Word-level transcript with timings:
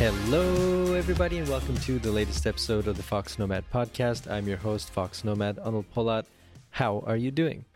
Hello, 0.00 0.94
everybody, 0.94 1.36
and 1.36 1.46
welcome 1.46 1.76
to 1.76 1.98
the 1.98 2.10
latest 2.10 2.46
episode 2.46 2.88
of 2.88 2.96
the 2.96 3.02
Fox 3.02 3.38
Nomad 3.38 3.64
podcast. 3.70 4.30
I'm 4.30 4.48
your 4.48 4.56
host, 4.56 4.88
Fox 4.88 5.24
Nomad 5.24 5.56
Anil 5.58 5.84
Polat. 5.94 6.24
How 6.70 7.00
are 7.00 7.18
you 7.18 7.30
doing? 7.30 7.66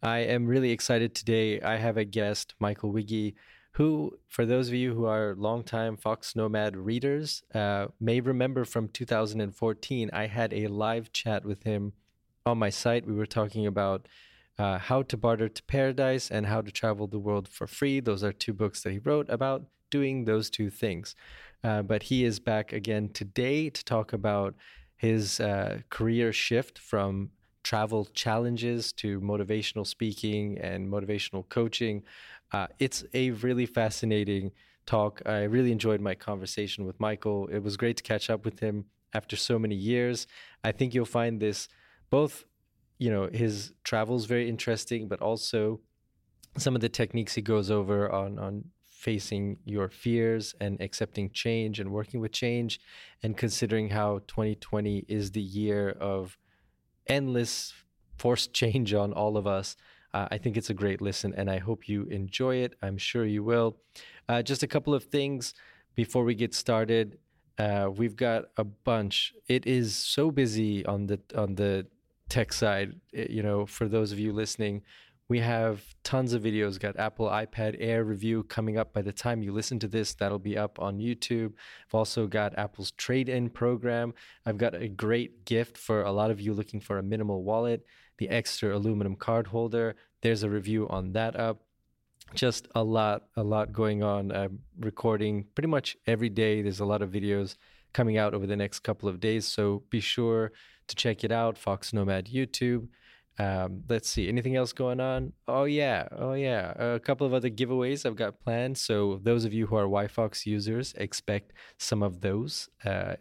I 0.00 0.18
am 0.18 0.46
really 0.46 0.70
excited 0.70 1.12
today. 1.12 1.60
I 1.60 1.78
have 1.78 1.96
a 1.96 2.04
guest, 2.04 2.54
Michael 2.60 2.92
Wigge, 2.92 3.34
who, 3.72 4.16
for 4.28 4.46
those 4.46 4.68
of 4.68 4.74
you 4.74 4.94
who 4.94 5.06
are 5.06 5.34
longtime 5.36 5.96
Fox 5.96 6.36
Nomad 6.36 6.76
readers, 6.76 7.42
uh, 7.52 7.88
may 7.98 8.20
remember 8.20 8.64
from 8.64 8.86
2014, 8.86 10.08
I 10.12 10.28
had 10.28 10.54
a 10.54 10.68
live 10.68 11.12
chat 11.12 11.44
with 11.44 11.64
him 11.64 11.94
on 12.46 12.58
my 12.58 12.70
site. 12.70 13.08
We 13.08 13.14
were 13.14 13.26
talking 13.26 13.66
about 13.66 14.06
uh, 14.56 14.78
How 14.78 15.02
to 15.02 15.16
Barter 15.16 15.48
to 15.48 15.62
Paradise 15.64 16.30
and 16.30 16.46
How 16.46 16.60
to 16.60 16.70
Travel 16.70 17.08
the 17.08 17.18
World 17.18 17.48
for 17.48 17.66
Free. 17.66 17.98
Those 17.98 18.22
are 18.22 18.32
two 18.32 18.52
books 18.52 18.84
that 18.84 18.92
he 18.92 19.00
wrote 19.00 19.28
about 19.28 19.64
doing 19.90 20.24
those 20.24 20.48
two 20.48 20.70
things. 20.70 21.16
Uh, 21.64 21.82
but 21.82 22.04
he 22.04 22.24
is 22.24 22.40
back 22.40 22.72
again 22.72 23.08
today 23.08 23.70
to 23.70 23.84
talk 23.84 24.12
about 24.12 24.54
his 24.96 25.40
uh, 25.40 25.80
career 25.90 26.32
shift 26.32 26.78
from 26.78 27.30
travel 27.62 28.04
challenges 28.06 28.92
to 28.92 29.20
motivational 29.20 29.86
speaking 29.86 30.58
and 30.58 30.88
motivational 30.88 31.48
coaching. 31.48 32.02
Uh, 32.52 32.66
it's 32.78 33.04
a 33.14 33.30
really 33.30 33.66
fascinating 33.66 34.50
talk. 34.86 35.22
I 35.24 35.42
really 35.44 35.72
enjoyed 35.72 36.00
my 36.00 36.14
conversation 36.14 36.84
with 36.84 36.98
Michael. 36.98 37.48
It 37.48 37.60
was 37.62 37.76
great 37.76 37.96
to 37.98 38.02
catch 38.02 38.28
up 38.30 38.44
with 38.44 38.60
him 38.60 38.86
after 39.14 39.36
so 39.36 39.58
many 39.58 39.76
years. 39.76 40.26
I 40.64 40.72
think 40.72 40.94
you'll 40.94 41.04
find 41.04 41.40
this 41.40 41.68
both, 42.10 42.44
you 42.98 43.10
know, 43.10 43.28
his 43.32 43.72
travels 43.84 44.26
very 44.26 44.48
interesting, 44.48 45.06
but 45.08 45.20
also 45.20 45.80
some 46.58 46.74
of 46.74 46.80
the 46.80 46.88
techniques 46.88 47.34
he 47.34 47.42
goes 47.42 47.70
over 47.70 48.10
on 48.10 48.38
on 48.38 48.64
facing 49.02 49.58
your 49.64 49.88
fears 49.88 50.54
and 50.60 50.80
accepting 50.80 51.28
change 51.30 51.80
and 51.80 51.90
working 51.90 52.20
with 52.20 52.30
change 52.30 52.80
and 53.24 53.36
considering 53.36 53.90
how 53.90 54.20
2020 54.28 55.04
is 55.08 55.32
the 55.32 55.42
year 55.42 55.90
of 56.00 56.38
endless 57.08 57.74
forced 58.16 58.52
change 58.52 58.94
on 58.94 59.12
all 59.12 59.36
of 59.36 59.44
us. 59.44 59.76
Uh, 60.14 60.28
I 60.30 60.38
think 60.38 60.56
it's 60.56 60.70
a 60.70 60.74
great 60.74 61.00
listen 61.00 61.34
and 61.36 61.50
I 61.50 61.58
hope 61.58 61.88
you 61.88 62.04
enjoy 62.04 62.56
it. 62.56 62.74
I'm 62.80 62.96
sure 62.96 63.26
you 63.26 63.42
will. 63.42 63.76
Uh, 64.28 64.40
just 64.40 64.62
a 64.62 64.68
couple 64.68 64.94
of 64.94 65.04
things 65.04 65.52
before 65.96 66.22
we 66.22 66.36
get 66.36 66.54
started. 66.54 67.18
Uh, 67.58 67.88
we've 67.92 68.14
got 68.16 68.44
a 68.56 68.64
bunch. 68.64 69.34
It 69.48 69.66
is 69.66 69.96
so 69.96 70.30
busy 70.30 70.86
on 70.86 71.06
the 71.06 71.18
on 71.36 71.56
the 71.56 71.86
tech 72.28 72.52
side. 72.52 72.94
You 73.12 73.42
know, 73.42 73.66
for 73.66 73.88
those 73.88 74.12
of 74.12 74.18
you 74.18 74.32
listening, 74.32 74.82
we 75.28 75.40
have 75.40 75.82
tons 76.04 76.32
of 76.32 76.42
videos. 76.42 76.78
Got 76.78 76.98
Apple 76.98 77.26
iPad 77.28 77.76
Air 77.78 78.04
review 78.04 78.42
coming 78.44 78.76
up 78.76 78.92
by 78.92 79.02
the 79.02 79.12
time 79.12 79.42
you 79.42 79.52
listen 79.52 79.78
to 79.78 79.88
this. 79.88 80.14
That'll 80.14 80.38
be 80.38 80.58
up 80.58 80.80
on 80.80 80.98
YouTube. 80.98 81.52
I've 81.88 81.94
also 81.94 82.26
got 82.26 82.58
Apple's 82.58 82.90
trade 82.92 83.28
in 83.28 83.48
program. 83.48 84.14
I've 84.44 84.58
got 84.58 84.74
a 84.74 84.88
great 84.88 85.44
gift 85.44 85.78
for 85.78 86.02
a 86.02 86.12
lot 86.12 86.30
of 86.30 86.40
you 86.40 86.52
looking 86.52 86.80
for 86.80 86.98
a 86.98 87.02
minimal 87.02 87.44
wallet, 87.44 87.86
the 88.18 88.28
Ekster 88.28 88.74
aluminum 88.74 89.16
card 89.16 89.46
holder. 89.46 89.96
There's 90.20 90.42
a 90.42 90.50
review 90.50 90.88
on 90.88 91.12
that 91.12 91.36
up. 91.36 91.62
Just 92.34 92.68
a 92.74 92.82
lot, 92.82 93.24
a 93.36 93.42
lot 93.42 93.72
going 93.72 94.02
on. 94.02 94.32
I'm 94.32 94.60
recording 94.80 95.46
pretty 95.54 95.68
much 95.68 95.96
every 96.06 96.30
day. 96.30 96.62
There's 96.62 96.80
a 96.80 96.84
lot 96.84 97.02
of 97.02 97.10
videos 97.10 97.56
coming 97.92 98.16
out 98.16 98.34
over 98.34 98.46
the 98.46 98.56
next 98.56 98.80
couple 98.80 99.08
of 99.08 99.20
days. 99.20 99.46
So 99.46 99.82
be 99.90 100.00
sure 100.00 100.52
to 100.88 100.96
check 100.96 101.24
it 101.24 101.32
out. 101.32 101.58
Fox 101.58 101.92
Nomad 101.92 102.26
YouTube. 102.26 102.88
Um, 103.38 103.82
let's 103.88 104.08
see, 104.08 104.28
anything 104.28 104.56
else 104.56 104.72
going 104.72 105.00
on? 105.00 105.32
Oh 105.48 105.64
yeah, 105.64 106.08
oh 106.12 106.34
yeah, 106.34 106.72
a 106.76 107.00
couple 107.00 107.26
of 107.26 107.32
other 107.32 107.50
giveaways 107.50 108.04
I've 108.04 108.16
got 108.16 108.40
planned. 108.40 108.76
So 108.76 109.20
those 109.22 109.44
of 109.44 109.52
you 109.52 109.66
who 109.66 109.76
are 109.76 109.86
YFox 109.86 110.44
users, 110.46 110.92
expect 110.98 111.52
some 111.78 112.02
of 112.02 112.20
those. 112.20 112.68
Uh, 112.84 113.14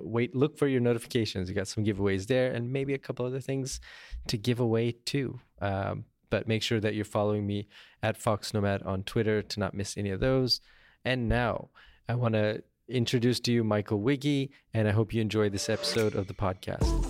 wait, 0.00 0.34
look 0.34 0.58
for 0.58 0.68
your 0.68 0.80
notifications. 0.80 1.48
You 1.48 1.54
got 1.54 1.68
some 1.68 1.84
giveaways 1.84 2.26
there, 2.26 2.52
and 2.52 2.72
maybe 2.72 2.94
a 2.94 2.98
couple 2.98 3.26
other 3.26 3.40
things 3.40 3.80
to 4.28 4.38
give 4.38 4.60
away 4.60 4.92
too. 4.92 5.40
Um, 5.60 6.04
but 6.30 6.46
make 6.46 6.62
sure 6.62 6.80
that 6.80 6.94
you're 6.94 7.04
following 7.04 7.46
me 7.46 7.68
at 8.02 8.16
Fox 8.16 8.52
Nomad 8.52 8.82
on 8.82 9.02
Twitter 9.02 9.42
to 9.42 9.60
not 9.60 9.74
miss 9.74 9.96
any 9.96 10.10
of 10.10 10.20
those. 10.20 10.60
And 11.04 11.28
now 11.28 11.70
I 12.08 12.14
want 12.14 12.34
to 12.34 12.62
introduce 12.88 13.40
to 13.40 13.52
you 13.52 13.64
Michael 13.64 14.00
Wigge, 14.00 14.50
and 14.74 14.88
I 14.88 14.92
hope 14.92 15.14
you 15.14 15.20
enjoy 15.20 15.48
this 15.48 15.68
episode 15.68 16.14
of 16.14 16.26
the 16.26 16.34
podcast. 16.34 17.07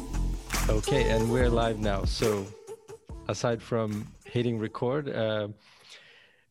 Okay, 0.69 1.09
and 1.09 1.31
we're 1.33 1.49
live 1.49 1.79
now. 1.79 2.05
So, 2.05 2.47
aside 3.27 3.63
from 3.63 4.07
hitting 4.25 4.59
record, 4.59 5.09
uh, 5.09 5.49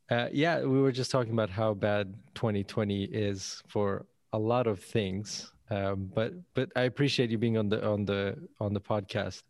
uh, 0.09 0.29
yeah, 0.31 0.61
we 0.61 0.81
were 0.81 0.91
just 0.91 1.11
talking 1.11 1.33
about 1.33 1.51
how 1.51 1.75
bad 1.75 2.15
2020 2.33 3.03
is 3.03 3.61
for 3.67 4.07
a 4.33 4.39
lot 4.39 4.65
of 4.65 4.79
things. 4.79 5.51
Um, 5.69 6.11
but 6.15 6.33
but 6.55 6.71
I 6.75 6.83
appreciate 6.83 7.29
you 7.29 7.37
being 7.37 7.57
on 7.57 7.69
the 7.69 7.85
on 7.87 8.05
the 8.05 8.35
on 8.59 8.73
the 8.73 8.81
podcast. 8.81 9.43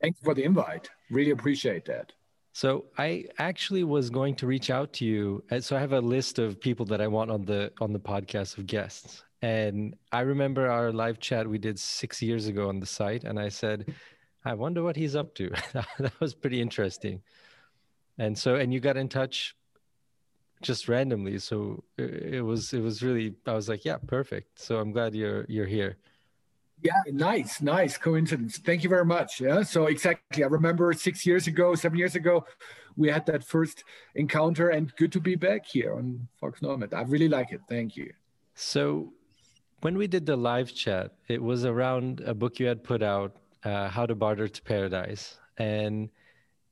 Thanks 0.00 0.18
for 0.24 0.34
the 0.34 0.42
invite. 0.42 0.90
Really 1.10 1.30
appreciate 1.30 1.84
that. 1.84 2.12
So 2.56 2.86
I 2.96 3.26
actually 3.36 3.84
was 3.84 4.08
going 4.08 4.34
to 4.36 4.46
reach 4.46 4.70
out 4.70 4.94
to 4.94 5.04
you. 5.04 5.44
Uh, 5.50 5.60
so 5.60 5.76
I 5.76 5.80
have 5.80 5.92
a 5.92 6.00
list 6.00 6.38
of 6.38 6.58
people 6.58 6.86
that 6.86 7.02
I 7.02 7.06
want 7.06 7.30
on 7.30 7.44
the 7.44 7.70
on 7.82 7.92
the 7.92 7.98
podcast 7.98 8.56
of 8.56 8.66
guests, 8.66 9.22
and 9.42 9.94
I 10.10 10.20
remember 10.20 10.66
our 10.66 10.90
live 10.90 11.18
chat 11.20 11.46
we 11.46 11.58
did 11.58 11.78
six 11.78 12.22
years 12.22 12.46
ago 12.46 12.70
on 12.70 12.80
the 12.80 12.86
site, 12.86 13.24
and 13.24 13.38
I 13.38 13.50
said, 13.50 13.92
I 14.42 14.54
wonder 14.54 14.82
what 14.82 14.96
he's 14.96 15.14
up 15.14 15.34
to. 15.34 15.50
that 15.98 16.18
was 16.18 16.34
pretty 16.34 16.62
interesting. 16.62 17.20
And 18.16 18.38
so, 18.38 18.54
and 18.54 18.72
you 18.72 18.80
got 18.80 18.96
in 18.96 19.10
touch 19.10 19.54
just 20.62 20.88
randomly. 20.88 21.38
So 21.38 21.84
it 21.98 22.42
was, 22.42 22.72
it 22.72 22.80
was 22.80 23.02
really, 23.02 23.34
I 23.46 23.52
was 23.52 23.68
like, 23.68 23.84
yeah, 23.84 23.98
perfect. 24.06 24.58
So 24.58 24.78
I'm 24.78 24.92
glad 24.92 25.14
you're, 25.14 25.44
you're 25.50 25.66
here. 25.66 25.98
Yeah, 26.82 26.92
nice, 27.08 27.60
nice 27.62 27.96
coincidence. 27.96 28.58
Thank 28.58 28.82
you 28.82 28.90
very 28.90 29.04
much. 29.04 29.40
Yeah, 29.40 29.62
so 29.62 29.86
exactly. 29.86 30.44
I 30.44 30.46
remember 30.46 30.92
six 30.92 31.26
years 31.26 31.46
ago, 31.46 31.74
seven 31.74 31.98
years 31.98 32.14
ago, 32.14 32.44
we 32.96 33.08
had 33.08 33.26
that 33.26 33.44
first 33.44 33.84
encounter, 34.14 34.70
and 34.70 34.94
good 34.96 35.12
to 35.12 35.20
be 35.20 35.36
back 35.36 35.66
here 35.66 35.94
on 35.94 36.28
Fox 36.40 36.62
Nomad. 36.62 36.94
I 36.94 37.02
really 37.02 37.28
like 37.28 37.52
it. 37.52 37.60
Thank 37.68 37.96
you. 37.96 38.12
So 38.54 39.12
when 39.80 39.96
we 39.96 40.06
did 40.06 40.26
the 40.26 40.36
live 40.36 40.74
chat, 40.74 41.12
it 41.28 41.42
was 41.42 41.64
around 41.64 42.20
a 42.20 42.34
book 42.34 42.58
you 42.58 42.66
had 42.66 42.82
put 42.82 43.02
out, 43.02 43.36
uh, 43.64 43.88
How 43.88 44.06
to 44.06 44.14
Barter 44.14 44.48
to 44.48 44.62
Paradise. 44.62 45.38
And 45.58 46.08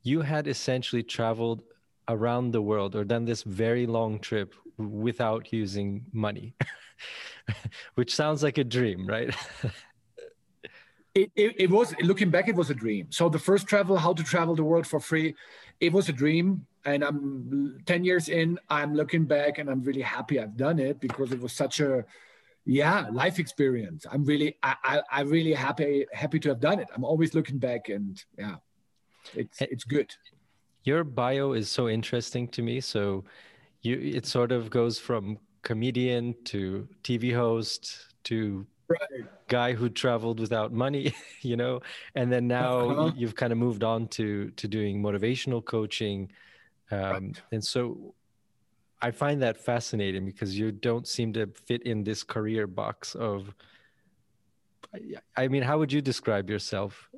you 0.03 0.21
had 0.21 0.47
essentially 0.47 1.03
traveled 1.03 1.61
around 2.07 2.51
the 2.51 2.61
world 2.61 2.95
or 2.95 3.03
done 3.03 3.25
this 3.25 3.43
very 3.43 3.87
long 3.87 4.19
trip 4.19 4.53
without 4.77 5.51
using 5.51 6.05
money, 6.11 6.53
which 7.95 8.13
sounds 8.13 8.43
like 8.43 8.57
a 8.57 8.63
dream, 8.63 9.07
right? 9.07 9.33
it, 11.15 11.31
it, 11.35 11.55
it, 11.57 11.69
was 11.69 11.95
looking 12.01 12.29
back 12.29 12.49
it 12.49 12.55
was 12.55 12.69
a 12.69 12.73
dream. 12.75 13.07
So 13.09 13.29
the 13.29 13.39
first 13.39 13.67
travel 13.67 13.97
how 13.97 14.13
to 14.13 14.23
travel 14.23 14.53
the 14.55 14.63
world 14.63 14.85
for 14.85 14.99
free 14.99 15.33
it 15.79 15.91
was 15.91 16.09
a 16.09 16.13
dream. 16.13 16.67
And 16.85 17.03
i'm 17.03 17.79
10 17.85 18.03
years 18.03 18.29
in 18.29 18.59
i'm 18.69 18.93
looking 18.93 19.25
back 19.25 19.57
and 19.57 19.69
i'm 19.69 19.81
really 19.81 20.01
happy 20.03 20.39
i've 20.39 20.55
done 20.55 20.77
it 20.77 20.99
because 20.99 21.31
it 21.31 21.41
was 21.41 21.51
such 21.51 21.79
a 21.79 22.05
yeah 22.65 23.07
life 23.11 23.39
experience. 23.39 24.05
I'm 24.11 24.23
really 24.25 24.57
i 24.61 24.75
i, 24.83 25.01
I 25.11 25.21
really 25.21 25.53
happy 25.53 26.05
happy 26.13 26.39
to 26.41 26.49
have 26.49 26.59
done 26.59 26.79
it. 26.79 26.87
I'm 26.93 27.05
always 27.05 27.33
looking 27.33 27.57
back 27.57 27.89
and 27.89 28.23
yeah 28.37 28.57
it's 29.33 29.61
it's 29.61 29.85
good. 29.85 30.13
your 30.83 31.03
bio 31.03 31.53
is 31.53 31.69
so 31.69 31.89
interesting 31.89 32.47
to 32.49 32.61
me. 32.61 32.81
So 32.81 33.23
you 33.81 33.95
it 33.99 34.25
sort 34.25 34.51
of 34.51 34.69
goes 34.69 34.99
from 34.99 35.39
comedian 35.63 36.35
to 36.43 36.87
tv 37.03 37.33
host 37.33 38.13
to 38.23 38.67
right. 38.87 39.25
guy 39.47 39.73
who 39.73 39.89
traveled 39.89 40.39
without 40.39 40.71
money 40.71 41.13
you 41.41 41.55
know 41.55 41.81
and 42.15 42.31
then 42.31 42.47
now 42.47 42.89
uh-huh. 42.89 43.11
you've 43.15 43.35
kind 43.35 43.51
of 43.51 43.57
moved 43.57 43.83
on 43.83 44.07
to 44.07 44.49
to 44.51 44.67
doing 44.67 45.01
motivational 45.01 45.63
coaching 45.63 46.29
um, 46.91 46.99
right. 46.99 47.41
and 47.51 47.63
so 47.63 48.13
I 49.01 49.11
find 49.11 49.41
that 49.43 49.57
fascinating 49.57 50.25
because 50.25 50.57
you 50.57 50.71
don't 50.71 51.07
seem 51.07 51.33
to 51.33 51.47
fit 51.47 51.83
in 51.83 52.03
this 52.03 52.23
career 52.23 52.65
box 52.65 53.13
of. 53.13 53.53
I 55.35 55.47
mean, 55.47 55.61
how 55.61 55.77
would 55.77 55.91
you 55.91 56.01
describe 56.01 56.49
yourself? 56.49 57.09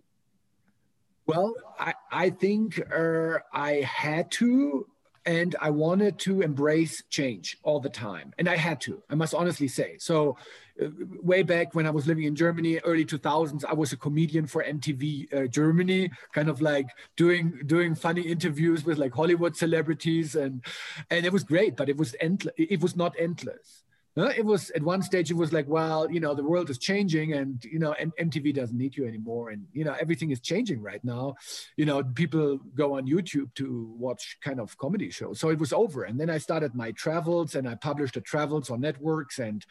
Well, 1.27 1.53
I, 1.79 1.93
I 2.11 2.29
think 2.31 2.81
uh, 2.91 3.39
I 3.53 3.81
had 3.81 4.31
to 4.31 4.87
and 5.27 5.57
I 5.61 5.69
wanted 5.69 6.17
to 6.19 6.41
embrace 6.41 7.03
change 7.09 7.57
all 7.61 7.81
the 7.81 7.89
time. 7.89 8.33
And 8.39 8.47
I 8.47 8.55
had 8.55 8.79
to, 8.81 9.03
I 9.09 9.15
must 9.15 9.35
honestly 9.35 9.67
say. 9.67 9.97
So, 9.99 10.37
uh, 10.81 10.87
way 11.21 11.43
back 11.43 11.75
when 11.75 11.85
I 11.85 11.89
was 11.89 12.07
living 12.07 12.23
in 12.23 12.35
Germany, 12.35 12.79
early 12.79 13.03
2000s, 13.03 13.65
I 13.65 13.73
was 13.73 13.91
a 13.91 13.97
comedian 13.97 14.47
for 14.47 14.63
MTV 14.63 15.33
uh, 15.33 15.47
Germany, 15.47 16.09
kind 16.33 16.49
of 16.49 16.61
like 16.61 16.87
doing 17.17 17.59
doing 17.65 17.93
funny 17.93 18.21
interviews 18.21 18.85
with 18.85 18.97
like 18.97 19.13
Hollywood 19.13 19.57
celebrities, 19.57 20.35
and 20.35 20.63
and 21.09 21.25
it 21.25 21.33
was 21.33 21.43
great, 21.43 21.75
but 21.75 21.89
it 21.89 21.97
was 21.97 22.15
endless. 22.21 22.53
It 22.57 22.81
was 22.81 22.95
not 22.95 23.13
endless. 23.19 23.83
It 24.25 24.45
was 24.45 24.71
at 24.71 24.81
one 24.81 25.01
stage 25.03 25.29
it 25.29 25.37
was 25.37 25.53
like, 25.53 25.67
well, 25.67 26.09
you 26.09 26.19
know, 26.19 26.33
the 26.33 26.43
world 26.43 26.69
is 26.69 26.77
changing, 26.79 27.33
and 27.33 27.63
you 27.63 27.77
know, 27.77 27.93
and 27.93 28.15
MTV 28.15 28.55
doesn't 28.55 28.77
need 28.77 28.97
you 28.97 29.05
anymore, 29.07 29.51
and 29.51 29.65
you 29.73 29.83
know, 29.83 29.95
everything 29.99 30.31
is 30.31 30.39
changing 30.39 30.81
right 30.81 31.03
now. 31.03 31.35
You 31.75 31.85
know, 31.85 32.03
people 32.03 32.59
go 32.75 32.97
on 32.97 33.07
YouTube 33.07 33.53
to 33.55 33.93
watch 33.97 34.37
kind 34.41 34.59
of 34.59 34.77
comedy 34.77 35.11
shows. 35.11 35.39
So 35.39 35.49
it 35.49 35.59
was 35.59 35.71
over, 35.71 36.03
and 36.03 36.19
then 36.19 36.29
I 36.29 36.39
started 36.39 36.73
my 36.73 36.91
travels, 36.91 37.55
and 37.55 37.69
I 37.69 37.75
published 37.75 38.15
the 38.15 38.21
travels 38.21 38.69
on 38.69 38.81
networks 38.81 39.39
and 39.39 39.65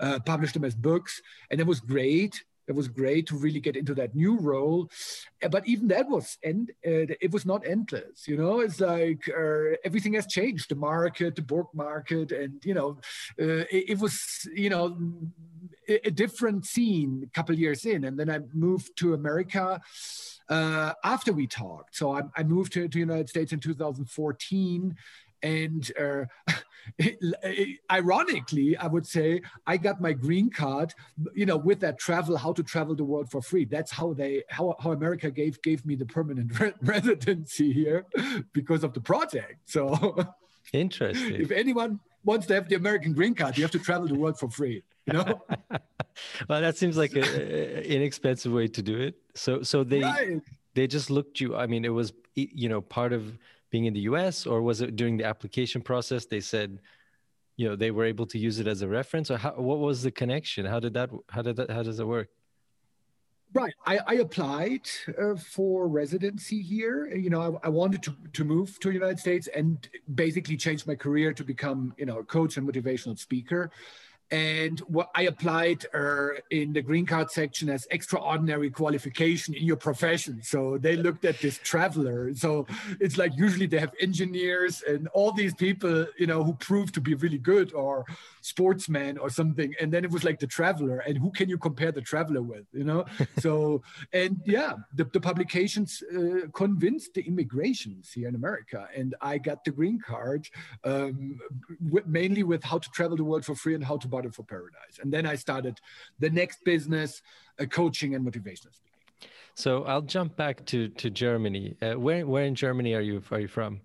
uh, 0.00 0.18
published 0.20 0.54
them 0.54 0.64
as 0.64 0.74
books, 0.74 1.22
and 1.50 1.60
it 1.60 1.66
was 1.66 1.80
great 1.80 2.42
it 2.68 2.74
was 2.74 2.88
great 2.88 3.26
to 3.28 3.36
really 3.36 3.60
get 3.60 3.76
into 3.76 3.94
that 3.94 4.14
new 4.14 4.38
role. 4.38 4.90
Uh, 5.42 5.48
but 5.48 5.66
even 5.66 5.88
that 5.88 6.08
was 6.08 6.38
end 6.42 6.70
uh, 6.86 7.14
it 7.20 7.32
was 7.32 7.46
not 7.46 7.66
endless 7.66 8.26
you 8.26 8.36
know? 8.36 8.60
It's 8.60 8.80
like 8.80 9.28
uh, 9.28 9.76
everything 9.84 10.14
has 10.14 10.26
changed 10.26 10.70
the 10.70 10.74
market 10.74 11.36
the 11.36 11.42
book 11.42 11.70
market 11.74 12.32
and 12.32 12.64
you 12.64 12.74
know 12.74 12.98
uh, 13.40 13.64
it, 13.70 13.90
it, 13.90 13.98
was 13.98 14.48
you 14.54 14.70
know 14.70 14.96
a, 15.88 16.08
a, 16.08 16.10
different 16.10 16.66
scene 16.66 17.22
a 17.24 17.30
couple 17.30 17.54
years 17.54 17.84
in 17.84 18.04
and 18.04 18.18
then 18.18 18.30
i 18.30 18.38
moved 18.52 18.96
to 18.96 19.14
america 19.14 19.80
uh, 20.48 20.92
after 21.02 21.32
we 21.32 21.46
talked. 21.46 21.96
So 21.96 22.12
i, 22.12 22.22
I 22.36 22.42
moved 22.42 22.72
to 22.74 22.88
the 22.88 22.98
united 22.98 23.28
states 23.28 23.52
in 23.52 23.60
2014 23.60 24.96
and 25.42 25.90
uh, 26.00 26.24
ironically, 27.90 28.76
I 28.76 28.86
would 28.86 29.06
say 29.06 29.42
I 29.66 29.76
got 29.76 30.00
my 30.00 30.12
green 30.12 30.50
card, 30.50 30.94
you 31.34 31.46
know, 31.46 31.56
with 31.56 31.80
that 31.80 31.98
travel, 31.98 32.36
how 32.36 32.52
to 32.52 32.62
travel 32.62 32.94
the 32.94 33.04
world 33.04 33.30
for 33.30 33.42
free. 33.42 33.64
That's 33.64 33.90
how 33.90 34.12
they, 34.12 34.44
how, 34.48 34.74
how 34.80 34.92
America 34.92 35.30
gave 35.30 35.60
gave 35.62 35.84
me 35.84 35.96
the 35.96 36.06
permanent 36.06 36.58
re- 36.60 36.74
residency 36.82 37.72
here 37.72 38.06
because 38.52 38.84
of 38.84 38.92
the 38.92 39.00
project. 39.00 39.60
So 39.66 40.16
interesting. 40.72 41.40
if 41.40 41.50
anyone 41.50 42.00
wants 42.24 42.46
to 42.46 42.54
have 42.54 42.68
the 42.68 42.76
American 42.76 43.12
green 43.12 43.34
card, 43.34 43.56
you 43.56 43.64
have 43.64 43.72
to 43.72 43.78
travel 43.78 44.08
the 44.08 44.14
world 44.14 44.38
for 44.38 44.50
free. 44.50 44.82
You 45.06 45.12
know. 45.12 45.42
well, 46.48 46.60
that 46.60 46.76
seems 46.76 46.96
like 46.96 47.12
an 47.12 47.24
inexpensive 47.24 48.52
way 48.52 48.68
to 48.68 48.82
do 48.82 48.98
it. 48.98 49.14
So, 49.34 49.62
so 49.62 49.84
they 49.84 50.00
right. 50.00 50.40
they 50.74 50.86
just 50.88 51.10
looked 51.10 51.40
you. 51.40 51.54
I 51.56 51.66
mean, 51.66 51.84
it 51.84 51.92
was 51.92 52.12
you 52.34 52.68
know 52.68 52.80
part 52.80 53.12
of 53.12 53.38
being 53.70 53.86
in 53.86 53.94
the 53.94 54.00
US, 54.00 54.46
or 54.46 54.62
was 54.62 54.80
it 54.80 54.96
during 54.96 55.16
the 55.16 55.24
application 55.24 55.80
process 55.80 56.26
they 56.26 56.40
said, 56.40 56.78
you 57.56 57.68
know, 57.68 57.76
they 57.76 57.90
were 57.90 58.04
able 58.04 58.26
to 58.26 58.38
use 58.38 58.58
it 58.58 58.66
as 58.66 58.82
a 58.82 58.88
reference, 58.88 59.30
or 59.30 59.38
how, 59.38 59.52
what 59.52 59.78
was 59.78 60.02
the 60.02 60.10
connection? 60.10 60.66
How 60.66 60.80
did 60.80 60.94
that? 60.94 61.10
How 61.30 61.42
did 61.42 61.56
that? 61.56 61.70
How 61.70 61.82
does 61.82 61.98
it 62.00 62.06
work? 62.06 62.28
Right. 63.54 63.72
I, 63.86 64.00
I 64.06 64.14
applied 64.14 64.82
uh, 65.18 65.36
for 65.36 65.88
residency 65.88 66.60
here. 66.60 67.06
You 67.06 67.30
know, 67.30 67.58
I, 67.62 67.66
I, 67.66 67.70
wanted 67.70 68.02
to, 68.02 68.14
to 68.34 68.44
move 68.44 68.78
to 68.80 68.88
the 68.88 68.94
United 68.94 69.18
States 69.18 69.48
and 69.54 69.88
basically 70.14 70.56
change 70.56 70.86
my 70.86 70.94
career 70.94 71.32
to 71.32 71.44
become, 71.44 71.94
you 71.96 72.06
know, 72.06 72.18
a 72.18 72.24
coach 72.24 72.56
and 72.56 72.68
motivational 72.68 73.18
speaker 73.18 73.70
and 74.30 74.80
what 74.80 75.10
I 75.14 75.22
applied 75.22 75.86
uh, 75.94 76.28
in 76.50 76.72
the 76.72 76.82
green 76.82 77.06
card 77.06 77.30
section 77.30 77.68
as 77.68 77.86
extraordinary 77.90 78.70
qualification 78.70 79.54
in 79.54 79.64
your 79.64 79.76
profession. 79.76 80.42
So 80.42 80.78
they 80.78 80.96
looked 80.96 81.24
at 81.24 81.40
this 81.40 81.58
traveler. 81.58 82.34
So 82.34 82.66
it's 83.00 83.18
like 83.18 83.32
usually 83.36 83.66
they 83.66 83.78
have 83.78 83.94
engineers 84.00 84.82
and 84.86 85.08
all 85.08 85.32
these 85.32 85.54
people, 85.54 86.06
you 86.18 86.26
know, 86.26 86.42
who 86.42 86.54
prove 86.54 86.90
to 86.92 87.00
be 87.00 87.14
really 87.14 87.38
good 87.38 87.72
or 87.72 88.04
sportsmen 88.46 89.18
or 89.18 89.28
something. 89.28 89.74
And 89.80 89.92
then 89.92 90.04
it 90.04 90.10
was 90.10 90.22
like 90.22 90.38
the 90.38 90.46
traveler, 90.46 90.98
and 91.00 91.18
who 91.18 91.30
can 91.32 91.48
you 91.48 91.58
compare 91.58 91.90
the 91.90 92.00
traveler 92.00 92.42
with, 92.42 92.66
you 92.72 92.84
know? 92.84 93.04
so 93.40 93.82
and 94.12 94.40
yeah, 94.46 94.74
the, 94.94 95.04
the 95.04 95.20
publications 95.20 96.02
uh, 96.16 96.46
convinced 96.52 97.14
the 97.14 97.22
immigrations 97.22 98.12
here 98.12 98.28
in 98.28 98.36
America, 98.36 98.88
and 98.94 99.14
I 99.20 99.38
got 99.38 99.64
the 99.64 99.72
green 99.72 99.98
card 99.98 100.48
um, 100.84 101.40
mainly 102.06 102.44
with 102.44 102.62
how 102.62 102.78
to 102.78 102.88
travel 102.90 103.16
the 103.16 103.24
world 103.24 103.44
for 103.44 103.56
free 103.56 103.74
and 103.74 103.84
how 103.84 103.96
to 103.96 104.06
barter 104.06 104.30
for 104.30 104.44
Paradise. 104.44 104.96
And 105.00 105.12
then 105.12 105.26
I 105.26 105.34
started 105.34 105.80
the 106.20 106.30
next 106.30 106.64
business, 106.64 107.22
uh, 107.58 107.64
coaching 107.64 108.14
and 108.14 108.24
motivational 108.24 108.72
speaking. 108.74 109.30
So 109.54 109.84
I'll 109.84 110.02
jump 110.02 110.36
back 110.36 110.64
to 110.66 110.88
to 111.02 111.10
Germany. 111.10 111.76
Uh, 111.82 111.94
where 111.94 112.24
where 112.26 112.44
in 112.44 112.54
Germany 112.54 112.94
are 112.94 113.00
you 113.00 113.22
are 113.32 113.40
you 113.40 113.48
from? 113.48 113.80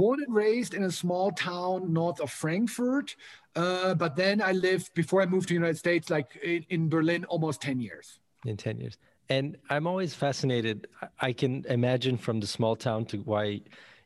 Born 0.00 0.18
and 0.26 0.34
raised 0.34 0.72
in 0.72 0.84
a 0.84 0.90
small 0.90 1.30
town 1.30 1.92
north 1.92 2.20
of 2.20 2.30
Frankfurt, 2.30 3.16
uh, 3.54 3.94
but 3.94 4.16
then 4.16 4.40
I 4.40 4.52
lived 4.52 4.94
before 4.94 5.20
I 5.20 5.26
moved 5.26 5.48
to 5.48 5.54
the 5.54 5.60
United 5.62 5.76
States, 5.76 6.08
like 6.08 6.28
in, 6.42 6.64
in 6.70 6.88
Berlin, 6.88 7.26
almost 7.26 7.60
ten 7.60 7.78
years. 7.80 8.18
In 8.46 8.56
ten 8.56 8.78
years, 8.78 8.96
and 9.28 9.58
I'm 9.68 9.86
always 9.86 10.14
fascinated. 10.14 10.86
I 11.20 11.34
can 11.34 11.66
imagine 11.68 12.16
from 12.16 12.40
the 12.40 12.46
small 12.46 12.76
town 12.76 13.04
to 13.10 13.18
why 13.18 13.60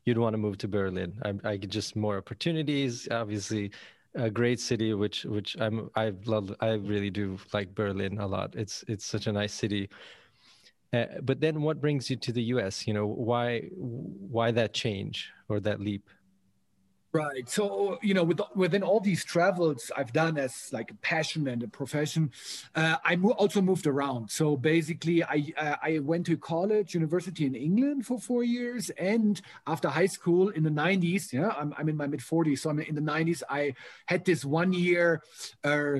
you'd 0.05 0.19
want 0.19 0.35
to 0.35 0.39
move 0.47 0.59
to 0.59 0.69
Berlin. 0.69 1.11
I, 1.25 1.51
I 1.51 1.57
just 1.59 1.95
more 1.95 2.17
opportunities, 2.19 3.07
obviously 3.13 3.71
a 4.17 4.31
great 4.31 4.61
city 4.61 4.95
which 4.95 5.25
which 5.25 5.57
i'm 5.61 5.91
i 5.97 6.13
love 6.25 6.55
i 6.61 6.71
really 6.75 7.11
do 7.11 7.37
like 7.53 7.75
berlin 7.75 8.19
a 8.19 8.27
lot 8.27 8.55
it's 8.55 8.85
it's 8.87 9.05
such 9.05 9.27
a 9.27 9.33
nice 9.33 9.53
city 9.53 9.89
uh, 10.95 11.07
but 11.23 11.41
then 11.41 11.63
what 11.63 11.81
brings 11.81 12.09
you 12.09 12.17
to 12.17 12.33
the 12.33 12.43
us 12.43 12.87
you 12.87 12.95
know 12.95 13.07
why 13.07 13.61
why 13.77 14.51
that 14.51 14.73
change 14.73 15.31
or 15.49 15.61
that 15.61 15.81
leap 15.81 16.09
Right. 17.15 17.49
So, 17.49 17.97
you 18.03 18.13
know, 18.13 18.25
with, 18.25 18.41
within 18.57 18.83
all 18.83 18.99
these 18.99 19.25
travels 19.25 19.89
I've 19.97 20.13
done 20.13 20.37
as 20.37 20.69
like 20.73 20.91
a 20.91 20.95
passion 20.95 21.47
and 21.47 21.63
a 21.63 21.69
profession, 21.69 22.33
uh, 22.75 22.97
I 23.05 23.15
mo- 23.15 23.37
also 23.39 23.63
moved 23.63 23.87
around. 23.87 24.33
So 24.33 24.57
basically, 24.57 25.23
I 25.23 25.53
uh, 25.57 25.77
I 25.81 26.01
went 26.01 26.27
to 26.27 26.37
college, 26.37 26.93
university 26.93 27.47
in 27.47 27.55
England 27.55 28.05
for 28.05 28.19
four 28.19 28.43
years, 28.43 28.91
and 28.99 29.41
after 29.65 29.89
high 29.89 30.07
school 30.07 30.49
in 30.49 30.65
the 30.65 30.71
90s, 30.71 31.33
yeah, 31.33 31.51
I'm, 31.57 31.73
I'm 31.79 31.89
in 31.89 31.97
my 31.97 32.09
mid 32.09 32.19
40s, 32.19 32.59
so 32.59 32.71
I'm 32.71 32.81
in 32.81 32.97
the 32.97 33.01
90s. 33.01 33.45
I 33.49 33.75
had 34.07 34.25
this 34.25 34.45
one 34.45 34.73
year 34.73 35.23
uh, 35.63 35.99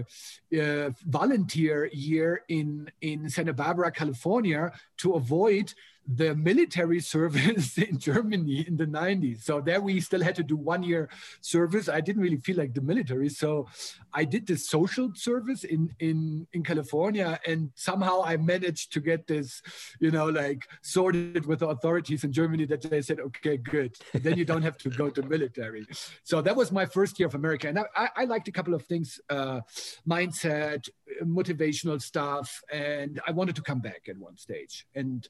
uh, 0.61 0.91
volunteer 1.07 1.91
year 1.93 2.43
in 2.49 2.91
in 3.03 3.29
Santa 3.29 3.53
Barbara, 3.53 3.93
California, 3.93 4.73
to 4.99 5.13
avoid 5.13 5.73
the 6.07 6.35
military 6.35 7.01
service 7.15 7.79
in 7.79 7.99
Germany 7.99 8.65
in 8.67 8.77
the 8.77 8.87
90s. 8.87 9.43
So 9.43 9.61
there 9.61 9.81
we 9.81 10.01
still 10.01 10.23
had 10.23 10.35
to 10.37 10.43
do 10.43 10.57
one 10.57 10.83
year 10.83 11.09
service. 11.41 11.89
I 11.89 12.01
didn't 12.01 12.23
really 12.23 12.39
feel 12.39 12.57
like 12.57 12.75
the 12.75 12.81
military. 12.81 13.29
So 13.29 13.69
I 14.13 14.25
did 14.25 14.47
this 14.47 14.69
social 14.69 15.11
service 15.15 15.65
in, 15.65 15.95
in, 16.01 16.47
in 16.53 16.63
California 16.63 17.39
and 17.47 17.71
somehow 17.75 18.23
I 18.25 18.37
managed 18.37 18.93
to 18.93 19.01
get 19.01 19.27
this, 19.27 19.63
you 20.01 20.11
know, 20.11 20.27
like 20.27 20.67
sorted 20.83 21.47
with 21.47 21.61
the 21.61 21.69
authorities 21.69 22.25
in 22.25 22.33
Germany 22.33 22.65
that 22.67 22.83
they 22.83 23.03
said, 23.03 23.21
okay, 23.21 23.57
good. 23.57 23.97
Then 24.13 24.37
you 24.39 24.45
don't 24.45 24.63
have 24.63 24.79
to 24.79 24.91
go 24.91 25.11
to 25.11 25.23
military. 25.23 25.87
So 26.23 26.41
that 26.43 26.55
was 26.57 26.73
my 26.73 26.87
first 26.87 27.19
year 27.19 27.29
of 27.29 27.35
America. 27.35 27.69
And 27.69 27.79
I, 27.79 28.09
I 28.17 28.25
liked 28.25 28.49
a 28.49 28.53
couple 28.53 28.75
of 28.75 28.83
things, 28.83 29.21
uh, 29.31 29.61
mindset, 30.07 30.89
motivational 31.23 32.01
stuff. 32.01 32.63
And 32.73 33.21
I 33.27 33.33
wanted 33.33 33.57
to 33.57 33.63
come 33.63 33.81
back 33.81 34.03
at 34.09 34.17
one 34.17 34.37
stage. 34.37 34.87
And 34.95 35.27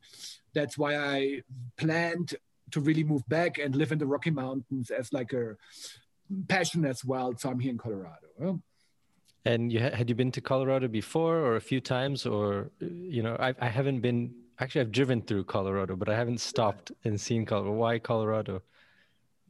that's 0.54 0.78
why 0.78 0.96
I 0.96 1.42
planned 1.76 2.34
to 2.70 2.80
really 2.80 3.04
move 3.04 3.26
back 3.28 3.58
and 3.58 3.76
live 3.76 3.92
in 3.92 3.98
the 3.98 4.06
Rocky 4.06 4.30
Mountains 4.30 4.90
as 4.90 5.12
like 5.12 5.32
a 5.32 5.56
passion 6.48 6.84
as 6.84 7.04
well. 7.04 7.36
So 7.36 7.50
I'm 7.50 7.60
here 7.60 7.70
in 7.70 7.78
Colorado. 7.78 8.60
And 9.44 9.70
you 9.70 9.78
had 9.78 10.08
you 10.08 10.14
been 10.14 10.32
to 10.32 10.40
Colorado 10.40 10.88
before, 10.88 11.36
or 11.36 11.56
a 11.56 11.60
few 11.60 11.80
times, 11.80 12.24
or 12.24 12.70
you 12.80 13.22
know, 13.22 13.36
I 13.38 13.54
I 13.60 13.68
haven't 13.68 14.00
been. 14.00 14.34
Actually, 14.58 14.82
I've 14.82 14.92
driven 14.92 15.20
through 15.20 15.44
Colorado, 15.44 15.96
but 15.96 16.08
I 16.08 16.14
haven't 16.14 16.40
stopped 16.40 16.92
and 17.04 17.20
seen 17.20 17.44
Colorado. 17.44 17.72
Why 17.72 17.98
Colorado? 17.98 18.62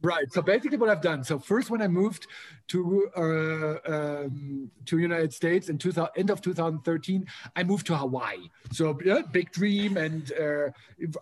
Right. 0.01 0.31
So 0.31 0.41
basically, 0.41 0.77
what 0.77 0.89
I've 0.89 1.01
done. 1.01 1.23
So 1.23 1.39
first, 1.39 1.69
when 1.69 1.81
I 1.81 1.87
moved 1.87 2.27
to 2.67 3.09
uh, 3.15 3.91
um, 3.91 4.69
to 4.85 4.99
United 4.99 5.33
States 5.33 5.69
in 5.69 5.77
2000, 5.77 6.09
end 6.15 6.29
of 6.29 6.41
2013, 6.41 7.25
I 7.55 7.63
moved 7.63 7.87
to 7.87 7.97
Hawaii. 7.97 8.49
So 8.71 8.97
yeah, 9.03 9.21
big 9.31 9.51
dream, 9.51 9.97
and 9.97 10.31
uh, 10.33 10.69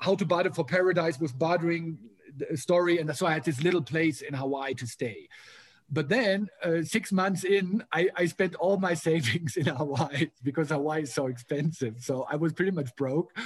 how 0.01 0.15
to 0.15 0.25
barter 0.25 0.51
for 0.51 0.65
paradise 0.65 1.19
was 1.19 1.31
bartering 1.31 1.97
story, 2.55 2.99
and 2.99 3.15
so 3.15 3.25
I 3.25 3.33
had 3.33 3.45
this 3.45 3.63
little 3.63 3.81
place 3.81 4.21
in 4.21 4.33
Hawaii 4.33 4.73
to 4.75 4.87
stay. 4.87 5.29
But 5.89 6.09
then 6.09 6.47
uh, 6.63 6.81
six 6.81 7.11
months 7.11 7.43
in, 7.43 7.83
I, 7.91 8.09
I 8.15 8.25
spent 8.25 8.55
all 8.55 8.77
my 8.77 8.93
savings 9.07 9.57
in 9.57 9.67
Hawaii 9.67 10.29
because 10.41 10.69
Hawaii 10.69 11.03
is 11.03 11.13
so 11.13 11.27
expensive. 11.27 11.95
So 11.99 12.25
I 12.29 12.35
was 12.35 12.53
pretty 12.53 12.71
much 12.71 12.95
broke, 12.95 13.37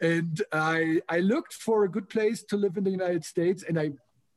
and 0.00 0.40
I 0.52 1.00
I 1.08 1.20
looked 1.20 1.54
for 1.54 1.84
a 1.84 1.90
good 1.90 2.08
place 2.08 2.42
to 2.44 2.56
live 2.56 2.76
in 2.76 2.84
the 2.84 2.90
United 2.90 3.24
States, 3.24 3.64
and 3.64 3.78
I 3.78 3.90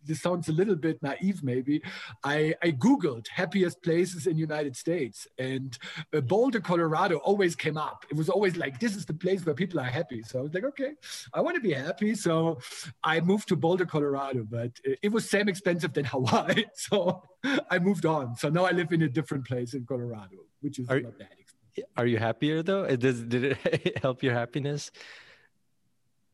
this 0.06 0.22
sounds 0.22 0.50
a 0.50 0.52
little 0.52 0.76
bit 0.76 1.02
naive 1.02 1.44
maybe. 1.44 1.82
I 2.24 2.56
i 2.64 2.72
googled 2.72 3.28
happiest 3.28 3.82
places 3.84 4.28
in 4.28 4.38
united 4.38 4.76
states 4.76 5.28
and 5.38 5.78
uh, 6.14 6.22
boulder 6.22 6.60
colorado 6.60 7.18
always 7.18 7.56
came 7.56 7.78
up. 7.78 8.06
It 8.10 8.18
was 8.18 8.30
always 8.30 8.58
like 8.58 8.80
this 8.80 8.96
is 8.96 9.06
the 9.06 9.14
place 9.14 9.46
where 9.46 9.56
people 9.56 9.80
are 9.80 9.84
happy. 9.84 10.24
So 10.24 10.40
i 10.40 10.42
was 10.42 10.54
like 10.54 10.64
okay 10.66 10.92
i 11.34 11.42
want 11.42 11.56
to 11.56 11.62
be 11.62 11.74
happy. 11.74 12.16
So 12.16 12.60
i 13.04 13.20
moved 13.20 13.48
to 13.50 13.56
boulder 13.56 13.86
colorado 13.86 14.46
but 14.50 14.72
it 14.84 15.12
was 15.12 15.30
same 15.30 15.50
expensive 15.50 15.94
than 15.94 16.06
hawaii. 16.14 16.64
So 16.74 17.24
i 17.70 17.80
moved 17.80 18.06
on. 18.06 18.36
So 18.36 18.50
now 18.50 18.66
i 18.66 18.72
live 18.72 18.92
in 18.92 19.02
a 19.04 19.10
different 19.10 19.46
place 19.46 19.74
in 19.74 19.86
colorado 19.86 20.38
which 20.62 20.80
is 20.80 20.90
are, 20.90 21.00
not 21.00 21.18
that 21.18 21.32
expensive. 21.40 21.90
are 21.98 22.06
you 22.06 22.18
happier 22.18 22.62
though? 22.64 22.96
Does 22.96 23.24
did 23.24 23.44
it 23.44 23.98
help 24.04 24.24
your 24.24 24.34
happiness 24.34 24.92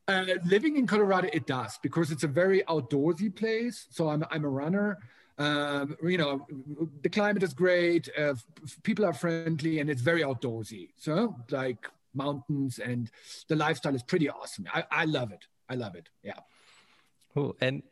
uh, 0.08 0.26
living 0.46 0.78
in 0.78 0.88
Colorado, 0.88 1.30
it 1.34 1.48
does 1.48 1.80
because 1.82 2.12
it's 2.12 2.24
a 2.24 2.28
very 2.28 2.62
outdoorsy 2.64 3.34
place. 3.34 3.88
So 3.90 4.10
I'm, 4.10 4.24
I'm 4.32 4.46
a 4.46 4.50
runner. 4.50 5.00
Um, 5.38 5.98
you 6.02 6.18
know, 6.18 6.48
the 7.02 7.10
climate 7.10 7.44
is 7.44 7.54
great, 7.54 8.10
uh, 8.18 8.36
people 8.84 9.04
are 9.04 9.14
friendly, 9.14 9.80
and 9.80 9.90
it's 9.90 10.02
very 10.02 10.22
outdoorsy. 10.22 10.92
So, 10.96 11.36
like 11.52 11.90
mountains, 12.14 12.80
and 12.80 13.12
the 13.50 13.56
lifestyle 13.58 13.94
is 13.94 14.04
pretty 14.04 14.30
awesome. 14.30 14.66
I, 14.74 14.86
I 14.90 15.06
love 15.06 15.32
it. 15.34 15.46
I 15.68 15.76
love 15.76 15.96
it. 15.96 16.10
Yeah. 16.24 16.40
Cool. 17.34 17.56
And 17.60 17.84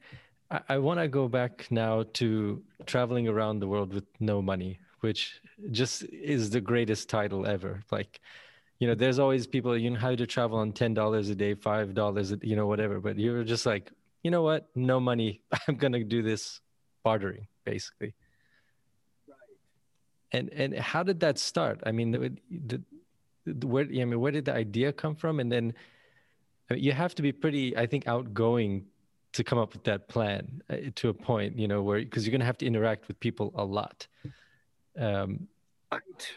I, 0.50 0.62
I 0.70 0.78
want 0.78 1.02
to 1.02 1.10
go 1.10 1.28
back 1.28 1.68
now 1.70 2.06
to 2.14 2.64
traveling 2.86 3.28
around 3.28 3.60
the 3.60 3.68
world 3.68 3.94
with 3.94 4.06
no 4.22 4.42
money, 4.42 4.80
which 5.02 5.42
just 5.72 6.04
is 6.04 6.50
the 6.50 6.62
greatest 6.62 7.10
title 7.10 7.46
ever. 7.46 7.82
Like, 7.92 8.22
you 8.80 8.88
know, 8.88 8.96
there's 8.96 9.20
always 9.20 9.48
people, 9.48 9.78
you 9.78 9.92
know, 9.92 10.00
how 10.00 10.16
to 10.16 10.26
travel 10.26 10.58
on 10.58 10.74
$10 10.74 11.32
a 11.32 11.36
day, 11.36 11.56
$5, 11.56 12.44
you 12.44 12.56
know, 12.56 12.68
whatever. 12.68 13.00
But 13.00 13.18
you're 13.18 13.44
just 13.44 13.66
like, 13.66 13.92
you 14.24 14.32
know 14.32 14.42
what? 14.42 14.68
No 14.76 15.00
money. 15.00 15.42
I'm 15.68 15.76
going 15.76 15.94
to 15.94 16.04
do 16.04 16.22
this 16.22 16.60
bartering, 17.04 17.48
basically. 17.66 18.14
Right. 19.28 19.38
And, 20.32 20.50
and 20.50 20.78
how 20.78 21.04
did 21.04 21.20
that 21.22 21.40
start? 21.40 21.82
I 21.86 21.92
mean, 21.92 22.12
the, 22.12 22.82
the, 23.46 23.68
where, 23.68 23.86
I 23.86 24.06
mean, 24.06 24.20
where 24.20 24.32
did 24.32 24.46
the 24.46 24.54
idea 24.54 24.92
come 24.92 25.16
from? 25.16 25.40
And 25.40 25.52
then 25.52 25.74
I 26.70 26.76
mean, 26.76 26.84
you 26.84 26.92
have 26.92 27.16
to 27.16 27.22
be 27.22 27.32
pretty, 27.32 27.78
I 27.78 27.86
think, 27.86 28.08
outgoing 28.08 28.86
to 29.34 29.44
come 29.44 29.58
up 29.58 29.74
with 29.74 29.84
that 29.84 30.08
plan 30.08 30.62
uh, 30.70 30.78
to 30.96 31.10
a 31.10 31.14
point, 31.14 31.58
you 31.58 31.68
know, 31.68 31.82
where 31.82 32.00
because 32.00 32.26
you're 32.26 32.32
going 32.32 32.40
to 32.40 32.46
have 32.46 32.58
to 32.60 32.66
interact 32.66 33.08
with 33.08 33.20
people 33.20 33.52
a 33.56 33.66
lot. 33.66 34.08
Um, 34.98 35.48
right, 35.92 36.32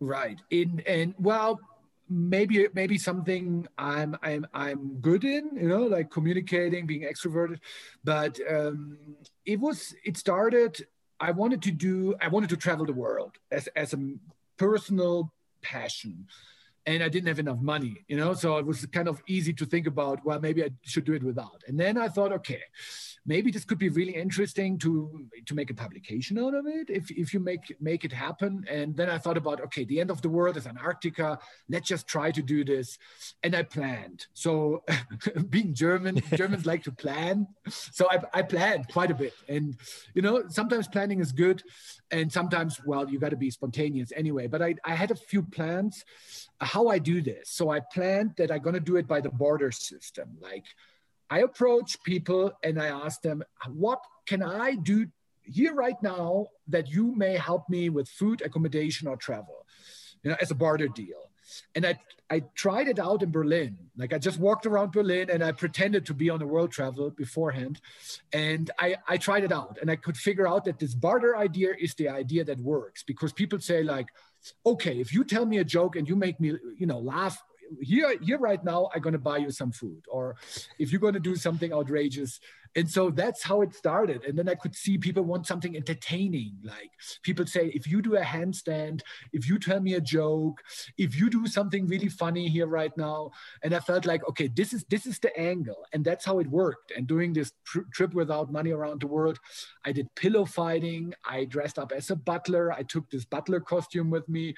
right. 0.00 0.40
In 0.50 0.82
and 0.86 1.14
well, 1.18 1.60
maybe 2.08 2.66
maybe 2.74 2.98
something 2.98 3.66
I'm 3.78 4.16
I'm 4.22 4.46
I'm 4.52 4.98
good 5.00 5.24
in, 5.24 5.50
you 5.54 5.68
know, 5.68 5.84
like 5.84 6.10
communicating, 6.10 6.86
being 6.86 7.02
extroverted. 7.02 7.60
But 8.02 8.38
um, 8.50 8.98
it 9.46 9.60
was 9.60 9.94
it 10.04 10.16
started. 10.16 10.84
I 11.20 11.30
wanted 11.32 11.62
to 11.62 11.70
do. 11.70 12.14
I 12.20 12.28
wanted 12.28 12.50
to 12.50 12.56
travel 12.56 12.86
the 12.86 12.92
world 12.92 13.36
as 13.50 13.68
as 13.68 13.94
a 13.94 14.14
personal 14.56 15.32
passion 15.62 16.26
and 16.90 17.04
I 17.04 17.08
didn't 17.08 17.28
have 17.28 17.38
enough 17.38 17.60
money, 17.60 18.04
you 18.08 18.16
know, 18.16 18.34
so 18.34 18.58
it 18.58 18.66
was 18.66 18.84
kind 18.86 19.06
of 19.06 19.22
easy 19.28 19.52
to 19.52 19.64
think 19.64 19.86
about, 19.86 20.24
well, 20.24 20.40
maybe 20.40 20.64
I 20.64 20.70
should 20.82 21.04
do 21.04 21.12
it 21.12 21.22
without. 21.22 21.62
And 21.68 21.78
then 21.78 21.96
I 21.96 22.08
thought, 22.08 22.32
okay, 22.32 22.62
maybe 23.26 23.50
this 23.50 23.64
could 23.64 23.78
be 23.78 23.88
really 23.88 24.14
interesting 24.14 24.78
to 24.78 25.26
to 25.46 25.54
make 25.54 25.70
a 25.70 25.74
publication 25.74 26.38
out 26.38 26.54
of 26.54 26.66
it 26.66 26.88
if, 26.88 27.10
if 27.10 27.32
you 27.34 27.40
make 27.40 27.76
make 27.80 28.04
it 28.04 28.12
happen. 28.12 28.64
And 28.68 28.96
then 28.96 29.08
i 29.10 29.18
thought 29.18 29.36
about 29.36 29.60
okay 29.60 29.84
the 29.84 30.00
end 30.00 30.10
of 30.10 30.22
the 30.22 30.28
world 30.28 30.56
is 30.56 30.66
antarctica. 30.66 31.38
Let's 31.68 31.88
just 31.88 32.06
try 32.08 32.30
to 32.32 32.42
do 32.42 32.64
this. 32.64 32.98
And 33.42 33.54
i 33.54 33.62
planned. 33.62 34.26
So 34.32 34.82
being 35.50 35.74
german 35.74 36.22
germans 36.34 36.66
like 36.66 36.82
to 36.84 36.92
plan. 36.92 37.46
So 37.68 38.08
I, 38.10 38.18
I 38.38 38.42
planned 38.42 38.88
quite 38.88 39.10
a 39.10 39.14
bit. 39.14 39.34
And 39.48 39.76
you 40.14 40.22
know 40.22 40.44
sometimes 40.48 40.88
planning 40.88 41.20
is 41.20 41.32
good 41.32 41.62
and 42.10 42.32
sometimes 42.32 42.80
well 42.84 43.08
you 43.08 43.18
got 43.18 43.30
to 43.30 43.36
be 43.36 43.50
spontaneous 43.50 44.12
anyway. 44.16 44.46
But 44.46 44.62
I, 44.62 44.74
I 44.84 44.94
had 44.94 45.10
a 45.10 45.16
few 45.16 45.42
plans 45.42 46.04
how 46.60 46.88
i 46.88 46.98
do 46.98 47.20
this 47.22 47.50
so 47.50 47.70
i 47.70 47.80
planned 47.80 48.32
that 48.36 48.50
i'm 48.50 48.60
going 48.60 48.74
to 48.74 48.80
do 48.80 48.96
it 48.96 49.06
by 49.06 49.20
the 49.20 49.30
barter 49.30 49.72
system 49.72 50.36
like 50.40 50.64
I 51.30 51.40
approach 51.40 52.02
people 52.02 52.52
and 52.64 52.82
I 52.82 52.88
ask 52.88 53.22
them, 53.22 53.44
what 53.68 54.00
can 54.26 54.42
I 54.42 54.74
do 54.74 55.06
here 55.42 55.74
right 55.74 56.00
now 56.02 56.48
that 56.68 56.90
you 56.90 57.14
may 57.14 57.36
help 57.36 57.68
me 57.68 57.88
with 57.88 58.08
food, 58.08 58.42
accommodation, 58.42 59.06
or 59.06 59.16
travel, 59.16 59.64
you 60.24 60.30
know, 60.30 60.36
as 60.40 60.50
a 60.50 60.56
barter 60.56 60.88
deal? 60.88 61.30
And 61.74 61.86
I, 61.86 62.00
I 62.28 62.40
tried 62.54 62.88
it 62.88 62.98
out 62.98 63.22
in 63.22 63.30
Berlin. 63.30 63.76
Like 63.96 64.12
I 64.12 64.18
just 64.18 64.38
walked 64.38 64.66
around 64.66 64.92
Berlin 64.92 65.30
and 65.30 65.42
I 65.42 65.52
pretended 65.52 66.06
to 66.06 66.14
be 66.14 66.30
on 66.30 66.42
a 66.42 66.46
world 66.46 66.72
travel 66.72 67.10
beforehand. 67.10 67.80
And 68.32 68.70
I, 68.78 68.96
I 69.08 69.16
tried 69.16 69.44
it 69.44 69.52
out 69.52 69.78
and 69.80 69.90
I 69.90 69.96
could 69.96 70.16
figure 70.16 70.48
out 70.48 70.64
that 70.64 70.78
this 70.80 70.94
barter 70.94 71.36
idea 71.36 71.70
is 71.78 71.94
the 71.94 72.08
idea 72.08 72.44
that 72.44 72.58
works 72.58 73.02
because 73.04 73.32
people 73.32 73.60
say 73.60 73.82
like, 73.82 74.06
okay, 74.64 75.00
if 75.00 75.12
you 75.12 75.24
tell 75.24 75.46
me 75.46 75.58
a 75.58 75.64
joke 75.64 75.96
and 75.96 76.08
you 76.08 76.16
make 76.16 76.40
me, 76.40 76.54
you 76.76 76.86
know, 76.86 76.98
laugh 76.98 77.42
here 77.80 78.16
here 78.20 78.38
right 78.38 78.64
now 78.64 78.90
i'm 78.94 79.00
going 79.00 79.12
to 79.12 79.18
buy 79.18 79.36
you 79.36 79.50
some 79.50 79.72
food. 79.72 80.02
Or 80.08 80.36
if 80.78 80.90
you're 80.90 81.00
going 81.00 81.14
to 81.14 81.20
do 81.20 81.36
something 81.36 81.72
outrageous 81.72 82.40
and 82.76 82.88
so 82.88 83.10
that's 83.10 83.42
how 83.42 83.62
it 83.62 83.74
started. 83.74 84.24
And 84.24 84.38
then 84.38 84.48
i 84.48 84.54
could 84.54 84.74
see 84.74 84.98
people 84.98 85.22
want 85.22 85.46
something 85.46 85.76
entertaining. 85.76 86.54
Like 86.62 86.90
people 87.22 87.46
say 87.46 87.70
if 87.74 87.86
you 87.86 88.02
do 88.02 88.16
a 88.16 88.20
handstand 88.20 89.00
if 89.32 89.48
you 89.48 89.58
tell 89.58 89.80
me 89.80 89.94
a 89.94 90.00
joke 90.00 90.60
if 90.98 91.18
you 91.18 91.30
do 91.30 91.46
something 91.46 91.86
really 91.86 92.08
funny 92.08 92.48
here 92.48 92.66
right 92.66 92.96
now 92.96 93.30
and 93.62 93.74
i 93.74 93.80
felt 93.80 94.06
like 94.06 94.26
okay 94.28 94.48
this 94.48 94.72
is 94.72 94.84
this 94.84 95.06
is 95.06 95.18
the 95.18 95.36
angle. 95.38 95.84
And 95.92 96.04
that's 96.04 96.24
how 96.24 96.38
it 96.38 96.48
worked. 96.48 96.92
And 96.96 97.06
doing 97.06 97.32
this 97.32 97.52
tri- 97.64 97.82
trip 97.92 98.14
without 98.14 98.52
money 98.52 98.70
around 98.70 99.00
the 99.00 99.06
world 99.06 99.38
i 99.84 99.92
did 99.92 100.14
pillow 100.14 100.44
fighting. 100.44 101.14
I 101.24 101.44
dressed 101.44 101.78
up 101.78 101.92
as 101.92 102.10
a 102.10 102.16
butler. 102.16 102.72
I 102.72 102.82
took 102.82 103.10
this 103.10 103.24
butler 103.24 103.60
costume 103.60 104.10
with 104.10 104.28
me. 104.28 104.54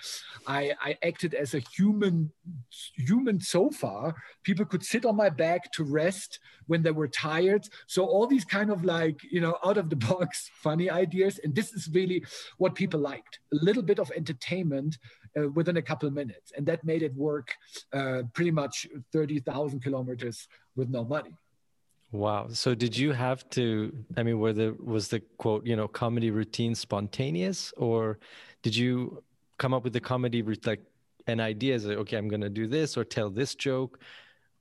I 0.46 0.72
i 0.80 0.96
acted 1.02 1.34
as 1.34 1.54
a 1.54 1.60
human 1.60 2.30
human 2.94 3.40
sofa. 3.40 4.14
People 4.42 4.64
could 4.64 4.84
sit 4.84 5.04
on 5.04 5.16
my 5.16 5.30
back 5.30 5.72
to 5.72 5.84
rest 5.84 6.40
when 6.66 6.82
they 6.82 6.90
were 6.90 7.08
tired. 7.08 7.68
So 7.86 8.01
so 8.02 8.08
all 8.08 8.26
these 8.26 8.44
kind 8.44 8.70
of 8.70 8.84
like 8.84 9.18
you 9.30 9.40
know 9.40 9.54
out 9.64 9.78
of 9.78 9.88
the 9.88 9.96
box 9.96 10.50
funny 10.66 10.90
ideas. 10.90 11.38
And 11.44 11.54
this 11.54 11.72
is 11.72 11.88
really 11.92 12.24
what 12.58 12.74
people 12.74 12.98
liked 12.98 13.38
a 13.52 13.58
little 13.68 13.82
bit 13.90 13.98
of 14.00 14.10
entertainment 14.10 14.98
uh, 15.36 15.48
within 15.50 15.76
a 15.76 15.82
couple 15.90 16.08
of 16.08 16.14
minutes. 16.14 16.52
And 16.56 16.66
that 16.66 16.84
made 16.84 17.02
it 17.02 17.14
work 17.14 17.48
uh, 17.92 18.22
pretty 18.34 18.50
much 18.50 18.88
30,000 19.12 19.80
kilometers 19.80 20.48
with 20.74 20.88
no 20.88 21.04
money. 21.04 21.34
Wow. 22.10 22.48
So 22.50 22.74
did 22.74 22.96
you 22.98 23.12
have 23.12 23.48
to 23.50 23.92
I 24.16 24.22
mean 24.24 24.38
were 24.40 24.52
the 24.52 24.74
was 24.94 25.06
the 25.08 25.20
quote, 25.42 25.64
you 25.64 25.76
know, 25.76 25.86
comedy 25.86 26.30
routine 26.30 26.74
spontaneous? 26.74 27.72
Or 27.76 28.18
did 28.62 28.74
you 28.74 29.22
come 29.58 29.72
up 29.74 29.84
with 29.84 29.92
the 29.92 30.00
comedy 30.12 30.42
like 30.66 30.82
an 31.28 31.38
idea 31.38 31.74
is 31.76 31.84
like, 31.86 31.98
okay, 31.98 32.16
I'm 32.16 32.28
going 32.28 32.46
to 32.50 32.56
do 32.62 32.66
this 32.66 32.96
or 32.96 33.04
tell 33.04 33.30
this 33.30 33.54
joke 33.54 34.00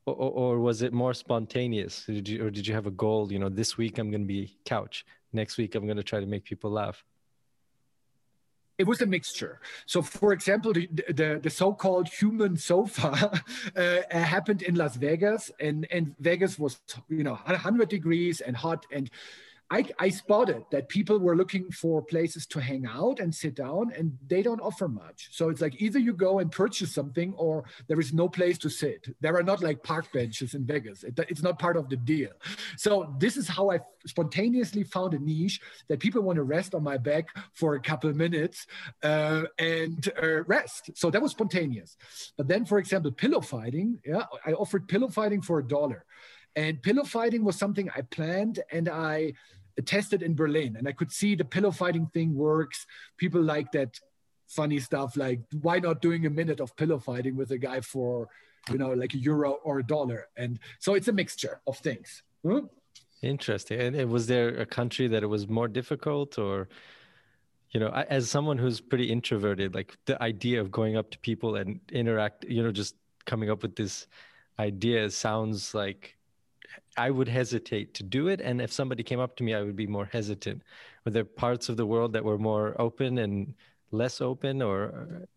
or, 0.06 0.16
or 0.16 0.60
was 0.60 0.82
it 0.82 0.94
more 0.94 1.14
spontaneous? 1.14 2.06
Did 2.06 2.28
you, 2.28 2.46
or 2.46 2.50
did 2.50 2.68
you 2.68 2.74
have 2.74 2.88
a 2.88 2.92
goal? 2.92 3.32
You 3.32 3.40
know, 3.40 3.50
this 3.50 3.78
week 3.78 3.98
I'm 3.98 4.10
going 4.10 4.22
to 4.22 4.28
be 4.28 4.58
couch. 4.66 5.06
Next 5.34 5.58
week 5.58 5.76
I'm 5.76 5.86
going 5.86 5.98
to 5.98 6.04
try 6.04 6.20
to 6.20 6.26
make 6.26 6.44
people 6.44 6.72
laugh. 6.72 7.04
It 8.78 8.88
was 8.88 9.02
a 9.02 9.06
mixture. 9.06 9.60
So, 9.86 10.02
for 10.02 10.34
example, 10.34 10.74
the 10.74 10.90
the, 11.10 11.40
the 11.44 11.50
so-called 11.52 12.08
human 12.08 12.58
sofa 12.58 13.40
uh, 13.76 13.98
happened 14.10 14.64
in 14.64 14.74
Las 14.74 14.96
Vegas, 14.96 15.52
and 15.60 15.88
and 15.92 16.16
Vegas 16.20 16.58
was 16.58 16.80
you 17.08 17.24
know 17.24 17.36
100 17.46 17.90
degrees 17.90 18.42
and 18.42 18.58
hot 18.58 18.88
and 18.92 19.12
I, 19.72 19.86
I, 20.00 20.10
spotted 20.10 20.66
that 20.72 20.90
people 20.90 21.18
were 21.18 21.38
looking 21.38 21.72
for 21.72 22.02
places 22.02 22.46
to 22.48 22.60
hang 22.60 22.86
out 22.86 23.22
and 23.22 23.34
sit 23.34 23.56
down, 23.56 23.94
and 23.98 24.18
they 24.28 24.42
don't 24.42 24.60
offer 24.60 24.90
much. 24.90 25.30
So 25.32 25.48
it's 25.48 25.62
like 25.62 25.82
either 25.82 25.98
you 25.98 26.12
go 26.12 26.40
and 26.40 26.52
purchase 26.52 26.94
something, 26.94 27.34
or 27.38 27.64
there 27.88 28.00
is 28.00 28.14
no 28.14 28.28
place 28.28 28.58
to 28.60 28.70
sit. 28.70 29.08
There 29.22 29.36
are 29.38 29.44
not 29.44 29.64
like 29.64 29.82
park 29.82 30.12
benches 30.12 30.56
in 30.56 30.66
Vegas. 30.66 31.06
It, 31.06 31.18
it's 31.30 31.42
not 31.42 31.58
part 31.58 31.78
of 31.78 31.88
the 31.88 31.96
deal. 31.96 32.32
So 32.76 33.16
this 33.18 33.38
is 33.38 33.48
how 33.48 33.72
I 33.72 33.80
spontaneously 34.06 34.84
found 34.84 35.14
a 35.14 35.20
niche 35.20 35.62
that 35.88 36.02
people 36.02 36.22
want 36.22 36.36
to 36.36 36.44
rest 36.44 36.76
on 36.76 36.84
my 36.84 36.98
back 36.98 37.30
for 37.54 37.76
a 37.76 37.80
couple 37.80 38.10
of 38.10 38.18
minutes 38.18 38.68
uh, 39.04 39.44
and 39.58 40.12
uh, 40.22 40.44
rest. 40.44 40.92
So 40.96 41.10
that 41.12 41.22
was 41.22 41.32
spontaneous. 41.32 41.96
But 42.38 42.50
then, 42.50 42.66
for 42.66 42.78
example, 42.78 43.12
pillow 43.12 43.40
fighting. 43.40 44.00
Yeah, 44.06 44.26
I 44.46 44.52
offered 44.52 44.90
pillow 44.90 45.08
fighting 45.08 45.42
for 45.42 45.60
a 45.60 45.64
dollar. 45.64 46.04
And 46.56 46.82
pillow 46.82 47.04
fighting 47.04 47.46
was 47.46 47.56
something 47.56 47.90
I 47.96 48.02
planned 48.02 48.60
and 48.72 48.90
I 48.90 49.34
tested 49.86 50.22
in 50.22 50.36
Berlin, 50.36 50.76
and 50.78 50.88
I 50.88 50.92
could 50.92 51.12
see 51.12 51.36
the 51.36 51.46
pillow 51.46 51.72
fighting 51.72 52.08
thing 52.08 52.36
works. 52.36 52.86
People 53.18 53.42
like 53.42 53.72
that 53.74 54.00
funny 54.48 54.80
stuff, 54.80 55.16
like 55.16 55.42
why 55.62 55.80
not 55.80 56.02
doing 56.02 56.26
a 56.26 56.30
minute 56.30 56.60
of 56.60 56.76
pillow 56.76 57.00
fighting 57.00 57.36
with 57.36 57.52
a 57.52 57.58
guy 57.58 57.82
for, 57.82 58.28
you 58.72 58.78
know, 58.78 58.92
like 58.94 59.14
a 59.14 59.18
euro 59.18 59.52
or 59.64 59.80
a 59.80 59.84
dollar? 59.84 60.28
And 60.36 60.60
so 60.80 60.94
it's 60.94 61.08
a 61.08 61.14
mixture 61.14 61.62
of 61.68 61.78
things. 61.78 62.24
Hmm? 62.44 62.66
Interesting. 63.22 63.80
And 63.80 64.10
was 64.10 64.28
there 64.28 64.50
a 64.50 64.66
country 64.66 65.08
that 65.08 65.24
it 65.24 65.28
was 65.28 65.48
more 65.48 65.68
difficult, 65.68 66.38
or? 66.38 66.68
you 67.74 67.80
know 67.80 67.90
as 67.90 68.30
someone 68.30 68.58
who's 68.58 68.82
pretty 68.82 69.10
introverted 69.10 69.74
like 69.74 69.98
the 70.06 70.22
idea 70.22 70.60
of 70.60 70.72
going 70.72 70.98
up 70.98 71.10
to 71.10 71.18
people 71.20 71.56
and 71.56 71.80
interact 71.92 72.44
you 72.44 72.62
know 72.62 72.72
just 72.72 72.96
coming 73.26 73.50
up 73.50 73.62
with 73.62 73.76
this 73.76 74.08
idea 74.60 75.10
sounds 75.10 75.74
like 75.74 76.18
I 76.98 77.10
would 77.10 77.28
hesitate 77.28 77.94
to 77.96 78.04
do 78.04 78.28
it. 78.28 78.42
And 78.42 78.62
if 78.62 78.72
somebody 78.72 79.04
came 79.04 79.20
up 79.20 79.36
to 79.38 79.44
me, 79.44 79.54
I 79.54 79.62
would 79.62 79.76
be 79.76 79.88
more 79.88 80.06
hesitant. 80.06 80.62
Were 81.06 81.12
there 81.12 81.26
parts 81.26 81.70
of 81.70 81.78
the 81.78 81.86
world 81.86 82.14
that 82.14 82.24
were 82.24 82.38
more 82.38 82.76
open 82.80 83.18
and 83.20 83.54
less 83.92 84.22
open 84.22 84.62
or? 84.62 85.28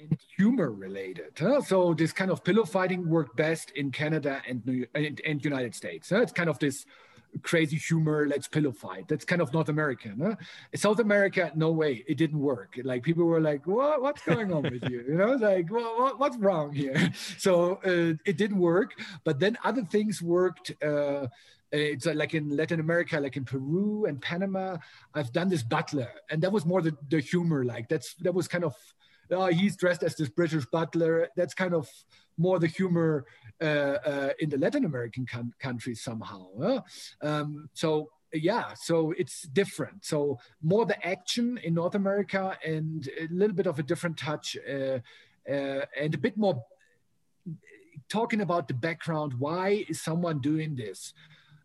And 0.00 0.18
humor 0.36 0.70
related. 0.72 1.32
Huh? 1.38 1.60
So 1.60 1.94
this 1.94 2.12
kind 2.12 2.30
of 2.30 2.42
pillow 2.42 2.64
fighting 2.64 3.08
worked 3.08 3.36
best 3.36 3.70
in 3.72 3.90
Canada 3.90 4.42
and, 4.48 4.64
New, 4.66 4.86
and, 4.94 5.20
and 5.24 5.44
United 5.44 5.74
States. 5.74 6.10
Huh? 6.10 6.22
It's 6.22 6.32
kind 6.32 6.48
of 6.48 6.58
this 6.58 6.84
crazy 7.42 7.76
humor, 7.76 8.26
let's 8.28 8.48
pillow 8.48 8.72
fight. 8.72 9.08
That's 9.08 9.24
kind 9.24 9.42
of 9.42 9.52
North 9.52 9.68
American. 9.68 10.20
Huh? 10.20 10.36
South 10.74 11.00
America, 11.00 11.52
no 11.54 11.70
way, 11.70 12.04
it 12.06 12.16
didn't 12.16 12.38
work. 12.38 12.78
Like 12.82 13.02
people 13.02 13.24
were 13.24 13.40
like, 13.40 13.66
what, 13.66 14.02
what's 14.02 14.22
going 14.22 14.52
on 14.52 14.62
with 14.62 14.88
you? 14.88 15.04
You 15.08 15.14
know, 15.14 15.32
like, 15.32 15.70
well, 15.70 15.98
what, 15.98 16.18
what's 16.18 16.36
wrong 16.36 16.72
here? 16.72 17.12
So 17.38 17.74
uh, 17.84 18.14
it 18.24 18.36
didn't 18.36 18.58
work. 18.58 18.92
But 19.24 19.38
then 19.38 19.58
other 19.64 19.82
things 19.82 20.22
worked. 20.22 20.72
Uh, 20.82 21.26
it's 21.72 22.06
like 22.06 22.34
in 22.34 22.56
Latin 22.56 22.80
America, 22.80 23.18
like 23.18 23.36
in 23.36 23.44
Peru 23.44 24.04
and 24.06 24.20
Panama. 24.20 24.76
I've 25.14 25.32
done 25.32 25.48
this 25.48 25.62
butler, 25.62 26.08
and 26.30 26.40
that 26.42 26.52
was 26.52 26.64
more 26.64 26.80
the, 26.80 26.96
the 27.08 27.20
humor. 27.20 27.64
Like 27.64 27.88
that's 27.88 28.14
that 28.16 28.32
was 28.32 28.46
kind 28.46 28.64
of 28.64 28.74
oh, 29.30 29.46
he's 29.46 29.76
dressed 29.76 30.02
as 30.02 30.16
this 30.16 30.28
British 30.28 30.66
butler. 30.66 31.28
That's 31.36 31.54
kind 31.54 31.74
of 31.74 31.88
more 32.36 32.58
the 32.58 32.66
humor 32.66 33.26
uh, 33.60 33.64
uh, 33.64 34.30
in 34.38 34.50
the 34.50 34.58
Latin 34.58 34.84
American 34.84 35.26
countries 35.60 36.02
somehow. 36.02 36.46
Uh? 36.60 36.80
Um, 37.22 37.68
so 37.74 38.10
yeah, 38.32 38.74
so 38.74 39.12
it's 39.16 39.42
different. 39.42 40.04
So 40.04 40.38
more 40.62 40.86
the 40.86 41.04
action 41.06 41.58
in 41.62 41.74
North 41.74 41.94
America 41.94 42.58
and 42.64 43.08
a 43.18 43.32
little 43.32 43.54
bit 43.54 43.66
of 43.66 43.78
a 43.78 43.82
different 43.82 44.18
touch 44.18 44.56
uh, 44.68 44.98
uh, 45.48 45.84
and 45.98 46.14
a 46.14 46.18
bit 46.18 46.36
more 46.36 46.64
talking 48.08 48.40
about 48.40 48.68
the 48.68 48.74
background. 48.74 49.34
Why 49.38 49.84
is 49.88 50.00
someone 50.02 50.40
doing 50.40 50.74
this 50.74 51.14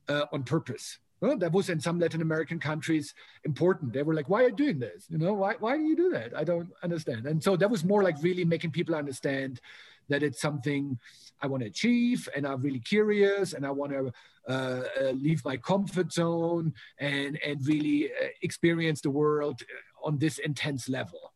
uh, 0.08 0.26
on 0.32 0.44
purpose? 0.44 1.00
Well, 1.22 1.38
that 1.38 1.52
was 1.52 1.70
in 1.70 1.80
some 1.80 2.00
Latin 2.00 2.22
American 2.22 2.60
countries 2.60 3.14
important. 3.44 3.92
They 3.94 4.04
were 4.04 4.14
like, 4.14 4.30
"Why 4.30 4.44
are 4.44 4.50
you 4.50 4.56
doing 4.56 4.80
this? 4.80 5.06
You 5.10 5.18
know, 5.18 5.34
why 5.34 5.56
why 5.60 5.78
do 5.78 5.84
you 5.84 5.96
do 5.96 6.10
that? 6.12 6.36
I 6.36 6.44
don't 6.44 6.70
understand." 6.82 7.26
And 7.26 7.44
so 7.44 7.58
that 7.58 7.70
was 7.70 7.84
more 7.84 8.04
like 8.04 8.16
really 8.22 8.46
making 8.46 8.72
people 8.72 8.96
understand 8.96 9.60
that 10.08 10.24
it's 10.24 10.42
something 10.42 10.98
I 11.42 11.48
want 11.48 11.64
to 11.64 11.70
achieve, 11.70 12.28
and 12.36 12.48
I'm 12.48 12.62
really 12.62 12.80
curious, 12.80 13.54
and 13.54 13.66
I 13.66 13.72
want 13.72 13.92
to 13.92 14.12
uh, 14.48 14.84
uh, 15.02 15.12
leave 15.12 15.44
my 15.44 15.58
comfort 15.58 16.14
zone 16.14 16.74
and 17.00 17.38
and 17.46 17.66
really 17.68 18.12
uh, 18.12 18.28
experience 18.42 19.02
the 19.02 19.12
world 19.12 19.62
on 20.04 20.18
this 20.18 20.40
intense 20.40 20.88
level. 20.88 21.34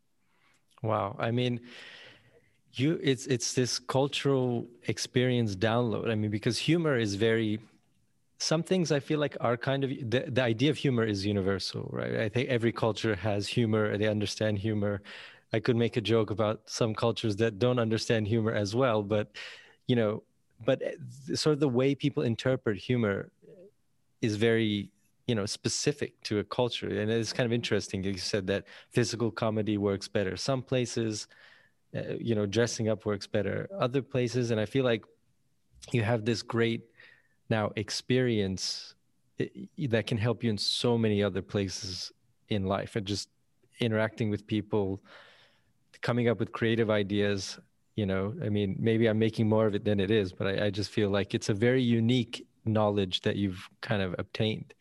Wow, 0.81 1.15
I 1.19 1.31
mean 1.31 1.59
you 2.75 2.99
it's 3.03 3.27
it's 3.27 3.53
this 3.53 3.77
cultural 3.77 4.67
experience 4.87 5.55
download 5.55 6.09
i 6.09 6.15
mean 6.15 6.31
because 6.31 6.57
humor 6.57 6.97
is 6.97 7.13
very 7.13 7.59
some 8.43 8.63
things 8.63 8.91
i 8.91 8.99
feel 8.99 9.19
like 9.19 9.35
are 9.39 9.57
kind 9.57 9.83
of 9.83 9.89
the, 9.89 10.25
the 10.27 10.41
idea 10.41 10.69
of 10.69 10.77
humor 10.77 11.05
is 11.05 11.25
universal 11.25 11.89
right? 11.91 12.15
I 12.17 12.29
think 12.29 12.49
every 12.49 12.71
culture 12.71 13.15
has 13.15 13.47
humor 13.47 13.97
they 13.97 14.07
understand 14.07 14.59
humor. 14.59 15.01
I 15.55 15.59
could 15.59 15.75
make 15.75 15.97
a 15.97 16.01
joke 16.01 16.31
about 16.31 16.61
some 16.65 16.95
cultures 16.95 17.35
that 17.37 17.59
don't 17.59 17.79
understand 17.79 18.27
humor 18.27 18.53
as 18.53 18.75
well 18.75 19.03
but 19.03 19.27
you 19.87 19.95
know 19.95 20.23
but 20.65 20.81
eh, 20.81 21.35
sort 21.35 21.53
of 21.53 21.59
the 21.59 21.69
way 21.69 21.95
people 21.95 22.23
interpret 22.23 22.77
humor 22.77 23.31
is 24.21 24.35
very 24.35 24.89
you 25.27 25.35
know 25.35 25.45
specific 25.45 26.11
to 26.23 26.39
a 26.39 26.43
culture 26.43 26.89
and 26.99 27.09
it's 27.11 27.33
kind 27.33 27.45
of 27.45 27.53
interesting 27.53 28.03
you 28.03 28.17
said 28.17 28.47
that 28.47 28.65
physical 28.89 29.31
comedy 29.31 29.77
works 29.77 30.07
better 30.07 30.35
some 30.35 30.61
places 30.61 31.27
uh, 31.95 32.15
you 32.19 32.35
know 32.35 32.45
dressing 32.45 32.89
up 32.89 33.05
works 33.05 33.27
better 33.27 33.69
other 33.79 34.01
places 34.01 34.51
and 34.51 34.59
i 34.59 34.65
feel 34.65 34.83
like 34.83 35.03
you 35.91 36.01
have 36.01 36.25
this 36.25 36.41
great 36.41 36.81
now 37.57 37.71
experience 37.75 38.95
that 39.93 40.05
can 40.07 40.17
help 40.17 40.43
you 40.43 40.49
in 40.49 40.57
so 40.57 40.97
many 40.97 41.23
other 41.23 41.41
places 41.41 42.11
in 42.49 42.61
life. 42.75 42.95
And 42.95 43.05
just 43.05 43.29
interacting 43.79 44.29
with 44.29 44.45
people 44.47 45.01
coming 46.01 46.27
up 46.29 46.39
with 46.39 46.51
creative 46.51 46.89
ideas 46.89 47.59
you 47.95 48.05
know 48.05 48.33
i 48.45 48.49
mean 48.49 48.75
maybe 48.79 49.03
i'm 49.07 49.19
making 49.27 49.47
more 49.47 49.65
of 49.69 49.73
it 49.77 49.83
than 49.89 49.99
it 49.99 50.11
is 50.11 50.27
but 50.37 50.45
I, 50.51 50.65
I 50.65 50.69
just 50.79 50.89
feel 50.97 51.09
like 51.17 51.29
it's 51.37 51.49
a 51.49 51.57
very 51.67 51.81
unique 51.81 52.45
knowledge 52.65 53.21
that 53.21 53.35
you've 53.35 53.69
kind 53.81 54.01
of 54.01 54.15
obtained. 54.17 54.73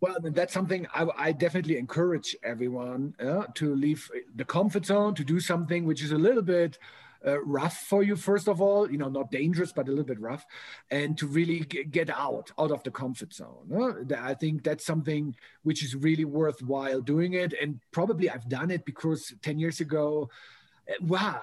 Well, 0.00 0.16
that's 0.20 0.52
something 0.52 0.86
I, 0.94 1.06
I 1.16 1.32
definitely 1.32 1.78
encourage 1.78 2.36
everyone 2.42 3.14
uh, 3.18 3.44
to 3.54 3.74
leave 3.74 4.10
the 4.34 4.44
comfort 4.44 4.84
zone, 4.86 5.14
to 5.14 5.24
do 5.24 5.40
something 5.40 5.84
which 5.84 6.02
is 6.02 6.12
a 6.12 6.18
little 6.18 6.42
bit 6.42 6.78
uh, 7.26 7.42
rough 7.42 7.76
for 7.78 8.02
you, 8.02 8.16
first 8.16 8.48
of 8.48 8.60
all, 8.60 8.90
you 8.90 8.98
know, 8.98 9.08
not 9.08 9.30
dangerous, 9.30 9.72
but 9.72 9.88
a 9.88 9.90
little 9.90 10.04
bit 10.04 10.20
rough, 10.20 10.44
and 10.90 11.18
to 11.18 11.26
really 11.26 11.60
get 11.60 12.10
out, 12.10 12.50
out 12.58 12.70
of 12.70 12.82
the 12.84 12.90
comfort 12.90 13.32
zone. 13.32 14.08
I 14.16 14.34
think 14.34 14.62
that's 14.62 14.86
something 14.86 15.34
which 15.62 15.84
is 15.84 15.96
really 15.96 16.24
worthwhile 16.24 17.00
doing 17.00 17.34
it. 17.34 17.54
And 17.60 17.80
probably 17.90 18.30
I've 18.30 18.48
done 18.48 18.70
it 18.70 18.84
because 18.84 19.34
10 19.42 19.58
years 19.58 19.80
ago, 19.80 20.30
uh, 20.88 20.94
wow, 21.00 21.40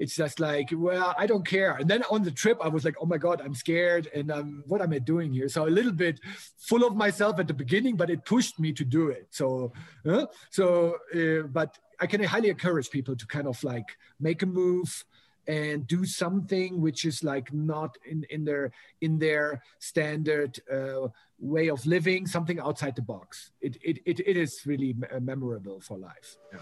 it's 0.00 0.16
just 0.16 0.40
like, 0.40 0.70
well, 0.72 1.14
I 1.18 1.26
don't 1.26 1.46
care. 1.46 1.72
And 1.72 1.88
then 1.88 2.02
on 2.10 2.22
the 2.22 2.30
trip, 2.30 2.58
I 2.62 2.68
was 2.68 2.86
like, 2.86 2.96
oh 3.00 3.06
my 3.06 3.18
God, 3.18 3.42
I'm 3.44 3.54
scared. 3.54 4.08
And 4.14 4.32
um, 4.32 4.64
what 4.66 4.80
am 4.80 4.94
I 4.94 4.98
doing 4.98 5.30
here? 5.30 5.46
So 5.48 5.66
a 5.66 5.68
little 5.68 5.92
bit 5.92 6.18
full 6.56 6.84
of 6.84 6.96
myself 6.96 7.38
at 7.38 7.46
the 7.46 7.54
beginning, 7.54 7.96
but 7.96 8.08
it 8.08 8.24
pushed 8.24 8.58
me 8.58 8.72
to 8.72 8.84
do 8.84 9.08
it. 9.08 9.26
So, 9.30 9.72
uh, 10.08 10.24
so, 10.48 10.96
uh, 11.14 11.46
but 11.48 11.78
I 12.00 12.06
can 12.06 12.22
highly 12.22 12.48
encourage 12.48 12.90
people 12.90 13.14
to 13.14 13.26
kind 13.26 13.46
of 13.46 13.62
like 13.62 13.96
make 14.18 14.42
a 14.42 14.46
move 14.46 15.04
and 15.46 15.86
do 15.86 16.04
something 16.04 16.80
which 16.80 17.04
is 17.04 17.22
like 17.22 17.52
not 17.52 17.96
in, 18.06 18.24
in 18.30 18.44
their 18.44 18.72
in 19.00 19.18
their 19.18 19.62
standard 19.78 20.58
uh, 20.72 21.08
way 21.38 21.68
of 21.68 21.84
living, 21.86 22.26
something 22.26 22.58
outside 22.60 22.96
the 22.96 23.02
box. 23.02 23.52
It, 23.60 23.76
it, 23.82 23.98
it, 24.06 24.20
it 24.20 24.36
is 24.36 24.62
really 24.64 24.94
memorable 25.20 25.80
for 25.80 25.98
life. 25.98 26.36
Yeah. 26.52 26.58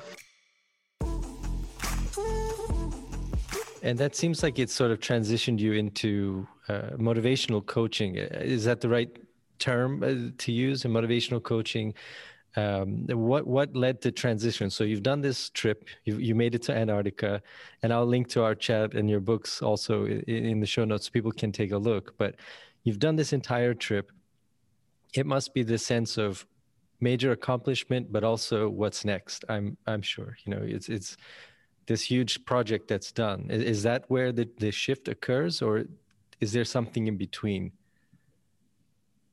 And 3.83 3.97
that 3.99 4.17
seems 4.17 4.43
like 4.43 4.59
it 4.59 4.71
sort 4.71 4.91
of 4.91 4.99
transitioned 4.99 5.61
you 5.61 5.73
into 5.73 6.49
uh, 6.69 6.91
motivational 6.97 7.65
coaching. 7.65 8.19
Uh, 8.19 8.27
is 8.41 8.65
that 8.65 8.81
the 8.81 8.89
right 8.89 9.17
term 9.59 10.03
uh, 10.03 10.33
to 10.39 10.53
use 10.53 10.85
in 10.85 10.93
motivational 10.93 11.43
coaching? 11.43 11.95
Um, 12.59 13.07
what 13.09 13.47
what 13.47 13.77
led 13.77 13.97
to 14.03 14.11
transition? 14.11 14.69
So 14.71 14.83
you've 14.83 15.09
done 15.13 15.21
this 15.21 15.51
trip, 15.51 15.79
you 16.05 16.17
you 16.29 16.35
made 16.35 16.55
it 16.57 16.63
to 16.63 16.73
Antarctica, 16.83 17.41
and 17.83 17.93
I'll 17.93 18.11
link 18.15 18.29
to 18.35 18.43
our 18.43 18.57
chat 18.67 18.95
and 18.95 19.09
your 19.09 19.21
books 19.21 19.63
also 19.63 20.07
in, 20.07 20.23
in 20.27 20.61
the 20.61 20.67
show 20.75 20.85
notes 20.85 21.07
so 21.07 21.11
people 21.13 21.31
can 21.33 21.53
take 21.53 21.73
a 21.73 21.79
look. 21.79 22.15
But 22.19 22.33
you've 22.85 22.99
done 22.99 23.17
this 23.17 23.33
entire 23.33 23.75
trip. 23.75 24.11
It 25.15 25.27
must 25.35 25.55
be 25.55 25.63
the 25.63 25.79
sense 25.79 26.19
of 26.19 26.47
major 27.01 27.31
accomplishment, 27.31 28.11
but 28.11 28.25
also 28.25 28.69
what's 28.69 29.05
next. 29.05 29.45
I'm 29.49 29.77
I'm 29.87 30.03
sure 30.03 30.37
you 30.45 30.51
know 30.53 30.63
it's 30.77 30.89
it's 30.89 31.17
this 31.87 32.03
huge 32.03 32.45
project 32.45 32.89
that's 32.89 33.13
done 33.13 33.47
is, 33.51 33.63
is 33.63 33.83
that 33.83 34.05
where 34.09 34.31
the, 34.33 34.47
the 34.59 34.71
shift 34.71 35.09
occurs 35.09 35.63
or 35.63 35.85
is 36.41 36.53
there 36.53 36.65
something 36.65 37.07
in 37.07 37.17
between 37.17 37.73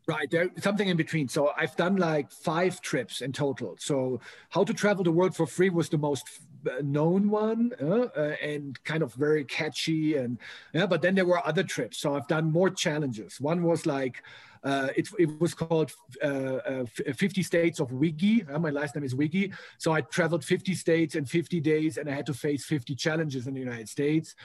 Right, 0.07 0.29
there's 0.29 0.49
something 0.59 0.87
in 0.87 0.97
between. 0.97 1.27
So 1.27 1.51
I've 1.57 1.75
done 1.75 1.95
like 1.95 2.31
five 2.31 2.79
trips 2.79 3.21
in 3.21 3.31
total. 3.31 3.75
So 3.79 4.21
how 4.49 4.63
to 4.63 4.73
travel 4.73 5.03
the 5.03 5.11
world 5.11 5.35
for 5.35 5.47
free 5.47 5.71
was 5.71 5.89
the 5.89 5.97
most 5.97 6.41
uh, 6.69 6.81
known 6.83 7.29
one 7.29 7.71
uh, 7.81 8.07
uh, 8.15 8.35
and 8.41 8.81
kind 8.83 9.01
of 9.01 9.13
very 9.15 9.43
catchy 9.45 10.17
and 10.17 10.37
yeah. 10.73 10.85
But 10.85 11.01
then 11.01 11.15
there 11.15 11.25
were 11.25 11.45
other 11.45 11.63
trips. 11.63 11.97
So 11.97 12.15
I've 12.15 12.27
done 12.27 12.51
more 12.51 12.69
challenges. 12.69 13.41
One 13.41 13.63
was 13.63 13.87
like 13.87 14.21
uh, 14.63 14.89
it, 14.95 15.07
it, 15.19 15.39
was 15.39 15.53
called 15.53 15.91
uh, 16.23 16.27
uh, 16.27 16.85
50 16.85 17.43
States 17.43 17.79
of 17.79 17.91
Wigge. 17.91 18.47
my 18.59 18.71
last 18.71 18.95
name 18.95 19.03
is 19.03 19.15
Wigge. 19.15 19.53
So 19.77 19.91
I 19.91 20.01
traveled 20.01 20.43
50 20.43 20.73
states 20.73 21.15
in 21.15 21.25
50 21.25 21.59
days 21.61 21.97
and 21.97 22.09
I 22.09 22.13
had 22.13 22.25
to 22.27 22.33
face 22.33 22.65
50 22.65 22.95
challenges 22.95 23.45
in 23.45 23.53
the 23.53 23.59
United 23.59 23.89
States. 23.89 24.35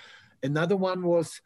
Another 0.42 0.76
one 0.76 1.02
was 1.02 1.40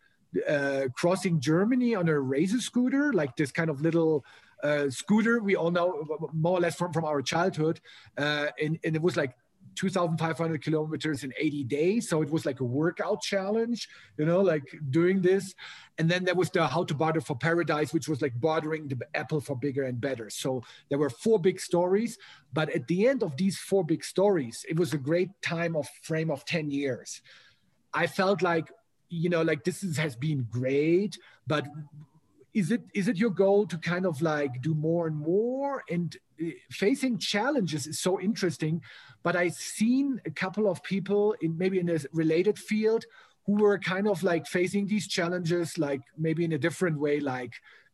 uh, 0.48 0.88
crossing 0.94 1.40
Germany 1.40 1.94
on 1.94 2.08
a 2.08 2.18
razor 2.18 2.60
scooter, 2.60 3.12
like 3.12 3.36
this 3.36 3.52
kind 3.52 3.70
of 3.70 3.80
little 3.80 4.24
uh, 4.62 4.88
scooter 4.88 5.40
we 5.40 5.56
all 5.56 5.70
know 5.70 6.04
more 6.32 6.58
or 6.58 6.60
less 6.60 6.76
from, 6.76 6.92
from 6.92 7.04
our 7.04 7.22
childhood. 7.22 7.80
Uh, 8.16 8.48
and, 8.60 8.78
and 8.84 8.96
it 8.96 9.02
was 9.02 9.16
like 9.16 9.36
2,500 9.76 10.62
kilometers 10.62 11.24
in 11.24 11.32
80 11.38 11.64
days. 11.64 12.08
So 12.08 12.22
it 12.22 12.30
was 12.30 12.46
like 12.46 12.60
a 12.60 12.64
workout 12.64 13.22
challenge, 13.22 13.88
you 14.16 14.24
know, 14.24 14.40
like 14.40 14.62
doing 14.90 15.20
this. 15.20 15.54
And 15.98 16.10
then 16.10 16.24
there 16.24 16.34
was 16.34 16.50
the 16.50 16.66
How 16.66 16.84
to 16.84 16.94
Barter 16.94 17.20
for 17.20 17.36
Paradise, 17.36 17.92
which 17.92 18.08
was 18.08 18.22
like 18.22 18.40
bartering 18.40 18.88
the 18.88 18.98
apple 19.14 19.40
for 19.40 19.56
bigger 19.56 19.84
and 19.84 20.00
better. 20.00 20.30
So 20.30 20.62
there 20.88 20.98
were 20.98 21.10
four 21.10 21.38
big 21.38 21.60
stories. 21.60 22.18
But 22.52 22.70
at 22.70 22.86
the 22.86 23.08
end 23.08 23.22
of 23.22 23.36
these 23.36 23.58
four 23.58 23.84
big 23.84 24.04
stories, 24.04 24.64
it 24.68 24.78
was 24.78 24.92
a 24.92 24.98
great 24.98 25.30
time 25.42 25.76
of 25.76 25.88
frame 26.02 26.30
of 26.30 26.44
10 26.44 26.70
years. 26.70 27.20
I 27.92 28.06
felt 28.06 28.42
like, 28.42 28.70
you 29.14 29.28
know, 29.28 29.42
like 29.42 29.64
this 29.64 29.82
is, 29.82 29.96
has 29.96 30.16
been 30.16 30.46
great, 30.50 31.18
but 31.46 31.66
is 32.52 32.70
it 32.70 32.82
is 32.94 33.08
it 33.08 33.16
your 33.16 33.30
goal 33.30 33.66
to 33.66 33.76
kind 33.78 34.06
of 34.06 34.22
like 34.22 34.62
do 34.62 34.74
more 34.74 35.06
and 35.06 35.16
more? 35.16 35.82
And 35.90 36.16
uh, 36.40 36.46
facing 36.70 37.18
challenges 37.18 37.86
is 37.86 38.00
so 38.00 38.20
interesting 38.20 38.82
but 39.22 39.36
i've 39.36 39.54
seen 39.54 40.20
a 40.26 40.30
couple 40.30 40.68
of 40.68 40.82
people 40.82 41.34
in 41.40 41.56
maybe 41.56 41.78
in 41.78 41.88
a 41.88 41.98
related 42.12 42.58
field 42.58 43.04
who 43.46 43.54
were 43.54 43.78
kind 43.78 44.08
of 44.08 44.22
like 44.24 44.46
facing 44.46 44.86
these 44.86 45.06
challenges 45.06 45.78
like 45.78 46.00
maybe 46.18 46.44
in 46.44 46.52
a 46.52 46.58
different 46.58 46.98
way 46.98 47.20
like 47.20 47.52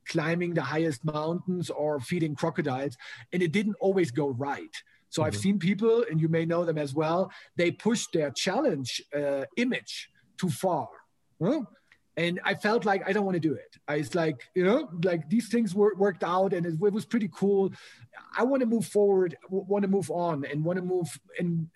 climbing 0.09 0.55
the 0.55 0.63
highest 0.63 1.05
mountains 1.05 1.69
or 1.69 2.01
feeding 2.01 2.35
crocodiles 2.35 2.97
and 3.33 3.43
it 3.43 3.53
didn't 3.53 3.77
always 3.81 4.11
go 4.11 4.31
right. 4.31 4.75
So 5.11 5.21
mm-hmm. 5.21 5.27
i've 5.27 5.37
seen 5.37 5.59
people 5.59 6.05
and 6.11 6.21
you 6.21 6.29
may 6.29 6.47
know 6.47 6.65
them 6.65 6.79
as 6.79 6.95
well 6.95 7.31
they 7.57 7.71
pushed 7.71 8.13
their 8.13 8.31
challenge 8.31 9.03
uh, 9.15 9.45
image 9.57 10.11
too 10.39 10.51
far 10.51 10.89
huh? 11.43 11.63
and 12.17 12.41
I 12.45 12.55
felt 12.55 12.85
like 12.85 13.09
I 13.09 13.13
don't 13.13 13.25
want 13.25 13.37
to 13.37 13.41
do 13.41 13.55
it. 13.55 13.77
I 13.89 13.99
was 13.99 14.15
like, 14.15 14.43
you 14.55 14.65
know, 14.65 14.91
like 15.05 15.29
these 15.31 15.49
things 15.49 15.75
were, 15.75 15.95
worked 15.97 16.23
out, 16.23 16.53
and 16.53 16.67
it, 16.67 16.75
it 16.75 16.93
was 16.93 17.07
pretty 17.07 17.31
cool. 17.33 17.73
I 18.37 18.43
want 18.43 18.61
to 18.61 18.67
move 18.67 18.87
forward, 18.87 19.37
want 19.49 19.83
to 19.83 19.89
move 19.89 20.11
on, 20.11 20.45
and 20.45 20.65
want 20.65 20.79
to 20.79 20.85
move 20.85 21.09
and 21.39 21.69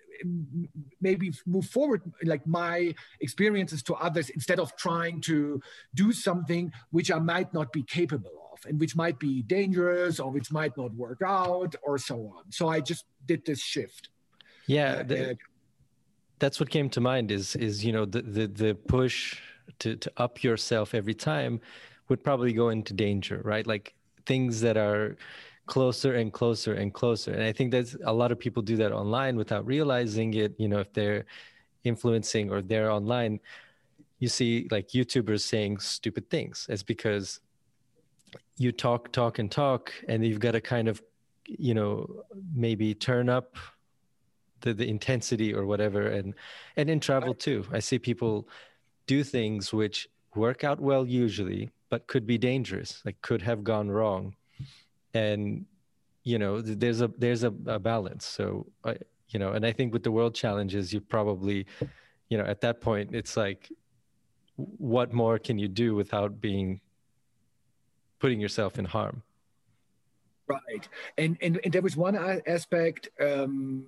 maybe 1.01 1.33
move 1.45 1.65
forward 1.65 2.01
like 2.23 2.45
my 2.47 2.93
experiences 3.19 3.83
to 3.83 3.93
others 3.95 4.29
instead 4.29 4.59
of 4.59 4.75
trying 4.77 5.19
to 5.19 5.59
do 5.93 6.13
something 6.13 6.71
which 6.91 7.11
I 7.11 7.19
might 7.19 7.53
not 7.53 7.73
be 7.73 7.83
capable 7.83 8.49
of 8.53 8.65
and 8.65 8.79
which 8.79 8.95
might 8.95 9.19
be 9.19 9.41
dangerous 9.41 10.21
or 10.21 10.31
which 10.31 10.53
might 10.53 10.77
not 10.77 10.93
work 10.93 11.21
out 11.25 11.75
or 11.83 11.97
so 11.97 12.33
on. 12.37 12.49
So 12.49 12.69
I 12.69 12.79
just 12.79 13.03
did 13.25 13.45
this 13.45 13.61
shift. 13.61 14.07
Yeah, 14.67 15.03
the, 15.03 15.31
uh, 15.31 15.33
that's 16.39 16.61
what 16.61 16.69
came 16.69 16.89
to 16.91 17.01
mind 17.01 17.29
is 17.29 17.55
is 17.55 17.83
you 17.83 17.91
know 17.91 18.05
the 18.05 18.21
the, 18.21 18.47
the 18.47 18.75
push 18.75 19.37
to, 19.79 19.95
to 19.95 20.11
up 20.17 20.43
yourself 20.43 20.93
every 20.93 21.13
time 21.13 21.59
would 22.09 22.23
probably 22.23 22.53
go 22.53 22.69
into 22.69 22.93
danger, 22.93 23.41
right? 23.43 23.65
Like 23.65 23.93
things 24.25 24.61
that 24.61 24.77
are 24.77 25.17
closer 25.65 26.15
and 26.15 26.31
closer 26.31 26.73
and 26.73 26.93
closer. 26.93 27.31
And 27.31 27.43
I 27.43 27.51
think 27.51 27.71
that 27.71 27.95
a 28.03 28.13
lot 28.13 28.31
of 28.31 28.39
people 28.39 28.61
do 28.61 28.75
that 28.77 28.91
online 28.91 29.35
without 29.35 29.65
realizing 29.65 30.33
it. 30.33 30.53
You 30.57 30.67
know, 30.67 30.79
if 30.79 30.93
they're 30.93 31.25
influencing 31.83 32.51
or 32.51 32.61
they're 32.61 32.91
online, 32.91 33.39
you 34.19 34.27
see 34.27 34.67
like 34.71 34.89
YouTubers 34.89 35.41
saying 35.41 35.79
stupid 35.79 36.29
things. 36.29 36.67
It's 36.69 36.83
because 36.83 37.39
you 38.57 38.71
talk, 38.71 39.11
talk, 39.11 39.39
and 39.39 39.51
talk, 39.51 39.91
and 40.07 40.25
you've 40.25 40.39
got 40.39 40.51
to 40.51 40.61
kind 40.61 40.87
of, 40.87 41.01
you 41.45 41.73
know, 41.73 42.23
maybe 42.53 42.93
turn 42.93 43.29
up 43.29 43.57
the, 44.61 44.73
the 44.73 44.87
intensity 44.87 45.53
or 45.53 45.65
whatever. 45.65 46.07
And 46.07 46.33
and 46.77 46.89
in 46.89 46.99
travel 46.99 47.33
too, 47.33 47.65
I 47.71 47.79
see 47.79 47.99
people 47.99 48.47
do 49.07 49.23
things 49.23 49.73
which 49.73 50.07
work 50.35 50.63
out 50.63 50.79
well 50.79 51.05
usually, 51.05 51.71
but 51.89 52.07
could 52.07 52.25
be 52.25 52.37
dangerous, 52.37 53.01
like 53.05 53.21
could 53.21 53.41
have 53.41 53.63
gone 53.63 53.89
wrong. 53.89 54.35
And 55.13 55.65
you 56.23 56.39
know, 56.39 56.59
there's 56.61 57.01
a 57.01 57.07
there's 57.17 57.43
a, 57.43 57.53
a 57.67 57.79
balance. 57.79 58.25
So 58.25 58.65
I, 58.83 58.97
you 59.29 59.39
know, 59.39 59.53
and 59.53 59.65
I 59.65 59.71
think 59.71 59.93
with 59.93 60.03
the 60.03 60.11
world 60.11 60.33
challenges, 60.35 60.91
you 60.93 60.99
probably, 60.99 61.65
you 62.29 62.37
know, 62.37 62.43
at 62.45 62.61
that 62.61 62.81
point, 62.81 63.13
it's 63.13 63.37
like, 63.37 63.71
what 64.55 65.13
more 65.13 65.37
can 65.39 65.59
you 65.59 65.67
do 65.67 65.95
without 65.95 66.41
being 66.41 66.81
putting 68.19 68.39
yourself 68.39 68.79
in 68.79 68.85
harm? 68.85 69.23
Right, 70.47 70.87
and, 71.17 71.37
and 71.41 71.59
and 71.63 71.73
there 71.73 71.81
was 71.81 71.97
one 71.97 72.15
aspect 72.45 73.09
um, 73.19 73.83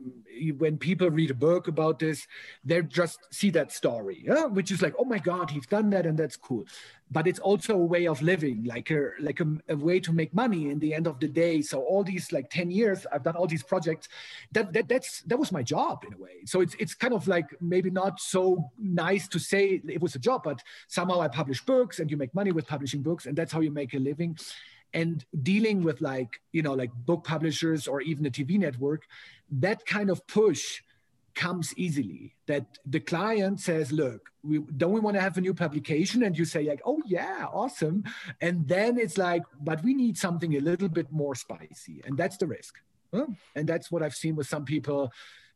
when 0.58 0.80
people 0.80 1.12
read 1.12 1.30
a 1.30 1.36
book 1.36 1.68
about 1.68 2.00
this, 2.00 2.26
they 2.66 2.82
just 2.82 3.20
see 3.32 3.52
that 3.52 3.72
story, 3.72 4.24
yeah? 4.26 4.46
which 4.46 4.72
is 4.72 4.82
like, 4.82 4.96
oh 4.98 5.06
my 5.06 5.20
God, 5.20 5.52
he's 5.52 5.68
done 5.68 5.92
that, 5.92 6.08
and 6.08 6.18
that's 6.18 6.36
cool. 6.36 6.66
But 7.12 7.28
it's 7.28 7.38
also 7.38 7.76
a 7.76 7.86
way 7.86 8.08
of 8.08 8.24
living, 8.24 8.64
like 8.64 8.90
a 8.90 9.12
like 9.20 9.40
a, 9.40 9.46
a, 9.70 9.76
way 9.76 10.00
to 10.00 10.12
make 10.12 10.34
money 10.34 10.72
in 10.72 10.80
the 10.80 10.96
end 10.96 11.06
of 11.06 11.20
the 11.20 11.28
day. 11.28 11.62
So 11.62 11.84
all 11.84 12.04
these 12.04 12.32
like 12.32 12.50
ten 12.50 12.72
years, 12.72 13.06
I've 13.14 13.24
done 13.24 13.36
all 13.36 13.46
these 13.46 13.64
projects. 13.64 14.10
That 14.52 14.74
that 14.74 14.90
that's 14.90 15.22
that 15.28 15.38
was 15.38 15.52
my 15.52 15.62
job 15.62 16.06
in 16.08 16.14
a 16.16 16.18
way. 16.18 16.42
So 16.46 16.62
it's 16.62 16.76
it's 16.80 16.96
kind 16.96 17.14
of 17.14 17.28
like 17.28 17.56
maybe 17.62 17.92
not 17.92 18.20
so 18.20 18.72
nice 18.80 19.28
to 19.28 19.38
say 19.40 19.80
it 19.88 20.02
was 20.02 20.16
a 20.16 20.20
job, 20.20 20.42
but 20.44 20.64
somehow 20.88 21.22
I 21.22 21.28
publish 21.28 21.64
books, 21.64 22.00
and 22.00 22.10
you 22.10 22.18
make 22.18 22.34
money 22.34 22.52
with 22.52 22.66
publishing 22.66 23.04
books, 23.04 23.28
and 23.28 23.38
that's 23.38 23.52
how 23.52 23.62
you 23.62 23.70
make 23.72 23.94
a 23.94 24.00
living 24.00 24.38
and 24.94 25.26
dealing 25.44 25.84
with 25.84 26.02
like 26.02 26.40
you 26.52 26.62
know 26.62 26.74
like 26.74 26.92
book 26.94 27.24
publishers 27.24 27.88
or 27.88 28.02
even 28.02 28.26
a 28.26 28.30
tv 28.30 28.58
network 28.58 29.04
that 29.50 29.86
kind 29.86 30.10
of 30.10 30.26
push 30.28 30.82
comes 31.38 31.74
easily. 31.78 32.34
That 32.48 32.66
the 32.86 33.00
client 33.00 33.62
says 33.62 33.92
look 33.92 34.30
we 34.44 34.60
don't 34.60 34.92
we 34.92 35.00
want 35.00 35.16
to 35.16 35.22
have 35.22 35.38
a 35.38 35.42
new 35.42 35.54
publication? 35.54 36.24
And 36.24 36.38
you 36.38 36.46
say 36.46 36.64
like 36.64 36.82
oh 36.86 37.02
yeah 37.06 37.46
awesome. 37.54 38.04
And 38.42 38.68
then 38.68 38.98
it's 38.98 39.18
like 39.18 39.44
but 39.62 39.84
we 39.84 39.94
need 39.94 40.18
something 40.18 40.56
a 40.56 40.60
little 40.60 40.90
bit 40.90 41.12
more 41.12 41.36
spicy. 41.36 42.02
And 42.06 42.18
that's 42.18 42.38
the 42.38 42.48
risk. 42.48 42.76
And 43.56 43.68
that's 43.72 43.90
what 43.92 44.04
i've 44.04 44.16
seen 44.16 44.36
with 44.36 44.48
some 44.48 44.66
people. 44.66 45.12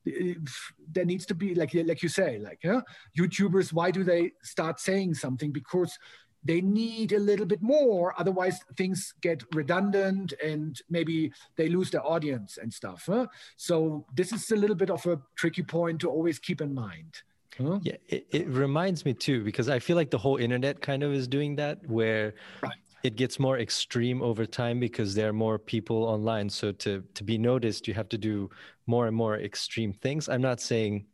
There 0.06 1.06
needs 1.06 1.26
to 1.28 1.36
be 1.36 1.54
like 1.56 1.74
like 1.74 2.04
you 2.04 2.10
say 2.10 2.39
like 2.39 2.60
huh? 2.63 2.82
youtubers 3.17 3.74
why 3.74 3.91
do 3.91 4.04
they 4.04 4.34
start 4.44 4.80
saying 4.80 5.15
something? 5.15 5.52
Because 5.52 5.98
they 6.44 6.62
need 6.62 7.12
a 7.12 7.20
little 7.20 7.46
bit 7.46 7.62
more 7.62 8.14
otherwise 8.20 8.60
things 8.76 9.14
get 9.22 9.44
redundant 9.54 10.34
and 10.44 10.82
maybe 10.90 11.32
they 11.56 11.70
lose 11.70 11.92
their 11.92 12.06
audience 12.06 12.58
and 12.62 12.74
stuff 12.74 13.04
huh? 13.08 13.26
so 13.58 14.06
this 14.14 14.32
is 14.32 14.50
a 14.52 14.56
little 14.56 14.76
bit 14.76 14.90
of 14.90 15.06
a 15.06 15.20
tricky 15.36 15.64
point 15.64 16.00
to 16.02 16.10
always 16.10 16.40
keep 16.40 16.62
in 16.62 16.74
mind 16.74 17.22
huh? 17.58 17.80
yeah 17.84 17.96
it, 18.08 18.26
it, 18.32 18.48
reminds 18.48 19.06
me 19.06 19.14
too 19.14 19.44
because 19.44 19.70
i 19.70 19.80
feel 19.80 19.96
like 19.96 20.10
the 20.10 20.18
whole 20.18 20.38
internet 20.38 20.82
kind 20.82 21.04
of 21.04 21.14
is 21.14 21.28
doing 21.28 21.56
that 21.56 21.78
where 21.88 22.34
right. 22.62 22.74
it 23.04 23.16
gets 23.16 23.40
more 23.40 23.60
extreme 23.60 24.22
over 24.22 24.46
time 24.46 24.80
because 24.80 25.14
there 25.14 25.30
are 25.30 25.34
more 25.34 25.60
people 25.60 26.04
online 26.04 26.50
so 26.50 26.72
to 26.72 27.04
to 27.14 27.24
be 27.24 27.38
noticed 27.38 27.88
you 27.88 27.94
have 27.94 28.10
to 28.10 28.18
do 28.18 28.50
more 28.88 29.08
and 29.08 29.16
more 29.16 29.38
extreme 29.38 29.94
things 29.94 30.28
i'm 30.28 30.42
not 30.42 30.60
saying 30.60 31.06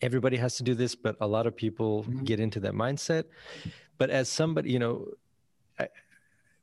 everybody 0.00 0.36
has 0.36 0.56
to 0.56 0.62
do 0.62 0.74
this 0.74 0.94
but 0.94 1.16
a 1.20 1.26
lot 1.26 1.46
of 1.46 1.56
people 1.56 2.04
mm-hmm. 2.04 2.24
get 2.24 2.38
into 2.38 2.60
that 2.60 2.72
mindset 2.72 3.24
but 3.98 4.10
as 4.10 4.28
somebody 4.28 4.70
you 4.70 4.78
know 4.78 5.08
I, 5.78 5.88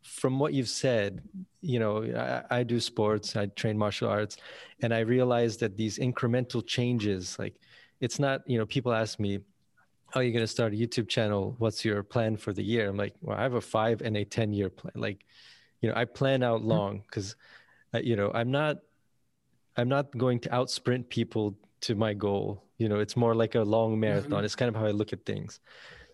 from 0.02 0.39
what 0.39 0.54
you've 0.54 0.70
said 0.70 1.22
you 1.62 1.80
know 1.80 2.04
I, 2.04 2.60
I, 2.60 2.63
do 2.63 2.80
sports 2.80 3.36
i 3.36 3.46
train 3.48 3.78
martial 3.78 4.10
arts 4.10 4.38
and 4.82 4.94
i 4.94 5.00
realize 5.00 5.58
that 5.58 5.78
these 5.78 6.00
incremental 6.00 6.65
changes 6.65 7.38
like 7.38 7.56
it's 8.00 8.20
not 8.20 8.41
you 8.48 8.58
know 8.58 8.65
people 8.65 8.94
ask 8.94 9.20
me 9.20 9.39
oh 10.15 10.20
you're 10.20 10.34
going 10.34 10.44
to 10.44 10.48
start 10.48 10.74
a 10.74 10.76
youtube 10.76 11.08
channel 11.08 11.56
what's 11.60 11.86
your 11.86 12.04
plan 12.04 12.36
for 12.36 12.52
the 12.52 12.63
year 12.63 12.89
i'm 12.89 12.98
like 12.98 13.13
well 13.22 13.38
i 13.38 13.44
have 13.44 13.54
a 13.54 13.62
five 13.62 14.02
and 14.02 14.17
a 14.17 14.26
ten 14.26 14.52
year 14.52 14.70
plan 14.70 14.94
like 14.96 15.26
you 15.82 15.89
know 15.89 15.96
i 15.96 16.06
plan 16.06 16.41
out 16.44 16.60
mm-hmm. 16.60 16.70
long 16.70 17.04
because 17.08 17.36
uh, 17.94 18.00
you 18.00 18.15
know 18.15 18.32
i'm 18.34 18.52
not 18.52 18.78
i'm 19.78 19.89
not 19.89 20.15
going 20.17 20.39
to 20.39 20.54
out 20.54 20.70
sprint 20.70 21.08
people 21.10 21.56
to 21.80 21.96
my 21.96 22.13
goal 22.13 22.63
you 22.78 22.89
know 22.89 23.00
it's 23.00 23.15
more 23.15 23.36
like 23.36 23.56
a 23.56 23.62
long 23.62 24.00
marathon 24.00 24.32
mm-hmm. 24.32 24.46
it's 24.46 24.56
kind 24.56 24.70
of 24.70 24.76
how 24.76 24.86
i 24.86 24.91
look 24.91 25.13
at 25.13 25.26
things 25.26 25.60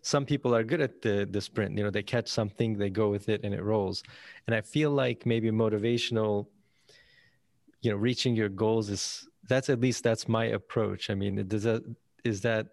some 0.08 0.26
people 0.26 0.56
are 0.56 0.64
good 0.64 0.80
at 0.80 1.02
the 1.02 1.28
the 1.30 1.42
sprint 1.42 1.78
you 1.78 1.84
know 1.84 1.90
they 1.90 2.08
catch 2.16 2.30
something 2.30 2.78
they 2.78 2.90
go 2.90 3.10
with 3.10 3.28
it 3.28 3.42
and 3.44 3.54
it 3.54 3.62
rolls. 3.62 4.04
And 4.46 4.56
i 4.56 4.62
feel 4.62 4.92
like 4.92 5.26
maybe 5.26 5.50
motivational 5.52 6.48
you 7.82 7.92
know 7.92 7.98
reaching 7.98 8.34
your 8.42 8.50
goals 8.64 8.90
is 8.90 9.28
that's 9.50 9.70
at 9.70 9.80
least 9.80 10.04
that's 10.04 10.26
my 10.28 10.46
approach. 10.60 11.10
I 11.10 11.16
mean 11.22 11.34
does 11.54 11.64
that 11.64 11.82
is 12.24 12.40
that 12.42 12.66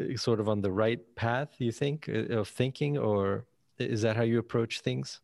uh, 0.00 0.16
sort 0.16 0.40
of 0.40 0.48
on 0.48 0.60
the 0.66 0.72
right 0.82 1.02
path 1.14 1.50
you 1.58 1.72
think 1.72 2.08
uh, 2.08 2.40
of 2.40 2.48
thinking 2.48 2.98
or 2.98 3.44
is 3.78 4.02
that 4.02 4.16
how 4.16 4.26
you 4.32 4.38
approach 4.38 4.80
things? 4.80 5.20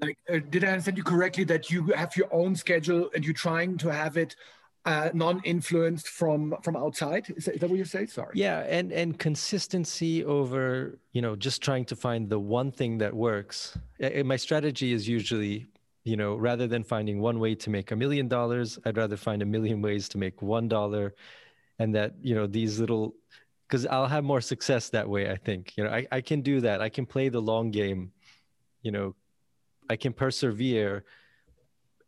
Like 0.00 0.18
uh, 0.32 0.38
did 0.52 0.62
i 0.62 0.68
understand 0.68 0.96
you 0.96 1.08
correctly 1.14 1.44
that 1.52 1.64
you 1.72 1.80
have 2.02 2.16
your 2.20 2.30
own 2.40 2.54
schedule 2.54 3.10
and 3.14 3.24
you're 3.24 3.42
trying 3.48 3.76
to 3.84 3.88
have 4.02 4.16
it 4.24 4.36
uh, 4.84 5.10
non-influenced 5.12 6.08
from 6.08 6.54
from 6.62 6.76
outside. 6.76 7.26
Is 7.36 7.44
that, 7.44 7.54
is 7.56 7.60
that 7.60 7.70
what 7.70 7.78
you 7.78 7.84
say 7.84 8.06
sorry. 8.06 8.32
Yeah 8.34 8.60
and 8.60 8.92
and 8.92 9.18
consistency 9.18 10.24
over 10.24 10.98
you 11.12 11.22
know 11.22 11.36
just 11.36 11.62
trying 11.62 11.84
to 11.86 11.96
find 11.96 12.28
the 12.28 12.38
one 12.38 12.70
thing 12.72 12.98
that 12.98 13.12
works. 13.12 13.76
My 14.24 14.36
strategy 14.36 14.92
is 14.92 15.08
usually 15.08 15.66
you 16.04 16.16
know 16.16 16.36
rather 16.36 16.66
than 16.66 16.84
finding 16.84 17.20
one 17.20 17.38
way 17.38 17.54
to 17.56 17.70
make 17.70 17.90
a 17.90 17.96
million 17.96 18.28
dollars 18.28 18.78
i'd 18.86 18.96
rather 18.96 19.16
find 19.16 19.42
a 19.42 19.46
million 19.46 19.82
ways 19.82 20.08
to 20.10 20.18
make 20.18 20.40
one 20.42 20.68
dollar. 20.68 21.14
And 21.80 21.94
that 21.94 22.14
you 22.20 22.34
know 22.34 22.46
these 22.46 22.80
little 22.80 23.14
because 23.66 23.86
i'll 23.86 24.06
have 24.06 24.24
more 24.24 24.40
success 24.40 24.88
that 24.90 25.08
way 25.08 25.30
i 25.30 25.36
think. 25.36 25.76
You 25.76 25.84
know 25.84 25.90
I, 25.90 26.06
I 26.10 26.20
can 26.20 26.40
do 26.40 26.60
that. 26.62 26.80
I 26.80 26.88
can 26.88 27.04
play 27.06 27.28
the 27.28 27.42
long 27.42 27.70
game. 27.70 28.12
You 28.82 28.92
know 28.92 29.14
i 29.90 29.96
can 29.96 30.12
persevere 30.12 31.04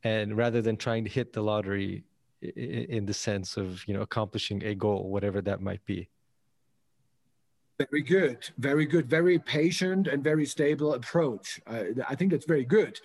and 0.02 0.36
rather 0.36 0.62
than 0.62 0.76
trying 0.76 1.04
to 1.04 1.10
hit 1.10 1.32
the 1.32 1.42
lottery 1.42 2.04
in 2.42 3.06
the 3.06 3.14
sense 3.14 3.56
of 3.56 3.86
you 3.86 3.94
know 3.94 4.02
accomplishing 4.02 4.62
a 4.64 4.74
goal 4.74 5.08
whatever 5.08 5.40
that 5.42 5.60
might 5.60 5.84
be. 5.84 6.08
Very 7.78 8.02
good. 8.02 8.50
Very 8.58 8.84
good. 8.84 9.08
Very 9.08 9.38
patient 9.38 10.06
and 10.06 10.22
very 10.22 10.44
stable 10.44 10.94
approach. 10.94 11.60
Uh, 11.66 11.84
i 12.08 12.14
think 12.14 12.30
that's 12.30 12.46
very 12.46 12.64
good. 12.64 13.00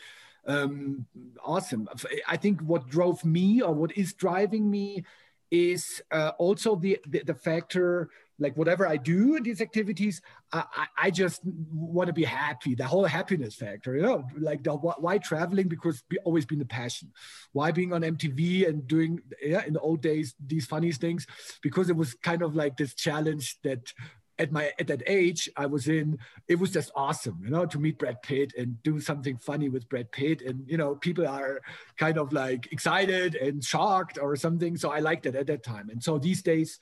Um, 0.48 1.06
awesome. 1.44 1.88
I 2.28 2.38
think 2.38 2.62
what 2.62 2.90
drove 2.90 3.24
me 3.26 3.62
or 3.62 3.74
what 3.74 3.98
is 3.98 4.14
driving 4.14 4.70
me 4.70 5.04
is 5.50 6.02
uh, 6.12 6.32
also 6.38 6.76
the, 6.76 7.00
the, 7.08 7.24
the 7.24 7.34
factor 7.34 8.10
like 8.40 8.56
whatever 8.58 8.88
I 8.88 8.98
do 8.98 9.36
in 9.36 9.44
these 9.44 9.62
activities, 9.62 10.22
I, 10.52 10.64
I, 10.76 10.86
I 11.04 11.12
just 11.12 11.42
want 11.72 12.08
to 12.08 12.14
be 12.14 12.24
happy. 12.24 12.76
The 12.76 12.86
whole 12.86 13.06
happiness 13.06 13.56
factor, 13.56 13.96
you 13.96 14.02
know, 14.02 14.28
like 14.38 14.64
the 14.64 14.74
why 14.74 15.18
traveling 15.18 15.68
because 15.68 16.04
be, 16.10 16.18
always 16.26 16.46
been 16.46 16.60
the 16.60 16.66
passion. 16.66 17.12
Why 17.54 17.72
being 17.72 17.94
on 17.94 18.02
MTV 18.02 18.68
and 18.68 18.88
doing 18.88 19.20
yeah 19.42 19.66
in 19.66 19.74
the 19.74 19.80
old 19.80 20.02
days 20.02 20.36
these 20.46 20.66
funny 20.66 20.92
things 20.92 21.26
because 21.62 21.90
it 21.90 21.96
was 21.96 22.14
kind 22.16 22.42
of 22.42 22.56
like 22.56 22.78
this 22.78 22.94
challenge 22.94 23.58
that 23.64 23.94
at 24.38 24.52
my 24.52 24.72
at 24.80 24.88
that 24.88 25.04
age 25.08 25.50
I 25.56 25.66
was 25.66 25.88
in, 25.88 26.18
it 26.48 26.60
was 26.60 26.72
just 26.72 26.92
awesome, 26.96 27.40
you 27.44 27.50
know, 27.50 27.66
to 27.66 27.80
meet 27.80 27.98
Brad 27.98 28.22
Pitt 28.22 28.54
and 28.58 28.82
do 28.84 29.00
something 29.00 29.38
funny 29.38 29.70
with 29.70 29.88
Brad 29.90 30.12
Pitt, 30.12 30.42
and 30.42 30.68
you 30.68 30.78
know, 30.78 30.96
people 30.96 31.28
are 31.28 31.62
kind 31.98 32.18
of 32.18 32.34
like 32.34 32.72
excited 32.72 33.36
and 33.36 33.64
shocked 33.64 34.18
or 34.22 34.36
something. 34.36 34.78
So 34.78 34.92
I 34.92 35.00
liked 35.00 35.26
it 35.26 35.36
at 35.36 35.48
that 35.48 35.64
time, 35.64 35.90
and 35.90 36.04
so 36.04 36.18
these 36.18 36.42
days, 36.42 36.80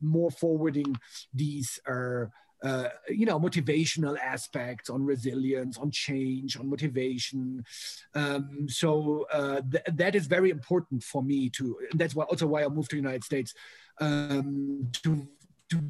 more 0.00 0.30
forwarding 0.30 0.96
these 1.32 1.78
are 1.86 2.30
uh, 2.62 2.88
you 3.08 3.26
know, 3.26 3.38
motivational 3.38 4.18
aspects 4.18 4.88
on 4.88 5.04
resilience, 5.04 5.76
on 5.76 5.90
change, 5.90 6.58
on 6.58 6.68
motivation. 6.68 7.64
Um, 8.14 8.66
so 8.68 9.26
uh, 9.32 9.60
th- 9.70 9.84
that 9.94 10.14
is 10.14 10.26
very 10.26 10.50
important 10.50 11.02
for 11.02 11.22
me 11.22 11.50
to. 11.50 11.76
That's 11.94 12.14
why 12.14 12.24
also 12.24 12.46
why 12.46 12.64
I 12.64 12.68
moved 12.68 12.90
to 12.90 12.96
the 12.96 13.02
United 13.02 13.24
States 13.24 13.52
um, 14.00 14.88
to 15.02 15.28
to 15.70 15.80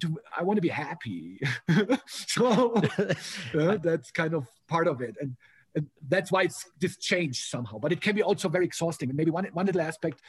to 0.00 0.20
I 0.36 0.44
want 0.44 0.56
to 0.56 0.62
be 0.62 0.68
happy. 0.68 1.40
so 2.06 2.74
uh, 3.58 3.76
that's 3.78 4.10
kind 4.12 4.34
of 4.34 4.46
part 4.68 4.86
of 4.86 5.00
it, 5.00 5.16
and 5.20 5.36
that's 6.08 6.32
why 6.32 6.42
it's 6.42 6.64
this 6.80 6.96
changed 6.96 7.48
somehow. 7.48 7.78
But 7.78 7.92
it 7.92 8.00
can 8.00 8.14
be 8.14 8.22
also 8.22 8.48
very 8.48 8.64
exhausting. 8.64 9.08
And 9.10 9.16
maybe 9.16 9.30
one 9.30 9.46
one 9.52 9.66
little 9.66 9.82
aspect 9.82 10.20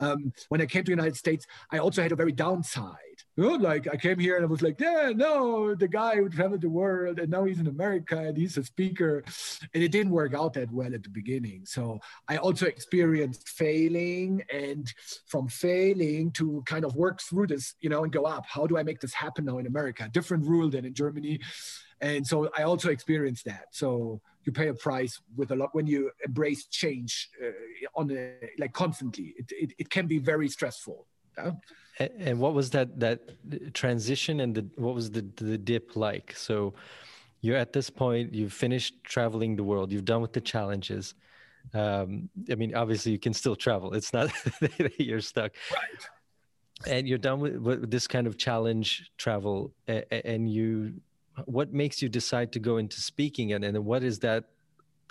um, 0.00 0.32
when 0.48 0.60
I 0.60 0.66
came 0.66 0.84
to 0.84 0.90
the 0.90 0.96
United 0.96 1.16
States, 1.16 1.46
I 1.70 1.78
also 1.78 2.02
had 2.02 2.12
a 2.12 2.16
very 2.16 2.32
downside 2.32 3.16
you 3.36 3.44
know, 3.44 3.54
like 3.56 3.86
I 3.92 3.96
came 3.96 4.18
here 4.18 4.36
and 4.36 4.44
I 4.44 4.48
was 4.48 4.62
like, 4.62 4.80
yeah, 4.80 5.12
no, 5.14 5.74
the 5.74 5.88
guy 5.88 6.16
who 6.16 6.28
traveled 6.28 6.62
the 6.62 6.70
world 6.70 7.18
and 7.18 7.30
now 7.30 7.44
he's 7.44 7.60
in 7.60 7.66
America 7.66 8.18
and 8.18 8.36
he's 8.36 8.56
a 8.56 8.64
speaker. 8.64 9.22
And 9.74 9.82
it 9.82 9.92
didn't 9.92 10.12
work 10.12 10.34
out 10.34 10.54
that 10.54 10.72
well 10.72 10.94
at 10.94 11.02
the 11.02 11.10
beginning. 11.10 11.62
So 11.66 12.00
I 12.28 12.38
also 12.38 12.66
experienced 12.66 13.48
failing 13.48 14.42
and 14.52 14.92
from 15.26 15.48
failing 15.48 16.30
to 16.32 16.62
kind 16.66 16.84
of 16.84 16.96
work 16.96 17.20
through 17.20 17.48
this, 17.48 17.74
you 17.80 17.90
know, 17.90 18.04
and 18.04 18.12
go 18.12 18.24
up. 18.24 18.44
How 18.46 18.66
do 18.66 18.78
I 18.78 18.82
make 18.82 19.00
this 19.00 19.12
happen 19.12 19.44
now 19.44 19.58
in 19.58 19.66
America? 19.66 20.08
Different 20.12 20.46
rule 20.46 20.70
than 20.70 20.84
in 20.84 20.94
Germany. 20.94 21.40
And 22.00 22.26
so 22.26 22.50
I 22.56 22.62
also 22.62 22.90
experienced 22.90 23.44
that. 23.46 23.66
So 23.70 24.20
you 24.44 24.52
pay 24.52 24.68
a 24.68 24.74
price 24.74 25.20
with 25.36 25.50
a 25.50 25.56
lot 25.56 25.70
when 25.74 25.86
you 25.86 26.10
embrace 26.24 26.66
change 26.66 27.30
uh, 27.42 27.50
on 27.94 28.10
a, 28.10 28.34
like 28.58 28.72
constantly. 28.72 29.34
It, 29.38 29.46
it, 29.50 29.72
it 29.78 29.90
can 29.90 30.06
be 30.06 30.18
very 30.18 30.48
stressful. 30.48 31.06
Yeah? 31.38 31.52
and 31.98 32.38
what 32.38 32.54
was 32.54 32.70
that 32.70 32.98
that 33.00 33.20
transition 33.74 34.40
and 34.40 34.54
the 34.54 34.66
what 34.76 34.94
was 34.94 35.10
the 35.10 35.26
the 35.36 35.56
dip 35.56 35.96
like 35.96 36.34
so 36.36 36.74
you're 37.40 37.56
at 37.56 37.72
this 37.72 37.88
point 37.90 38.34
you've 38.34 38.52
finished 38.52 39.02
traveling 39.04 39.56
the 39.56 39.64
world 39.64 39.90
you've 39.92 40.04
done 40.04 40.20
with 40.20 40.32
the 40.32 40.40
challenges 40.40 41.14
um, 41.74 42.28
i 42.50 42.54
mean 42.54 42.74
obviously 42.74 43.12
you 43.12 43.18
can 43.18 43.32
still 43.32 43.56
travel 43.56 43.94
it's 43.94 44.12
not 44.12 44.30
that 44.60 44.92
you're 44.98 45.20
stuck 45.20 45.52
right 45.74 46.08
and 46.86 47.08
you're 47.08 47.16
done 47.16 47.40
with, 47.40 47.56
with 47.56 47.90
this 47.90 48.06
kind 48.06 48.26
of 48.26 48.36
challenge 48.36 49.10
travel 49.16 49.72
and 49.88 50.50
you 50.50 50.92
what 51.44 51.72
makes 51.72 52.00
you 52.00 52.08
decide 52.08 52.52
to 52.52 52.58
go 52.58 52.78
into 52.78 53.00
speaking 53.00 53.52
and, 53.52 53.64
and 53.64 53.84
what 53.84 54.02
is 54.02 54.18
that 54.20 54.44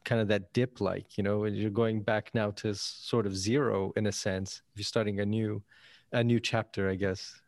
kind 0.04 0.22
of 0.22 0.28
that 0.28 0.54
dip 0.54 0.82
like 0.82 1.18
you 1.18 1.24
know 1.24 1.46
you're 1.46 1.70
going 1.70 2.02
back 2.02 2.30
now 2.34 2.52
to 2.52 2.74
sort 2.76 3.26
of 3.26 3.36
zero 3.36 3.92
in 3.96 4.06
a 4.06 4.12
sense 4.12 4.62
if 4.72 4.80
you're 4.80 4.84
starting 4.84 5.20
a 5.20 5.26
new 5.26 5.64
a 6.12 6.24
new 6.24 6.40
chapter, 6.40 6.90
I 6.90 6.96
guess. 6.96 7.42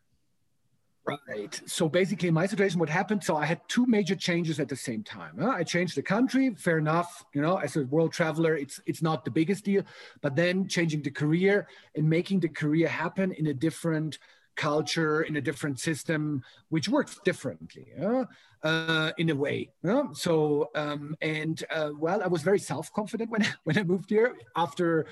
Right. 1.06 1.58
So 1.64 1.88
basically, 1.88 2.30
my 2.30 2.44
situation, 2.44 2.78
what 2.78 2.90
happened? 2.90 3.24
So 3.24 3.34
I 3.34 3.46
had 3.46 3.62
two 3.66 3.86
major 3.86 4.14
changes 4.14 4.60
at 4.60 4.68
the 4.68 4.76
same 4.76 5.02
time. 5.02 5.42
I 5.42 5.64
changed 5.64 5.96
the 5.96 6.02
country, 6.02 6.54
fair 6.54 6.76
enough. 6.76 7.24
You 7.34 7.40
know, 7.40 7.56
as 7.56 7.76
a 7.76 7.84
world 7.84 8.12
traveler, 8.12 8.54
it's 8.54 8.78
it's 8.84 9.00
not 9.00 9.24
the 9.24 9.30
biggest 9.30 9.64
deal. 9.64 9.84
But 10.20 10.36
then 10.36 10.68
changing 10.68 11.02
the 11.02 11.10
career 11.10 11.66
and 11.94 12.10
making 12.10 12.40
the 12.40 12.50
career 12.50 12.88
happen 12.88 13.32
in 13.32 13.46
a 13.46 13.54
different 13.54 14.18
culture 14.58 15.22
in 15.22 15.36
a 15.36 15.40
different 15.40 15.78
system 15.78 16.42
which 16.68 16.88
works 16.88 17.18
differently 17.24 17.86
yeah? 17.96 18.24
uh, 18.64 19.12
in 19.16 19.30
a 19.30 19.34
way 19.34 19.70
yeah? 19.84 20.02
so 20.12 20.68
um, 20.74 21.16
and 21.22 21.64
uh, 21.70 21.90
well 21.96 22.20
i 22.22 22.26
was 22.26 22.42
very 22.42 22.58
self-confident 22.58 23.30
when, 23.30 23.46
when 23.64 23.78
i 23.78 23.82
moved 23.84 24.10
here 24.10 24.36
after 24.56 25.06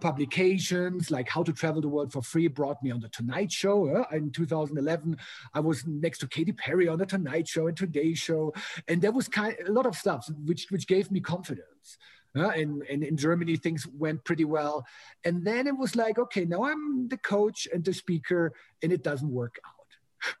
publications 0.00 1.10
like 1.10 1.28
how 1.28 1.42
to 1.42 1.52
travel 1.52 1.80
the 1.80 1.88
world 1.88 2.12
for 2.12 2.20
free 2.20 2.48
brought 2.48 2.82
me 2.82 2.90
on 2.90 3.00
the 3.00 3.08
tonight 3.10 3.50
show 3.50 3.86
yeah? 3.86 4.04
in 4.16 4.30
2011 4.32 5.16
i 5.54 5.60
was 5.60 5.86
next 5.86 6.18
to 6.18 6.26
katy 6.26 6.52
perry 6.52 6.88
on 6.88 6.98
the 6.98 7.06
tonight 7.06 7.46
show 7.46 7.68
and 7.68 7.76
today 7.76 8.12
show 8.12 8.52
and 8.88 9.00
there 9.00 9.12
was 9.12 9.28
kind 9.28 9.54
a 9.68 9.72
lot 9.72 9.86
of 9.86 9.94
stuff 9.94 10.28
which 10.44 10.66
which 10.70 10.88
gave 10.88 11.10
me 11.12 11.20
confidence 11.20 11.96
uh, 12.36 12.48
and, 12.50 12.82
and 12.82 13.02
in 13.02 13.16
Germany, 13.16 13.56
things 13.56 13.86
went 13.86 14.24
pretty 14.24 14.44
well. 14.44 14.84
And 15.24 15.44
then 15.44 15.66
it 15.66 15.76
was 15.76 15.96
like, 15.96 16.18
okay, 16.18 16.44
now 16.44 16.64
I'm 16.64 17.08
the 17.08 17.16
coach 17.16 17.66
and 17.72 17.84
the 17.84 17.92
speaker, 17.92 18.52
and 18.82 18.92
it 18.92 19.02
doesn't 19.02 19.30
work 19.30 19.58
out. 19.66 19.74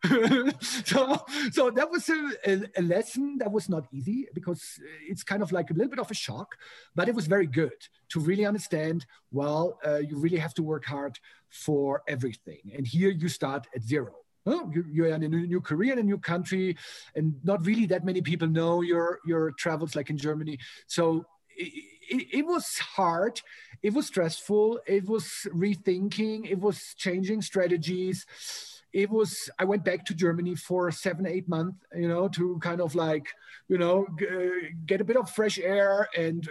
so, 0.60 1.24
so 1.52 1.70
that 1.70 1.90
was 1.90 2.08
a, 2.10 2.68
a, 2.76 2.82
lesson 2.82 3.38
that 3.38 3.50
was 3.50 3.68
not 3.68 3.86
easy 3.92 4.26
because 4.34 4.78
it's 5.08 5.22
kind 5.22 5.42
of 5.42 5.52
like 5.52 5.70
a 5.70 5.72
little 5.72 5.88
bit 5.88 5.98
of 5.98 6.10
a 6.10 6.14
shock, 6.14 6.56
but 6.94 7.08
it 7.08 7.14
was 7.14 7.26
very 7.26 7.46
good 7.46 7.72
to 8.10 8.20
really 8.20 8.44
understand. 8.44 9.06
Well, 9.32 9.78
uh, 9.86 9.98
you 9.98 10.18
really 10.18 10.36
have 10.36 10.54
to 10.54 10.62
work 10.62 10.84
hard 10.84 11.18
for 11.48 12.02
everything, 12.06 12.60
and 12.74 12.86
here 12.86 13.10
you 13.10 13.28
start 13.28 13.66
at 13.74 13.82
zero. 13.82 14.12
Oh, 14.46 14.70
you're 14.90 15.08
in 15.08 15.22
a 15.22 15.28
new 15.28 15.60
career 15.60 15.92
in 15.92 15.98
a 15.98 16.02
new 16.02 16.18
country, 16.18 16.76
and 17.14 17.34
not 17.44 17.64
really 17.64 17.86
that 17.86 18.04
many 18.04 18.20
people 18.20 18.48
know 18.48 18.80
your 18.82 19.20
your 19.26 19.52
travels, 19.52 19.94
like 19.94 20.10
in 20.10 20.18
Germany. 20.18 20.58
So 20.86 21.24
it, 21.60 22.26
it, 22.32 22.46
was 22.46 22.78
hard 22.78 23.40
it 23.82 23.92
was 23.92 24.06
stressful 24.06 24.80
it 24.86 25.08
was 25.08 25.46
rethinking 25.54 26.50
it 26.50 26.58
was 26.58 26.94
changing 26.96 27.40
strategies. 27.42 28.26
It 28.92 29.08
was 29.08 29.48
i 29.56 29.64
went 29.64 29.84
back 29.84 30.04
to 30.06 30.14
germany 30.14 30.56
for 30.56 30.90
seven 30.90 31.24
eight 31.24 31.48
months 31.48 31.78
you 31.94 32.08
know 32.08 32.26
to 32.30 32.58
kind 32.60 32.80
of 32.80 32.96
like 32.96 33.26
you 33.68 33.78
know 33.78 34.04
g- 34.18 34.74
get 34.84 35.00
a 35.00 35.04
bit 35.04 35.16
of 35.16 35.30
fresh 35.30 35.60
air 35.60 36.08
and 36.16 36.48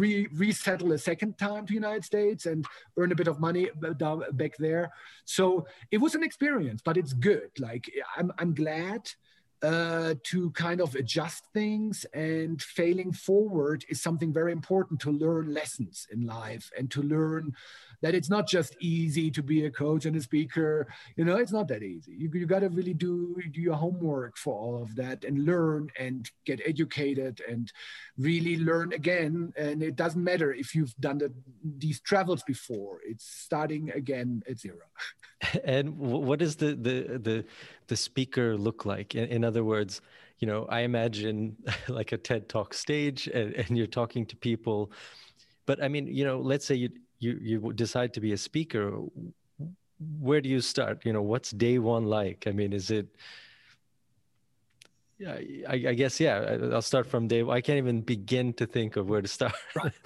re- 0.00 0.28
resettle 0.32 0.92
a 0.92 0.98
second 0.98 1.36
time 1.36 1.66
to 1.66 1.74
united 1.74 2.04
states 2.06 2.46
and 2.46 2.64
earn 2.96 3.12
a 3.12 3.14
bit 3.14 3.28
of 3.28 3.38
money 3.38 3.68
back 4.32 4.56
there. 4.58 4.90
So 5.26 5.66
it 5.90 5.98
was 5.98 6.14
an 6.14 6.22
experience 6.22 6.80
but 6.82 6.96
it's 6.96 7.12
good. 7.12 7.50
Like 7.58 7.84
i'm, 8.16 8.32
I'm 8.38 8.54
glad 8.54 9.02
uh, 9.62 10.14
to 10.24 10.50
kind 10.50 10.80
of 10.80 10.94
adjust 10.96 11.44
things 11.54 12.04
and 12.12 12.60
failing 12.60 13.12
forward 13.12 13.84
is 13.88 14.02
something 14.02 14.32
very 14.32 14.52
important 14.52 15.00
to 15.00 15.10
learn 15.10 15.54
lessons 15.54 16.08
in 16.10 16.26
life 16.26 16.70
and 16.76 16.90
to 16.90 17.02
learn 17.02 17.54
that 18.02 18.14
it's 18.14 18.28
not 18.28 18.46
just 18.46 18.76
easy 18.80 19.30
to 19.30 19.42
be 19.42 19.64
a 19.64 19.70
coach 19.70 20.04
and 20.04 20.16
a 20.16 20.20
speaker. 20.20 20.86
You 21.16 21.24
know 21.24 21.36
it's 21.36 21.52
not 21.52 21.68
that 21.68 21.82
easy. 21.82 22.12
You, 22.12 22.30
you 22.34 22.46
got 22.46 22.60
to 22.60 22.68
really 22.68 22.94
do, 22.94 23.36
do 23.52 23.60
your 23.60 23.76
homework 23.76 24.36
for 24.36 24.54
all 24.54 24.82
of 24.82 24.94
that 24.96 25.24
and 25.24 25.46
learn 25.46 25.88
and 25.98 26.30
get 26.44 26.60
educated 26.66 27.40
and 27.48 27.72
really 28.18 28.58
learn 28.58 28.92
again. 28.92 29.52
And 29.56 29.82
it 29.82 29.96
doesn't 29.96 30.22
matter 30.22 30.52
if 30.52 30.74
you've 30.74 30.94
done 31.00 31.18
the, 31.18 31.32
these 31.78 32.00
travels 32.00 32.42
before. 32.42 33.00
It's 33.06 33.24
starting 33.24 33.90
again 33.92 34.42
at 34.48 34.58
zero. 34.58 34.76
And 35.64 35.98
what 35.98 36.38
does 36.38 36.54
the 36.56 36.74
the 36.76 37.18
the, 37.18 37.44
the 37.88 37.96
speaker 37.96 38.56
look 38.56 38.84
like? 38.84 39.14
In, 39.14 39.24
in 39.24 39.44
other 39.44 39.64
words 39.64 40.00
you 40.38 40.48
know 40.48 40.66
i 40.70 40.80
imagine 40.80 41.56
like 41.88 42.10
a 42.10 42.16
ted 42.16 42.48
talk 42.48 42.74
stage 42.74 43.28
and, 43.28 43.54
and 43.54 43.78
you're 43.78 43.86
talking 43.86 44.26
to 44.26 44.36
people. 44.36 44.90
But 45.66 45.82
i 45.82 45.88
mean 45.88 46.06
you 46.06 46.24
know 46.24 46.38
let's 46.40 46.66
say 46.66 46.74
you 46.74 46.90
you 47.22 47.38
you 47.40 47.72
decide 47.72 48.12
to 48.14 48.20
be 48.20 48.32
a 48.32 48.36
speaker 48.36 49.00
where 50.20 50.40
do 50.40 50.48
you 50.48 50.60
start 50.60 51.04
you 51.04 51.12
know 51.12 51.22
what's 51.22 51.50
day 51.50 51.78
one 51.78 52.06
like 52.06 52.44
i 52.46 52.50
mean 52.50 52.72
is 52.72 52.90
it 52.90 53.06
yeah 55.18 55.38
I, 55.68 55.74
I 55.74 55.94
guess 55.94 56.18
yeah 56.18 56.56
i'll 56.72 56.82
start 56.82 57.06
from 57.06 57.28
day 57.28 57.42
i 57.42 57.60
can't 57.60 57.78
even 57.78 58.00
begin 58.00 58.52
to 58.54 58.66
think 58.66 58.96
of 58.96 59.08
where 59.08 59.22
to 59.22 59.28
start 59.28 59.54
right. 59.76 59.92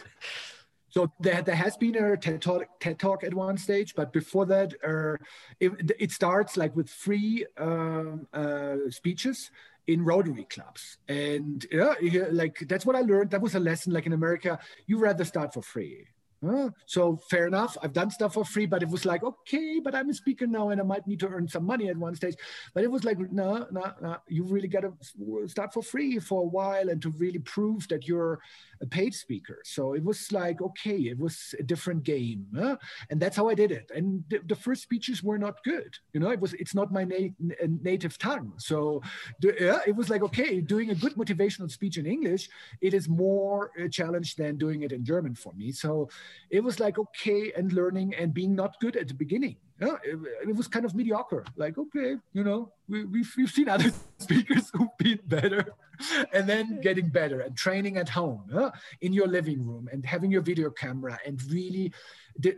So 0.88 1.12
there, 1.20 1.42
there 1.42 1.54
has 1.54 1.76
been 1.76 1.94
a 1.96 2.16
TED 2.16 2.40
talk, 2.40 2.62
TED 2.80 2.98
talk 2.98 3.22
at 3.22 3.34
one 3.34 3.58
stage, 3.58 3.94
but 3.94 4.14
before 4.14 4.46
that, 4.46 4.72
uh, 4.82 5.22
it, 5.60 5.92
it, 5.98 6.10
starts 6.10 6.56
like 6.56 6.74
with 6.74 6.88
free 6.88 7.44
um, 7.58 8.26
uh, 8.32 8.76
speeches 8.88 9.50
in 9.86 10.02
Rotary 10.02 10.44
clubs, 10.44 10.96
and 11.06 11.66
yeah, 11.70 11.92
like 12.30 12.64
that's 12.66 12.86
what 12.86 12.96
I 12.96 13.00
learned. 13.00 13.30
That 13.30 13.42
was 13.42 13.54
a 13.54 13.60
lesson. 13.60 13.92
Like 13.92 14.06
in 14.06 14.14
America, 14.14 14.58
you 14.86 14.98
rather 14.98 15.26
start 15.26 15.52
for 15.52 15.60
free. 15.60 16.06
Huh? 16.44 16.70
So 16.86 17.16
fair 17.30 17.46
enough. 17.46 17.76
I've 17.82 17.92
done 17.92 18.10
stuff 18.10 18.34
for 18.34 18.44
free, 18.44 18.66
but 18.66 18.82
it 18.82 18.88
was 18.88 19.04
like, 19.04 19.22
okay, 19.22 19.80
but 19.82 19.94
I'm 19.94 20.10
a 20.10 20.14
speaker 20.14 20.46
now 20.46 20.70
and 20.70 20.80
I 20.80 20.84
might 20.84 21.06
need 21.06 21.20
to 21.20 21.28
earn 21.28 21.48
some 21.48 21.64
money 21.64 21.88
at 21.88 21.96
one 21.96 22.14
stage. 22.14 22.36
But 22.74 22.84
it 22.84 22.90
was 22.90 23.04
like, 23.04 23.18
no, 23.32 23.66
no, 23.70 23.92
no. 24.00 24.16
You 24.28 24.44
really 24.44 24.68
got 24.68 24.82
to 24.82 25.48
start 25.48 25.72
for 25.72 25.82
free 25.82 26.18
for 26.18 26.42
a 26.42 26.46
while 26.46 26.88
and 26.88 27.00
to 27.02 27.10
really 27.10 27.38
prove 27.38 27.88
that 27.88 28.06
you're 28.06 28.40
a 28.82 28.86
paid 28.86 29.14
speaker. 29.14 29.60
So 29.64 29.94
it 29.94 30.04
was 30.04 30.30
like, 30.32 30.60
okay, 30.60 30.96
it 30.96 31.18
was 31.18 31.54
a 31.58 31.62
different 31.62 32.02
game. 32.04 32.46
Huh? 32.54 32.76
And 33.10 33.20
that's 33.20 33.36
how 33.36 33.48
I 33.48 33.54
did 33.54 33.72
it. 33.72 33.90
And 33.94 34.24
the, 34.28 34.40
the, 34.46 34.56
first 34.56 34.82
speeches 34.82 35.22
were 35.22 35.38
not 35.38 35.62
good. 35.64 35.96
You 36.12 36.20
know, 36.20 36.30
it 36.30 36.40
was, 36.40 36.54
it's 36.54 36.74
not 36.74 36.92
my 36.92 37.04
na- 37.04 37.28
uh, 37.62 37.66
native 37.82 38.18
tongue. 38.18 38.52
So 38.56 39.02
yeah, 39.42 39.80
it 39.86 39.94
was 39.94 40.10
like, 40.10 40.22
okay, 40.22 40.60
doing 40.60 40.90
a 40.90 40.94
good 40.94 41.14
motivational 41.14 41.70
speech 41.70 41.98
in 41.98 42.06
English, 42.06 42.48
it 42.80 42.94
is 42.94 43.08
more 43.08 43.70
a 43.78 43.88
challenge 43.88 44.36
than 44.36 44.56
doing 44.56 44.82
it 44.82 44.92
in 44.92 45.04
German 45.04 45.34
for 45.34 45.52
me. 45.54 45.72
So 45.72 46.08
it 46.50 46.62
was 46.62 46.80
like 46.80 46.98
okay 46.98 47.52
and 47.56 47.72
learning 47.72 48.14
and 48.14 48.32
being 48.32 48.54
not 48.54 48.78
good 48.80 48.96
at 48.96 49.08
the 49.08 49.14
beginning. 49.14 49.56
Yeah, 49.80 49.96
it, 50.04 50.18
it, 50.48 50.56
was 50.56 50.68
kind 50.68 50.86
of 50.86 50.94
mediocre. 50.94 51.44
Like 51.56 51.76
okay 51.78 52.16
you 52.32 52.44
know 52.44 52.72
we, 52.88 53.04
we've, 53.04 53.32
we've 53.36 53.50
seen 53.50 53.68
other 53.68 53.90
speakers 54.18 54.70
who've 54.72 54.96
been 54.98 55.20
better 55.26 55.74
and 56.32 56.48
then 56.48 56.80
getting 56.82 57.08
better 57.08 57.40
and 57.40 57.56
training 57.56 57.96
at 57.96 58.08
home 58.08 58.44
yeah, 58.52 58.70
in 59.00 59.12
your 59.12 59.26
living 59.26 59.64
room 59.64 59.88
and 59.92 60.04
having 60.04 60.30
your 60.30 60.42
video 60.42 60.70
camera 60.70 61.18
and 61.26 61.42
really 61.50 61.92
the, 62.38 62.54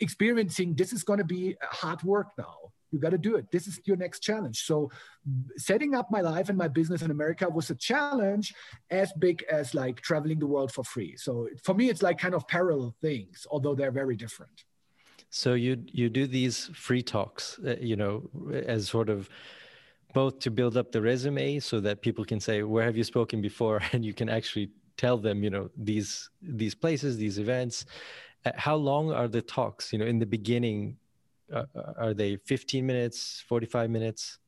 experiencing 0.00 0.74
this 0.74 0.92
is 0.92 1.02
going 1.02 1.18
to 1.18 1.24
be 1.24 1.56
hard 1.62 2.02
work 2.02 2.28
now 2.38 2.63
you 2.94 3.00
got 3.00 3.10
to 3.10 3.18
do 3.18 3.34
it. 3.34 3.50
This 3.50 3.66
is 3.66 3.80
your 3.84 3.96
next 3.96 4.20
challenge. 4.20 4.62
So 4.62 4.88
setting 5.56 5.94
up 5.94 6.10
my 6.12 6.20
life 6.20 6.48
and 6.48 6.56
my 6.56 6.68
business 6.68 7.02
in 7.02 7.10
america 7.10 7.48
was 7.48 7.70
a 7.70 7.74
challenge 7.74 8.54
as 8.90 9.12
big 9.18 9.44
as 9.50 9.74
like 9.74 10.00
traveling 10.00 10.38
the 10.38 10.46
world 10.46 10.70
for 10.70 10.84
free. 10.84 11.16
So 11.16 11.48
for 11.64 11.74
me 11.74 11.90
it's 11.90 12.02
like 12.02 12.18
kind 12.18 12.34
of 12.34 12.46
parallel 12.46 12.94
things 13.02 13.46
although 13.50 13.74
they're 13.74 13.98
very 14.02 14.16
different. 14.16 14.56
So 15.30 15.54
you 15.54 15.72
you 16.00 16.08
do 16.08 16.26
these 16.26 16.70
free 16.86 17.02
talks 17.02 17.58
uh, 17.66 17.76
you 17.80 17.96
know 17.96 18.14
as 18.74 18.88
sort 18.88 19.08
of 19.08 19.28
both 20.12 20.38
to 20.44 20.50
build 20.50 20.76
up 20.76 20.92
the 20.92 21.02
resume 21.02 21.58
so 21.58 21.80
that 21.80 22.00
people 22.00 22.24
can 22.24 22.38
say 22.38 22.62
where 22.62 22.84
have 22.84 22.96
you 22.96 23.04
spoken 23.04 23.40
before? 23.50 23.80
And 23.92 24.04
you 24.04 24.14
can 24.14 24.28
actually 24.28 24.68
tell 24.96 25.18
them 25.26 25.42
you 25.42 25.50
know 25.50 25.70
these 25.90 26.30
these 26.62 26.74
places 26.74 27.16
these 27.16 27.38
events. 27.38 27.86
Uh, 28.46 28.52
how 28.66 28.76
long 28.76 29.10
are 29.10 29.28
the 29.36 29.42
talks 29.42 29.92
you 29.92 29.98
know 29.98 30.08
in 30.14 30.18
the 30.18 30.30
beginning 30.38 30.96
uh, 31.52 31.64
uh 31.74 31.92
are 31.98 32.14
they 32.14 32.36
15 32.36 32.86
minutes 32.86 33.44
45 33.48 33.90
minutes 33.90 34.38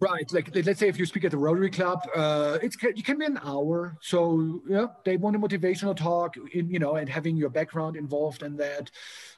Right, 0.00 0.30
like 0.32 0.50
let's 0.66 0.80
say 0.80 0.88
if 0.88 0.98
you 0.98 1.06
speak 1.06 1.24
at 1.24 1.30
the 1.30 1.38
Rotary 1.38 1.70
Club, 1.70 2.00
uh, 2.14 2.58
it's 2.62 2.76
it 2.82 3.04
can 3.04 3.18
be 3.18 3.24
an 3.24 3.38
hour. 3.42 3.96
So 4.02 4.60
yeah, 4.68 4.86
they 5.04 5.16
want 5.16 5.36
a 5.36 5.38
motivational 5.38 5.96
talk, 5.96 6.36
in 6.52 6.68
you 6.68 6.78
know, 6.78 6.96
and 6.96 7.08
having 7.08 7.36
your 7.36 7.48
background 7.48 7.96
involved 7.96 8.42
in 8.42 8.56
that. 8.56 8.90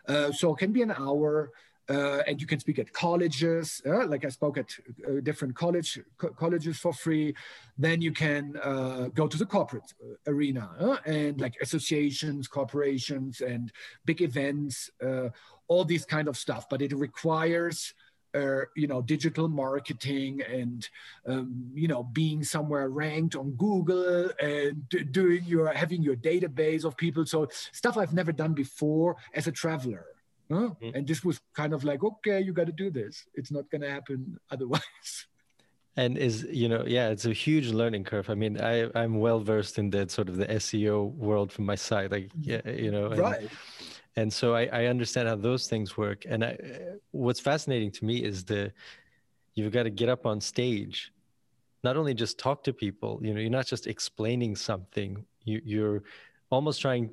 Uh, 0.09 0.33
so 0.33 0.55
it 0.55 0.59
can 0.59 0.73
be 0.73 0.83
an 0.83 0.93
hour. 0.93 1.53
Uh, 1.89 2.21
and 2.27 2.41
you 2.41 2.49
can 2.49 2.59
speak 2.59 2.81
at 2.81 2.93
colleges, 2.93 3.81
uh, 3.87 4.05
like 4.09 4.25
I 4.25 4.29
spoke 4.29 4.59
at 4.59 4.71
uh, 5.07 5.21
different 5.23 5.55
college 5.55 6.01
co- 6.19 6.31
colleges 6.31 6.79
for 6.79 6.93
free. 6.93 7.33
Then 7.79 8.03
you 8.03 8.11
can 8.11 8.57
uh, 8.61 9.07
go 9.15 9.29
to 9.29 9.37
the 9.37 9.47
corporate 9.47 9.95
uh, 10.03 10.33
arena 10.33 11.01
and 11.07 11.41
like 11.41 11.55
associations, 11.63 12.49
corporations, 12.49 13.41
and 13.41 13.71
big 14.05 14.21
events, 14.21 14.91
all 15.69 15.85
these 15.85 16.05
kind 16.05 16.29
of 16.29 16.37
stuff. 16.37 16.69
But 16.69 16.83
it 16.83 16.93
requires 16.93 17.95
uh, 18.37 18.63
you 18.75 18.87
know 18.87 19.01
digital 19.01 19.49
marketing 19.49 20.43
and 20.43 20.89
um, 21.27 21.71
you 21.75 21.89
know 21.89 22.03
being 22.03 22.45
somewhere 22.45 22.89
ranked 22.89 23.35
on 23.35 23.53
google 23.53 24.31
and 24.41 24.83
doing 25.11 25.43
your 25.45 25.73
having 25.73 26.03
your 26.03 26.17
database 26.17 26.85
of 26.85 26.97
people 26.97 27.25
so 27.25 27.49
stuff 27.73 27.97
i've 27.97 28.13
never 28.13 28.33
done 28.33 28.53
before 28.53 29.17
as 29.35 29.47
a 29.47 29.53
traveler 29.53 30.07
huh? 30.51 30.57
mm-hmm. 30.57 30.91
and 30.95 31.07
this 31.07 31.25
was 31.25 31.41
kind 31.55 31.73
of 31.73 31.83
like 31.85 32.05
okay 32.05 32.41
you 32.41 32.53
got 32.53 32.67
to 32.67 32.73
do 32.73 32.91
this 32.91 33.25
it's 33.35 33.51
not 33.51 33.71
going 33.71 33.81
to 33.81 33.91
happen 33.91 34.39
otherwise 34.51 35.27
and 35.97 36.19
is 36.19 36.47
you 36.51 36.69
know 36.69 36.85
yeah 36.87 37.09
it's 37.09 37.25
a 37.25 37.33
huge 37.33 37.69
learning 37.69 38.05
curve 38.05 38.29
i 38.29 38.35
mean 38.35 38.61
i 38.61 38.87
i'm 38.95 39.19
well 39.19 39.41
versed 39.41 39.79
in 39.79 39.89
that 39.89 40.11
sort 40.11 40.29
of 40.29 40.37
the 40.37 40.47
seo 40.47 41.11
world 41.15 41.51
from 41.51 41.65
my 41.65 41.75
side 41.75 42.11
like 42.11 42.31
yeah 42.41 42.61
you 42.69 42.91
know 42.91 43.07
and, 43.07 43.19
right 43.19 43.51
and 44.17 44.33
so 44.33 44.55
I, 44.55 44.65
I 44.73 44.87
understand 44.87 45.29
how 45.29 45.37
those 45.37 45.67
things 45.67 45.97
work. 45.97 46.25
And 46.27 46.43
I, 46.43 46.59
what's 47.11 47.41
fascinating 47.41 47.91
to 47.93 48.05
me 48.05 48.25
is 48.25 48.45
the 48.45 48.73
you've 49.55 49.73
got 49.73 49.85
to 49.85 49.91
get 49.91 50.09
up 50.09 50.27
on 50.27 50.41
stage 50.41 51.13
not 51.85 51.97
only 51.97 52.15
just 52.15 52.39
talk 52.39 52.65
to 52.65 52.73
people 52.73 53.21
you 53.23 53.33
know 53.33 53.41
you're 53.41 53.51
not 53.51 53.67
just 53.67 53.87
explaining 53.87 54.57
something. 54.57 55.25
You, 55.45 55.61
you're 55.65 56.03
almost 56.51 56.81
trying 56.81 57.11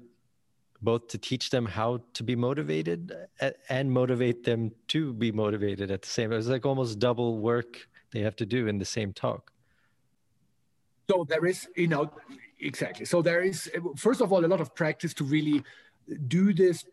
both 0.82 1.08
to 1.08 1.18
teach 1.18 1.50
them 1.50 1.66
how 1.66 2.02
to 2.13 2.24
be 2.24 2.36
motivated 2.36 3.16
and 3.70 3.92
motivate 3.92 4.44
them 4.44 4.72
to 4.89 5.13
be 5.13 5.32
motivated 5.32 5.92
at 5.92 6.02
the 6.02 6.10
same 6.10 6.30
time. 6.30 6.39
it's 6.39 6.48
like 6.48 6.66
almost 6.66 7.00
double 7.00 7.39
work 7.39 7.88
they 8.12 8.20
have 8.20 8.36
to 8.36 8.46
do 8.46 8.68
in 8.68 8.78
the 8.78 8.86
same 8.86 9.13
talk. 9.13 9.52
So 11.10 11.26
there 11.28 11.46
is 11.46 11.68
you 11.76 11.88
know 11.88 12.12
exactly. 12.60 13.06
So 13.06 13.22
there 13.22 13.42
is 13.42 13.70
first 13.98 14.22
of 14.22 14.32
all 14.32 14.46
a 14.46 14.48
lot 14.48 14.62
of 14.62 14.74
practice 14.74 15.13
to 15.16 15.26
really 15.26 15.63
do 16.28 16.54
this 16.54 16.86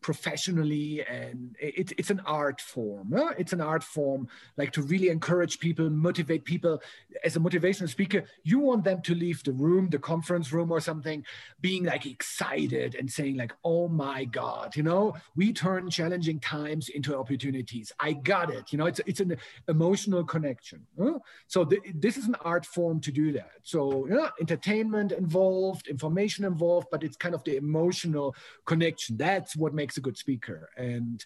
professionally 0.00 1.04
and 1.06 1.56
it, 1.60 1.92
it's 1.98 2.10
an 2.10 2.20
art 2.26 2.60
form 2.60 3.12
huh? 3.16 3.32
it's 3.38 3.52
an 3.52 3.60
art 3.60 3.82
form 3.82 4.28
like 4.56 4.72
to 4.72 4.82
really 4.82 5.08
encourage 5.08 5.58
people 5.58 5.88
motivate 5.90 6.44
people. 6.44 6.80
As 7.24 7.36
a 7.36 7.40
motivational 7.40 7.88
speaker 7.88 8.24
you 8.44 8.58
want 8.58 8.84
them 8.84 9.02
to 9.02 9.14
leave 9.14 9.42
the 9.44 9.52
room 9.52 9.88
the 9.90 9.98
conference 9.98 10.52
room 10.52 10.70
or 10.70 10.80
something 10.80 11.24
being 11.60 11.84
like 11.84 12.06
excited 12.06 12.94
and 12.94 13.10
saying 13.10 13.36
like 13.36 13.52
oh 13.64 13.88
my 13.88 14.24
god 14.24 14.76
you 14.76 14.82
know? 14.82 15.14
We 15.36 15.52
turn 15.52 15.90
challenging 15.90 16.40
times 16.40 16.88
into 16.88 17.16
opportunities. 17.16 17.92
I 17.98 18.12
got 18.12 18.50
it 18.50 18.72
you 18.72 18.78
know? 18.78 18.86
It's 18.86 19.00
it's 19.06 19.20
an 19.20 19.36
emotional 19.68 20.24
connection 20.24 20.86
huh? 20.98 21.18
so 21.46 21.64
th- 21.64 21.82
this 21.94 22.16
is 22.16 22.26
an 22.26 22.36
art 22.42 22.64
form 22.66 23.00
to 23.00 23.12
do 23.12 23.32
that. 23.32 23.52
So 23.62 24.06
yeah 24.10 24.28
entertainment 24.40 25.12
involved 25.12 25.88
information 25.88 26.44
involved 26.44 26.88
but 26.90 27.02
it's 27.02 27.16
kind 27.16 27.34
of 27.34 27.42
the 27.44 27.56
emotional 27.56 28.34
connection. 28.64 29.16
That's 29.16 29.56
what 29.56 29.74
makes 29.74 29.87
makes 29.88 29.96
a 29.96 30.02
good 30.02 30.18
speaker. 30.18 30.68
And 30.76 31.24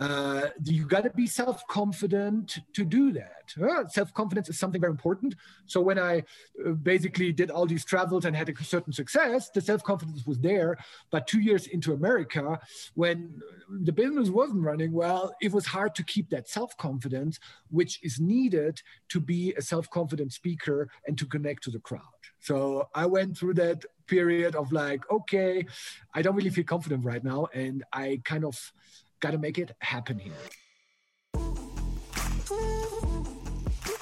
uh, 0.00 0.46
you 0.64 0.84
got 0.84 1.02
to 1.02 1.10
be 1.10 1.26
self 1.26 1.66
confident 1.66 2.58
to 2.72 2.84
do 2.84 3.12
that. 3.12 3.54
Uh, 3.60 3.86
self 3.88 4.12
confidence 4.14 4.48
is 4.48 4.58
something 4.58 4.80
very 4.80 4.92
important. 4.92 5.34
So 5.66 5.80
when 5.80 5.98
I 5.98 6.22
uh, 6.64 6.70
basically 6.70 7.32
did 7.32 7.50
all 7.50 7.66
these 7.66 7.84
travels 7.84 8.24
and 8.24 8.36
had 8.36 8.48
a 8.48 8.64
certain 8.64 8.92
success, 8.92 9.50
the 9.50 9.60
self 9.60 9.82
confidence 9.82 10.24
was 10.26 10.38
there. 10.38 10.76
But 11.10 11.26
two 11.26 11.40
years 11.40 11.66
into 11.66 11.94
America, 11.94 12.60
when 12.94 13.40
the 13.82 13.92
business 13.92 14.28
wasn't 14.30 14.62
running 14.62 14.92
well, 14.92 15.34
it 15.40 15.52
was 15.52 15.66
hard 15.66 15.94
to 15.96 16.04
keep 16.04 16.30
that 16.30 16.48
self 16.48 16.76
confidence, 16.76 17.40
which 17.70 17.98
is 18.04 18.20
needed 18.20 18.80
to 19.08 19.20
be 19.20 19.54
a 19.54 19.62
self 19.62 19.90
confident 19.90 20.32
speaker 20.32 20.88
and 21.08 21.18
to 21.18 21.26
connect 21.26 21.64
to 21.64 21.70
the 21.70 21.80
crowd. 21.80 22.02
So 22.38 22.88
I 22.94 23.06
went 23.06 23.36
through 23.36 23.54
that 23.54 23.84
period 24.06 24.54
of 24.54 24.70
like, 24.72 25.10
okay, 25.10 25.66
I 26.14 26.22
don't 26.22 26.36
really 26.36 26.50
feel 26.50 26.64
confident 26.64 27.04
right 27.04 27.22
now. 27.22 27.48
And 27.52 27.84
I 27.92 28.20
kind 28.24 28.44
of 28.44 28.72
got 29.20 29.32
to 29.32 29.38
make 29.38 29.58
it 29.58 29.72
happen 29.80 30.18
here. 30.18 30.32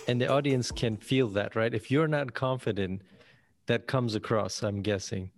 And 0.09 0.20
the 0.20 0.29
audience 0.29 0.70
can 0.70 0.96
feel 0.96 1.29
that, 1.31 1.57
right? 1.57 1.74
If 1.74 1.90
you're 1.90 2.07
not 2.07 2.33
confident, 2.35 3.02
that 3.66 3.87
comes 3.88 4.14
across, 4.14 4.62
I'm 4.62 4.81
guessing. 4.81 5.31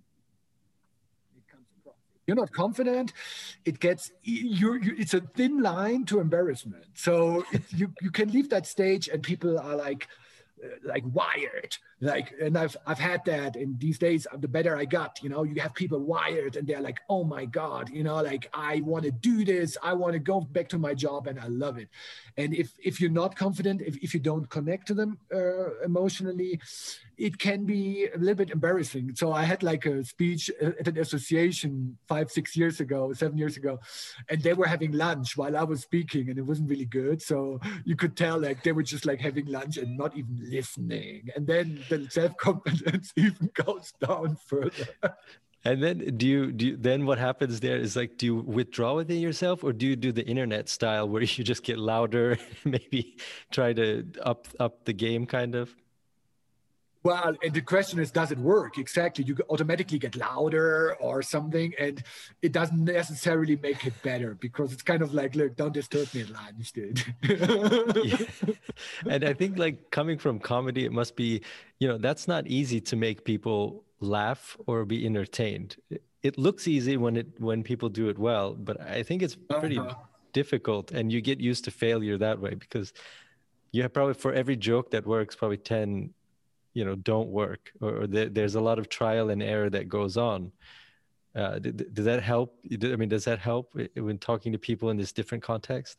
It 1.35 1.49
comes 1.51 1.67
across. 1.81 1.97
You're 2.27 2.37
not 2.37 2.53
confident. 2.53 3.15
It 3.65 3.81
gets 3.81 4.13
you. 4.23 4.79
It's 4.83 5.15
a 5.15 5.21
thin 5.21 5.63
line 5.63 6.05
to 6.07 6.21
embarrassment. 6.21 6.85
So 6.95 7.45
you 7.71 7.93
you 8.03 8.11
can 8.11 8.31
leave 8.31 8.51
that 8.51 8.67
stage, 8.67 9.09
and 9.09 9.23
people 9.23 9.59
are 9.59 9.77
like, 9.77 10.09
uh, 10.63 10.69
like 10.85 11.05
wired 11.13 11.79
like 12.01 12.33
and 12.41 12.57
i've 12.57 12.77
i've 12.87 12.99
had 12.99 13.25
that 13.25 13.57
and 13.57 13.79
these 13.81 13.99
days 13.99 14.27
the 14.39 14.49
better 14.49 14.77
i 14.77 14.85
got 14.85 15.19
you 15.23 15.29
know 15.29 15.43
you 15.43 15.61
have 15.61 15.75
people 15.75 15.99
wired 15.99 16.57
and 16.57 16.67
they're 16.67 16.81
like 16.81 17.01
oh 17.09 17.25
my 17.25 17.45
god 17.45 17.89
you 17.91 18.05
know 18.05 18.23
like 18.23 18.49
i 18.55 18.81
want 18.85 19.05
to 19.05 19.11
do 19.11 19.45
this. 19.45 19.77
I 19.83 19.93
want 19.93 20.13
to 20.15 20.19
go 20.19 20.41
back 20.41 20.69
to 20.71 20.79
my 20.79 20.95
job 20.95 21.27
and 21.27 21.39
i 21.41 21.47
love 21.47 21.79
it. 21.79 21.89
And 22.37 22.55
if 22.55 22.73
if 22.79 23.01
you're 23.01 23.11
not 23.11 23.37
confident 23.37 23.81
if, 23.83 23.97
if 23.99 24.15
you 24.15 24.21
don't 24.21 24.49
connect 24.49 24.87
to 24.89 24.95
them 24.95 25.19
uh, 25.35 25.81
emotionally 25.85 26.61
it 27.17 27.39
can 27.39 27.65
be 27.65 28.07
a 28.15 28.19
little 28.19 28.37
bit 28.37 28.51
embarrassing. 28.51 29.15
So 29.15 29.33
i 29.33 29.43
had 29.43 29.63
like 29.63 29.87
a 29.87 30.05
speech 30.05 30.51
at 30.61 30.87
an 30.89 30.99
association 30.99 31.99
five 32.07 32.31
six 32.31 32.57
years 32.57 32.81
ago 32.81 33.13
seven 33.13 33.39
years 33.39 33.57
ago 33.57 33.81
and 34.29 34.43
they 34.43 34.55
were 34.55 34.67
having 34.67 34.93
lunch 34.93 35.37
while 35.37 35.57
i 35.57 35.65
was 35.65 35.81
speaking 35.83 36.29
and 36.31 36.39
it 36.39 36.43
wasn't 36.43 36.71
really 36.71 36.85
good. 36.85 37.21
So 37.23 37.61
you 37.85 37.97
could 37.97 38.17
tell 38.17 38.39
like 38.41 38.63
they 38.63 38.73
were 38.73 38.83
just 38.83 39.07
like 39.07 39.21
having 39.21 39.47
lunch 39.47 39.77
and 39.77 39.97
not 39.97 40.17
even 40.17 40.37
listening. 40.57 41.29
And 41.35 41.47
then 41.47 41.83
the 41.89 42.09
self-confidence 42.11 43.13
even 43.17 43.51
goes 43.55 43.93
down 44.01 44.37
further. 44.47 45.15
And 45.65 45.83
then 45.83 46.17
do 46.17 46.27
you 46.27 46.53
do 46.53 46.67
you, 46.67 46.77
then 46.77 47.05
what 47.05 47.19
happens 47.19 47.61
there 47.61 47.77
is 47.77 47.97
like 47.97 48.17
do 48.17 48.27
you 48.27 48.37
withdraw 48.37 48.95
within 48.95 49.21
yourself 49.21 49.65
or 49.65 49.73
do 49.73 49.87
you 49.87 49.97
do 49.97 50.13
the 50.13 50.25
internet 50.25 50.69
style 50.69 51.09
where 51.09 51.23
you 51.37 51.45
just 51.45 51.65
get 51.65 51.79
louder 51.79 52.39
maybe 52.65 53.17
try 53.51 53.73
to 53.73 54.07
up 54.23 54.49
up 54.61 54.85
the 54.85 54.93
game 54.93 55.27
kind 55.27 55.55
of 55.55 55.75
well, 57.09 57.35
and 57.43 57.55
the 57.55 57.63
question 57.63 57.99
is, 58.01 58.11
does 58.11 58.31
it 58.33 58.39
work? 58.39 58.77
Exactly. 58.77 59.25
You 59.25 59.35
automatically 59.49 59.99
get 59.99 60.15
louder 60.15 60.95
or 61.01 61.23
something, 61.23 61.73
and 61.79 62.03
it 62.43 62.53
doesn't 62.53 62.85
necessarily 62.85 63.57
make 63.57 63.87
it 63.87 63.95
better 64.03 64.35
because 64.35 64.75
it's 64.75 64.83
kind 64.83 65.01
of 65.01 65.15
like, 65.15 65.35
look, 65.35 65.57
don't 65.57 65.73
disturb 65.73 66.13
me 66.13 66.21
at 66.21 66.31
lunch, 66.31 66.73
dude. 66.73 67.03
yeah. 68.05 68.19
And 69.09 69.25
I 69.25 69.33
think, 69.33 69.59
like, 69.59 69.91
coming 69.91 70.19
from 70.19 70.39
comedy, 70.39 70.85
it 70.85 70.93
must 70.93 71.17
be, 71.17 71.41
you 71.81 71.89
know, 71.89 71.97
that's 71.97 72.29
not 72.29 72.47
easy 72.47 72.81
to 72.83 72.95
make 72.97 73.25
people 73.25 73.85
laugh 74.01 74.59
or 74.67 74.85
be 74.85 75.07
entertained. 75.07 75.77
It 76.23 76.37
looks 76.37 76.69
easy 76.69 76.99
when 76.99 77.17
it 77.17 77.29
when 77.39 77.63
people 77.63 77.89
do 77.89 78.09
it 78.11 78.19
well, 78.19 78.55
but 78.55 78.77
I 78.81 79.03
think 79.03 79.23
it's 79.23 79.37
pretty 79.61 79.79
uh-huh. 79.79 79.95
difficult, 80.35 80.91
and 80.91 81.11
you 81.11 81.21
get 81.23 81.41
used 81.41 81.65
to 81.65 81.71
failure 81.71 82.19
that 82.19 82.39
way 82.39 82.55
because 82.55 82.93
you 83.73 83.81
have 83.83 83.93
probably 83.95 84.15
for 84.15 84.33
every 84.33 84.57
joke 84.57 84.91
that 84.91 85.07
works, 85.07 85.35
probably 85.37 85.57
ten 85.57 86.13
you 86.79 86.85
know 86.85 86.95
don't 86.95 87.29
work 87.29 87.73
or, 87.81 88.03
or 88.03 88.07
there's 88.07 88.55
a 88.55 88.61
lot 88.61 88.79
of 88.79 88.89
trial 88.89 89.31
and 89.31 89.43
error 89.43 89.69
that 89.69 89.89
goes 89.89 90.17
on 90.17 90.53
uh, 91.35 91.59
does 91.59 92.05
that 92.05 92.23
help 92.23 92.59
i 92.85 92.97
mean 92.97 93.09
does 93.09 93.25
that 93.25 93.41
help 93.41 93.77
when 93.95 94.19
talking 94.19 94.53
to 94.53 94.59
people 94.59 94.91
in 94.91 94.97
this 94.97 95.13
different 95.13 95.43
context 95.43 95.99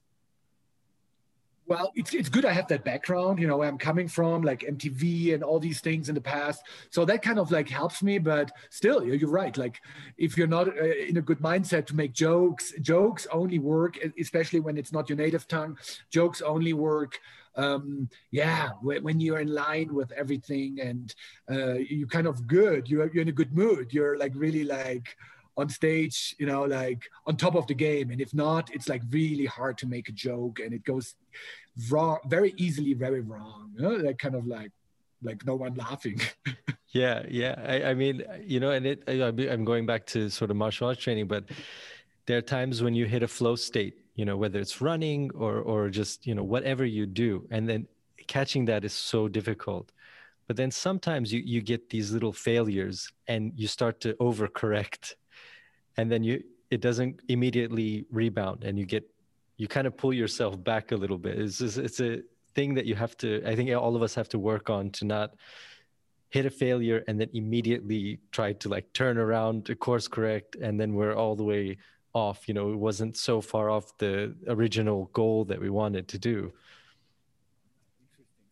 well, 1.70 1.92
it's 1.96 2.16
it's 2.16 2.30
good 2.30 2.46
I 2.46 2.52
have 2.52 2.68
that 2.70 2.84
background, 2.84 3.38
you 3.38 3.46
know, 3.46 3.58
where 3.58 3.68
I'm 3.68 3.78
coming 3.78 4.08
from, 4.08 4.42
like 4.42 4.62
MTV 4.62 5.36
and 5.36 5.44
all 5.44 5.60
these 5.60 5.82
things 5.82 6.10
in 6.10 6.16
the 6.16 6.22
past. 6.36 6.64
So 6.90 7.06
that 7.06 7.22
kind 7.22 7.38
of 7.38 7.52
like 7.52 7.70
helps 7.70 8.02
me. 8.02 8.18
But 8.18 8.52
still, 8.72 9.06
you're 9.06 9.30
right. 9.30 9.56
Like, 9.56 9.80
if 10.18 10.36
you're 10.36 10.48
not 10.48 10.68
uh, 10.68 10.84
in 10.84 11.18
a 11.18 11.22
good 11.22 11.38
mindset 11.42 11.86
to 11.88 11.96
make 11.96 12.12
jokes, 12.12 12.74
jokes 12.82 13.28
only 13.32 13.60
work, 13.60 14.00
especially 14.20 14.62
when 14.62 14.78
it's 14.80 14.92
not 14.92 15.10
your 15.10 15.18
native 15.20 15.48
tongue. 15.48 15.78
Jokes 16.10 16.42
only 16.42 16.74
work. 16.74 17.20
Um, 17.60 18.10
yeah, 18.32 18.70
when 18.82 19.20
you're 19.20 19.40
in 19.40 19.54
line 19.54 19.94
with 19.94 20.12
everything 20.14 20.80
and 20.82 21.14
uh, 21.52 21.74
you 21.74 22.08
kind 22.08 22.28
of 22.28 22.48
good, 22.48 22.90
you're 22.90 23.12
you're 23.12 23.24
in 23.24 23.30
a 23.36 23.40
good 23.42 23.54
mood. 23.54 23.94
You're 23.94 24.18
like 24.18 24.34
really 24.36 24.64
like 24.64 25.16
on 25.60 25.70
stage, 25.70 26.36
you 26.40 26.46
know, 26.46 26.64
like 26.64 27.04
on 27.28 27.36
top 27.36 27.56
of 27.56 27.68
the 27.68 27.74
game. 27.74 28.12
And 28.12 28.22
if 28.22 28.34
not, 28.34 28.74
it's 28.74 28.88
like 28.88 29.02
really 29.10 29.46
hard 29.46 29.78
to 29.80 29.88
make 29.88 30.08
a 30.10 30.14
joke 30.14 30.60
and 30.60 30.74
it 30.74 30.84
goes 30.84 31.16
wrong, 31.90 32.20
very 32.28 32.54
easily, 32.58 32.94
very 32.94 33.22
wrong. 33.22 33.72
You 33.76 33.82
know? 33.82 33.96
Like 33.96 34.18
kind 34.18 34.36
of 34.36 34.48
like, 34.48 34.72
like 35.22 35.46
no 35.46 35.56
one 35.56 35.76
laughing. 35.76 36.22
yeah. 36.94 37.24
Yeah. 37.30 37.56
I, 37.66 37.90
I, 37.90 37.94
mean, 37.94 38.24
you 38.42 38.60
know, 38.62 38.72
and 38.72 38.86
it, 38.86 39.04
I'm 39.08 39.66
going 39.66 39.86
back 39.86 40.06
to 40.08 40.30
sort 40.30 40.50
of 40.50 40.58
martial 40.58 40.88
arts 40.88 41.02
training, 41.02 41.28
but 41.28 41.44
there 42.26 42.38
are 42.38 42.42
times 42.42 42.82
when 42.82 42.96
you 42.96 43.06
hit 43.06 43.22
a 43.22 43.28
flow 43.28 43.56
state, 43.56 43.98
you 44.20 44.26
know, 44.26 44.36
whether 44.36 44.60
it's 44.60 44.82
running 44.82 45.32
or, 45.34 45.56
or 45.72 45.90
just, 45.90 46.28
you 46.28 46.36
know, 46.36 46.44
whatever 46.44 46.84
you 46.84 47.06
do. 47.06 47.48
And 47.52 47.70
then 47.70 47.88
catching 48.28 48.66
that 48.66 48.84
is 48.84 48.92
so 48.92 49.30
difficult. 49.30 49.94
But 50.46 50.58
then 50.58 50.72
sometimes 50.72 51.32
you, 51.32 51.42
you 51.54 51.62
get 51.62 51.90
these 51.90 52.12
little 52.12 52.34
failures 52.34 53.10
and 53.28 53.54
you 53.56 53.68
start 53.68 54.02
to 54.02 54.16
overcorrect. 54.16 55.14
And 55.96 56.12
then 56.12 56.22
you 56.24 56.44
it 56.70 56.82
doesn't 56.82 57.22
immediately 57.30 58.06
rebound 58.12 58.64
and 58.66 58.78
you 58.78 58.86
get 58.86 59.10
you 59.56 59.68
kind 59.68 59.88
of 59.88 59.96
pull 59.96 60.14
yourself 60.14 60.62
back 60.72 60.92
a 60.92 60.96
little 60.96 61.18
bit. 61.18 61.40
It's 61.40 61.60
just, 61.60 61.78
it's 61.78 62.00
a 62.00 62.22
thing 62.56 62.74
that 62.74 62.86
you 62.86 62.96
have 62.96 63.16
to 63.16 63.42
i 63.46 63.56
think 63.56 63.70
all 63.76 63.96
of 63.96 64.02
us 64.02 64.16
have 64.16 64.28
to 64.28 64.40
work 64.40 64.70
on 64.70 64.90
to 64.90 65.06
not 65.06 65.36
hit 66.30 66.46
a 66.46 66.50
failure 66.50 67.04
and 67.08 67.22
then 67.22 67.30
immediately 67.34 68.20
try 68.32 68.54
to 68.54 68.68
like 68.70 68.92
turn 68.94 69.18
around 69.18 69.58
course 69.80 70.08
correct 70.08 70.56
and 70.56 70.80
then 70.80 70.94
we're 70.94 71.16
all 71.16 71.36
the 71.36 71.44
way 71.44 71.78
off 72.14 72.48
you 72.48 72.54
know 72.54 72.72
it 72.72 72.78
wasn't 72.78 73.16
so 73.16 73.42
far 73.42 73.70
off 73.70 73.98
the 73.98 74.34
original 74.48 75.10
goal 75.14 75.46
that 75.46 75.60
we 75.60 75.70
wanted 75.70 76.08
to 76.08 76.18
do 76.18 76.52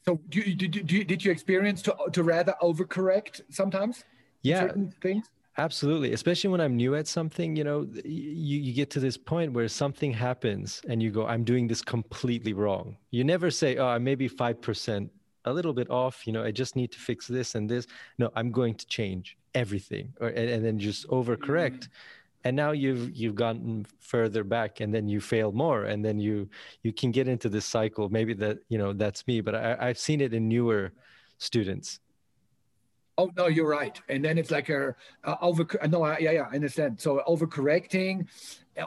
so 0.06 0.20
do 0.30 0.40
you, 0.40 0.56
did, 0.56 0.92
you, 0.92 1.04
did 1.04 1.24
you 1.24 1.32
experience 1.32 1.82
to, 1.82 1.96
to 2.12 2.24
rather 2.24 2.54
overcorrect 2.62 3.42
sometimes 3.50 4.04
yeah 4.44 4.62
certain 4.62 4.94
things 5.02 5.30
Absolutely. 5.60 6.14
Especially 6.14 6.52
when 6.52 6.62
I'm 6.62 6.76
new 6.76 6.96
at 6.96 7.08
something, 7.08 7.56
you 7.56 7.64
know, 7.64 7.88
you, 8.06 8.60
you 8.60 8.74
get 8.74 8.92
to 8.92 9.00
this 9.00 9.18
point 9.18 9.54
where 9.54 9.68
something 9.68 10.14
happens 10.14 10.82
and 10.88 11.02
you 11.02 11.10
go, 11.10 11.26
I'm 11.26 11.44
doing 11.44 11.68
this 11.68 11.82
completely 11.82 12.54
wrong. 12.54 12.96
You 13.10 13.24
never 13.24 13.50
say, 13.50 13.78
oh, 13.78 13.88
I 13.88 13.98
may 13.98 14.14
be 14.14 14.30
5% 14.30 15.10
a 15.46 15.54
little 15.54 15.74
bit 15.74 15.90
off. 15.90 16.28
You 16.28 16.34
know, 16.34 16.44
I 16.44 16.52
just 16.52 16.76
need 16.76 16.92
to 16.92 17.00
fix 17.00 17.26
this 17.26 17.56
and 17.56 17.68
this. 17.68 17.88
No, 18.20 18.32
I'm 18.36 18.52
going 18.52 18.76
to 18.76 18.86
change 18.86 19.36
everything 19.56 20.14
or, 20.22 20.28
and, 20.28 20.50
and 20.50 20.64
then 20.64 20.78
just 20.78 21.08
overcorrect. 21.08 21.80
Mm-hmm. 21.80 22.17
And 22.48 22.56
now 22.56 22.72
you've 22.72 23.14
you've 23.14 23.36
gotten 23.36 23.86
further 24.00 24.44
back, 24.46 24.80
and 24.80 24.94
then 24.96 25.06
you 25.10 25.20
fail 25.20 25.52
more, 25.52 25.84
and 25.84 26.00
then 26.06 26.18
you 26.18 26.48
you 26.82 26.94
can 26.94 27.12
get 27.12 27.28
into 27.28 27.50
this 27.50 27.66
cycle. 27.66 28.08
Maybe 28.08 28.34
that 28.36 28.60
you 28.70 28.78
know 28.78 28.94
that's 28.94 29.28
me, 29.28 29.42
but 29.42 29.54
I, 29.54 29.76
I've 29.80 30.00
seen 30.00 30.22
it 30.22 30.34
in 30.34 30.48
newer 30.48 30.94
students 31.40 32.00
Oh 33.18 33.32
no, 33.36 33.48
you're 33.48 33.68
right. 33.68 34.00
And 34.10 34.24
then 34.24 34.38
it's 34.38 34.52
like 34.52 34.70
a, 34.70 34.96
a 35.24 35.38
over. 35.42 35.66
No, 35.90 36.04
I, 36.04 36.20
yeah, 36.20 36.32
yeah, 36.32 36.48
I 36.52 36.56
understand. 36.56 37.02
So 37.02 37.22
overcorrecting, 37.28 38.28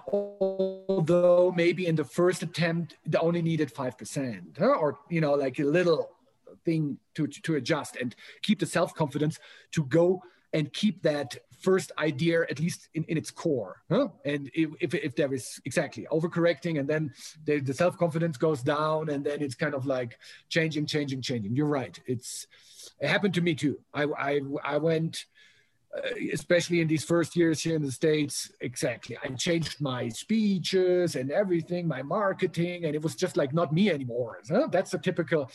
although 0.06 1.52
maybe 1.56 1.86
in 1.86 1.96
the 1.96 2.04
first 2.04 2.42
attempt 2.42 2.96
they 3.04 3.18
only 3.18 3.42
needed 3.42 3.72
five 3.72 3.98
percent, 3.98 4.56
huh? 4.58 4.66
or 4.66 4.98
you 5.08 5.20
know, 5.20 5.34
like 5.34 5.58
a 5.58 5.64
little 5.64 6.10
thing 6.64 6.96
to 7.14 7.26
to 7.26 7.56
adjust 7.56 7.96
and 7.96 8.14
keep 8.42 8.60
the 8.60 8.66
self 8.66 8.94
confidence 8.94 9.40
to 9.72 9.84
go 9.86 10.22
and 10.52 10.72
keep 10.72 11.02
that 11.02 11.36
first 11.60 11.92
idea 11.98 12.42
at 12.50 12.58
least 12.58 12.88
in, 12.94 13.04
in 13.04 13.18
its 13.18 13.30
core 13.30 13.82
huh? 13.90 14.08
and 14.24 14.50
if, 14.54 14.70
if, 14.80 14.94
if, 14.94 15.14
there 15.14 15.32
is 15.34 15.60
exactly 15.66 16.06
overcorrecting 16.10 16.80
and 16.80 16.88
then 16.88 17.12
the, 17.44 17.60
the 17.60 17.74
self-confidence 17.74 18.38
goes 18.38 18.62
down 18.62 19.10
and 19.10 19.24
then 19.24 19.42
it's 19.42 19.54
kind 19.54 19.74
of 19.74 19.84
like 19.84 20.18
changing 20.48 20.86
changing 20.86 21.20
changing 21.20 21.54
you're 21.54 21.66
right 21.66 22.00
it's 22.06 22.46
it 23.00 23.08
happened 23.08 23.34
to 23.34 23.40
me 23.40 23.54
too. 23.54 23.78
I 23.94 24.04
I, 24.04 24.40
I 24.64 24.78
went. 24.78 25.26
Uh, 25.92 26.02
especially 26.32 26.80
in 26.80 26.86
these 26.86 27.02
first 27.02 27.34
years 27.34 27.60
here 27.60 27.74
in 27.74 27.82
the 27.82 27.90
states 27.90 28.52
exactly 28.60 29.18
i 29.24 29.28
changed 29.30 29.80
my 29.80 30.08
speeches 30.08 31.16
and 31.16 31.32
everything 31.32 31.88
my 31.88 32.00
marketing 32.00 32.84
and 32.84 32.94
it 32.94 33.02
was 33.02 33.16
just 33.16 33.36
like 33.36 33.52
not 33.52 33.72
me 33.72 33.90
anymore 33.90 34.38
so 34.44 34.68
that's 34.70 34.94
a 34.94 34.98
typical 34.98 35.50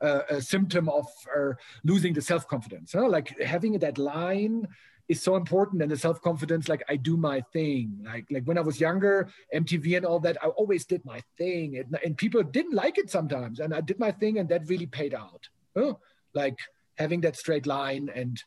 uh, 0.00 0.20
a 0.30 0.40
symptom 0.40 0.88
of 0.88 1.06
uh, 1.36 1.52
losing 1.84 2.12
the 2.12 2.20
self-confidence 2.20 2.92
so 2.92 3.06
like 3.06 3.38
having 3.40 3.78
that 3.78 3.98
line 3.98 4.66
is 5.08 5.22
so 5.22 5.36
important 5.36 5.82
and 5.82 5.90
the 5.90 5.96
self-confidence 5.96 6.68
like 6.68 6.82
i 6.88 6.96
do 6.96 7.16
my 7.16 7.40
thing. 7.52 7.98
Like 8.04 8.26
like 8.30 8.44
when 8.44 8.58
i 8.58 8.60
was 8.60 8.80
younger 8.80 9.28
mtv 9.54 9.96
and 9.96 10.06
all 10.06 10.20
that 10.20 10.36
i 10.42 10.48
always 10.48 10.84
did 10.84 11.04
my 11.04 11.20
thing. 11.38 11.84
And, 12.04 12.16
people 12.16 12.42
didn't 12.42 12.74
like 12.74 12.98
it 12.98 13.10
sometimes 13.10 13.60
and 13.60 13.74
i 13.74 13.80
did 13.80 13.98
my 13.98 14.10
thing 14.10 14.38
and 14.38 14.48
that 14.48 14.68
really 14.68 14.86
paid 14.86 15.14
out 15.14 15.48
oh, 15.76 15.98
like 16.34 16.58
having 16.96 17.20
that 17.22 17.36
straight 17.36 17.66
line 17.66 18.10
and 18.14 18.42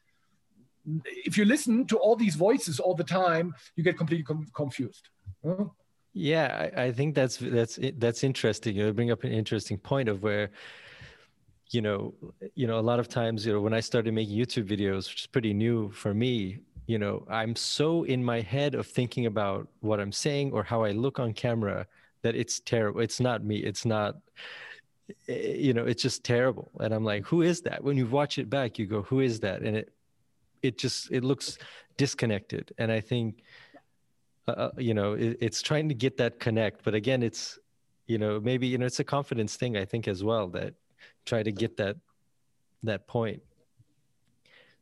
if 1.26 1.38
you 1.38 1.46
listen 1.46 1.86
to 1.86 1.98
all 1.98 2.16
these 2.16 2.36
voices 2.36 2.80
all 2.80 2.96
the 2.96 3.04
time 3.04 3.54
you 3.76 3.84
get 3.84 3.98
completely 3.98 4.24
com- 4.24 4.48
confused 4.54 5.10
huh? 5.46 5.66
yeah 6.14 6.70
I, 6.76 6.84
I, 6.86 6.92
think 6.92 7.16
that's 7.16 7.38
that's 7.38 7.80
that's 7.98 8.24
interesting. 8.24 8.76
You 8.76 8.92
bring 8.94 9.12
up 9.12 9.24
an 9.24 9.32
interesting 9.32 9.78
point 9.78 10.10
of 10.10 10.24
where 10.24 10.50
you 11.70 11.82
know 11.82 12.14
you 12.56 12.68
know 12.68 12.80
a 12.80 12.82
lot 12.82 13.00
of 13.00 13.08
times 13.08 13.46
you 13.46 13.54
know 13.54 13.62
when 13.62 13.74
i 13.74 13.80
started 13.80 14.14
making 14.14 14.38
youtube 14.38 14.68
videos 14.68 15.10
which 15.10 15.22
is 15.22 15.28
pretty 15.28 15.54
new 15.54 15.92
for 15.92 16.14
me 16.14 16.60
you 16.88 16.98
know 16.98 17.26
i'm 17.30 17.56
so 17.56 18.04
in 18.04 18.24
my 18.24 18.42
head 18.42 18.76
of 18.76 18.88
thinking 18.88 19.26
about 19.26 19.68
what 19.82 20.00
i'm 20.00 20.12
saying 20.12 20.52
or 20.52 20.64
how 20.64 20.84
i 20.84 20.92
look 20.92 21.20
on 21.20 21.32
camera 21.34 21.86
that 22.22 22.36
it's 22.36 22.60
terrible 22.60 23.02
it's 23.02 23.20
not 23.20 23.44
me 23.44 23.58
it's 23.58 23.86
not 23.86 24.16
Eh, 25.28 25.56
you 25.56 25.74
know 25.74 25.86
it's 25.86 26.02
just 26.02 26.24
terrible. 26.24 26.72
And 26.80 26.94
i'm 26.94 27.04
like 27.04 27.26
who 27.26 27.42
is 27.42 27.62
that? 27.62 27.84
When 27.84 27.98
you 27.98 28.06
watch 28.06 28.38
it 28.38 28.50
back 28.50 28.78
you 28.78 28.86
go 28.86 29.02
who 29.04 29.20
is 29.20 29.40
that? 29.42 29.62
And 29.62 29.76
it 29.78 29.94
it 30.62 30.78
just 30.78 31.12
it 31.12 31.24
looks 31.24 31.58
disconnected. 31.98 32.74
And 32.78 32.92
i 32.92 33.00
think 33.00 33.44
uh, 34.48 34.52
uh, 34.52 34.72
you 34.78 34.94
know 34.94 35.14
it, 35.14 35.38
it's 35.42 35.62
trying 35.62 35.90
to 35.90 35.96
get 35.96 36.18
that 36.18 36.40
connect. 36.40 36.84
But 36.84 36.94
again 36.94 37.24
it's 37.24 37.60
you 38.08 38.18
know 38.18 38.40
maybe 38.40 38.68
you 38.68 38.78
know 38.78 38.86
it's 38.86 39.00
a 39.00 39.04
confidence 39.04 39.56
thing 39.56 39.78
i 39.78 39.86
think 39.86 40.08
as 40.08 40.24
well 40.24 40.48
that 40.48 40.74
try 41.30 41.44
to 41.44 41.52
get 41.52 41.78
that 41.78 41.96
that 42.84 43.08
point. 43.08 43.42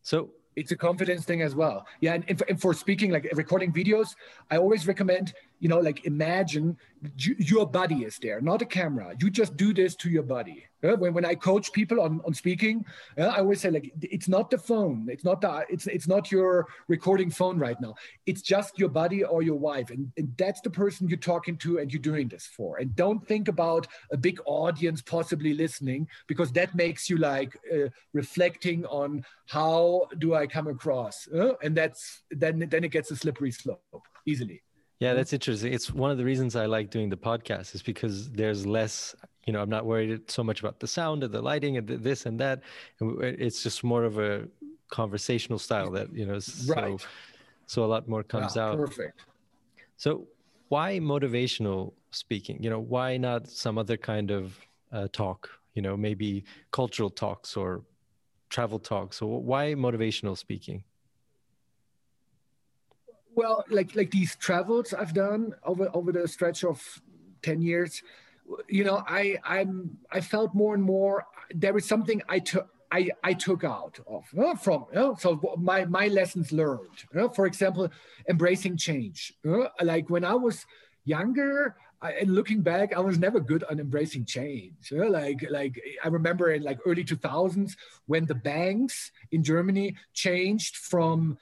So 0.02 0.30
it's 0.56 0.72
a 0.72 0.76
confidence 0.76 1.26
thing 1.26 1.42
as 1.42 1.54
well. 1.54 1.86
Yeah 2.00 2.14
and, 2.16 2.24
and, 2.28 2.38
for, 2.40 2.48
for 2.58 2.74
speaking 2.74 3.12
like 3.12 3.28
recording 3.34 3.72
videos 3.72 4.16
i 4.50 4.58
always 4.58 4.88
recommend 4.88 5.34
you 5.60 5.70
know 5.70 5.80
like 5.80 6.06
imagine 6.06 6.78
your 7.16 7.66
body 7.68 8.04
is 8.04 8.18
there 8.22 8.42
not 8.42 8.62
a 8.62 8.66
camera. 8.66 9.16
You 9.20 9.30
just 9.30 9.56
do 9.56 9.74
this 9.74 9.96
to 9.98 10.10
your 10.10 10.24
body. 10.24 10.66
When, 10.82 11.14
when 11.14 11.26
i 11.26 11.34
coach 11.34 11.74
people 11.74 12.02
on, 12.02 12.22
on 12.26 12.34
speaking 12.36 12.86
i 13.18 13.40
always 13.40 13.62
say 13.62 13.72
like 13.72 13.92
it's 14.02 14.28
not 14.28 14.50
the 14.50 14.58
phone. 14.58 15.08
It's 15.10 15.24
not 15.24 15.42
the 15.42 15.66
it's 15.70 15.88
it's 15.88 16.08
not 16.08 16.32
your 16.32 16.68
recording 16.88 17.32
phone 17.32 17.58
right 17.58 17.80
now. 17.82 17.96
It's 18.26 18.42
just 18.42 18.78
your 18.78 18.90
body 18.90 19.24
or 19.24 19.42
your 19.42 19.56
wife. 19.56 19.90
And, 19.90 20.12
and 20.18 20.34
that's 20.38 20.62
the 20.62 20.70
person 20.70 21.10
you're 21.10 21.18
talking 21.18 21.58
to 21.58 21.80
and 21.80 21.92
you're 21.92 22.02
doing 22.02 22.28
this 22.28 22.46
for. 22.46 22.78
And 22.78 22.96
don't 22.96 23.26
think 23.28 23.48
about 23.48 23.88
a 24.12 24.18
big 24.18 24.40
audience 24.46 25.02
possibly 25.02 25.54
listening 25.54 26.08
because 26.28 26.52
that 26.52 26.76
makes 26.76 27.10
you 27.10 27.18
like 27.18 27.58
uh, 27.74 27.90
reflecting 28.14 28.86
on 28.86 29.24
how 29.48 30.08
do 30.20 30.36
i 30.36 30.46
come 30.46 30.68
across 30.68 31.28
uh, 31.30 31.54
and 31.64 31.76
that's 31.76 32.22
then 32.32 32.60
then 32.70 32.84
it 32.84 32.92
gets 32.92 33.12
a 33.12 33.16
slippery 33.16 33.52
slope 33.52 34.08
easily 34.26 34.62
yeah, 35.00 35.14
that's 35.14 35.32
interesting. 35.34 35.74
It's 35.74 35.94
one 35.94 36.10
of 36.10 36.18
the 36.18 36.26
reasons 36.26 36.56
I 36.56 36.66
like 36.66 36.90
doing 36.90 37.10
the 37.10 37.18
podcast 37.18 37.76
is 37.76 37.84
because 37.84 38.30
there's 38.32 38.66
less, 38.66 39.16
you 39.46 39.54
know, 39.54 39.62
I'm 39.62 39.70
not 39.70 39.86
worried 39.86 40.30
so 40.30 40.44
much 40.44 40.60
about 40.60 40.80
the 40.80 40.88
sound 40.88 41.24
and 41.24 41.32
the 41.32 41.42
lighting 41.42 41.78
and 41.78 41.88
the, 41.88 41.98
this 41.98 42.26
and 42.26 42.40
that. 42.40 42.64
It's 43.00 43.62
just 43.62 43.84
more 43.84 44.04
of 44.04 44.18
a 44.18 44.48
conversational 44.90 45.60
style 45.60 45.92
that, 45.92 46.12
you 46.14 46.26
know, 46.26 46.34
right. 46.34 46.42
so, 46.42 46.98
so 47.68 47.84
a 47.84 47.86
lot 47.86 48.08
more 48.08 48.24
comes 48.24 48.56
yeah, 48.56 48.64
out. 48.66 48.78
Perfect. 48.78 49.22
So 49.98 50.28
why 50.70 51.00
motivational 51.00 51.94
speaking? 52.12 52.62
You 52.62 52.70
know, 52.70 52.80
why 52.80 53.18
not 53.18 53.48
some 53.48 53.78
other 53.78 53.98
kind 53.98 54.32
of 54.32 54.58
uh, 54.92 55.08
talk, 55.12 55.50
you 55.76 55.82
know, 55.82 55.96
maybe 55.96 56.44
cultural 56.72 57.10
talks 57.10 57.56
or 57.56 57.84
travel 58.50 58.80
talks? 58.80 59.18
So 59.18 59.28
why 59.28 59.76
motivational 59.76 60.38
speaking? 60.38 60.84
Well, 63.38 63.64
like 63.70 63.96
like 63.96 64.10
these 64.10 64.36
travels 64.36 64.96
I've 64.96 65.14
done 65.14 65.54
over 65.64 65.92
over 65.94 66.12
the 66.12 66.28
stretch 66.28 66.64
of 66.64 66.82
ten 67.44 67.62
years, 67.62 68.02
you 68.68 68.84
know, 68.84 69.04
I 69.08 69.38
I'm 69.44 69.96
I 70.12 70.22
felt 70.22 70.56
more 70.56 70.74
and 70.74 70.84
more 70.84 71.28
there 71.54 71.78
is 71.78 71.86
something 71.86 72.22
I 72.28 72.40
took. 72.40 72.68
I, 72.90 73.10
I 73.22 73.34
took 73.34 73.66
out 73.66 74.00
of 74.08 74.24
uh, 74.40 74.56
from 74.56 74.86
uh, 74.96 75.14
so 75.16 75.56
my 75.60 75.84
my 75.84 76.08
lessons 76.08 76.54
learned 76.54 77.04
uh, 77.14 77.28
for 77.28 77.46
example 77.46 77.90
embracing 78.30 78.78
change 78.78 79.34
like 79.84 80.10
when 80.10 80.24
I 80.24 80.36
was 80.36 80.66
younger 81.04 81.76
I, 82.02 82.12
and 82.14 82.34
looking 82.34 82.62
back, 82.62 82.94
I 82.96 83.00
was 83.00 83.18
never 83.18 83.40
good 83.40 83.64
on 83.70 83.80
embracing 83.80 84.26
change. 84.26 84.92
You 84.92 85.00
know? 85.00 85.08
Like, 85.08 85.44
like 85.50 85.82
I 86.04 86.10
remember 86.10 86.52
in 86.52 86.62
like 86.62 86.80
early 86.86 87.04
2000s 87.04 87.76
when 88.06 88.26
the 88.26 88.36
banks 88.36 89.12
in 89.32 89.44
Germany 89.44 89.96
changed 90.14 90.78
from 90.78 91.38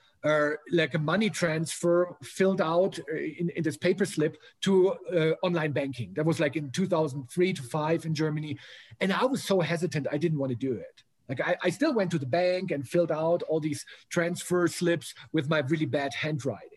like 0.72 0.94
a 0.94 1.00
money 1.00 1.30
transfer 1.30 2.16
filled 2.24 2.62
out 2.62 3.00
uh, 3.00 3.16
in, 3.16 3.50
in 3.56 3.64
this 3.64 3.78
paper 3.78 4.06
slip 4.06 4.38
to 4.62 4.94
uh, 5.14 5.46
online 5.46 5.72
banking. 5.72 6.14
That 6.14 6.26
was 6.26 6.40
like 6.40 6.56
in 6.56 6.72
2003 6.72 7.54
to 7.54 7.64
five 7.64 8.06
in 8.06 8.14
Germany, 8.14 8.58
and 9.00 9.14
I 9.14 9.26
was 9.26 9.44
so 9.44 9.60
hesitant. 9.60 10.08
I 10.12 10.18
didn't 10.18 10.40
want 10.40 10.52
to 10.52 10.56
do 10.56 10.74
it. 10.74 11.04
Like 11.30 11.42
I, 11.42 11.56
I 11.64 11.70
still 11.70 11.94
went 11.94 12.12
to 12.12 12.20
the 12.20 12.26
bank 12.26 12.72
and 12.72 12.88
filled 12.88 13.12
out 13.12 13.44
all 13.44 13.60
these 13.60 13.86
transfer 14.10 14.68
slips 14.68 15.14
with 15.34 15.50
my 15.50 15.60
really 15.60 15.86
bad 15.86 16.14
handwriting. 16.14 16.70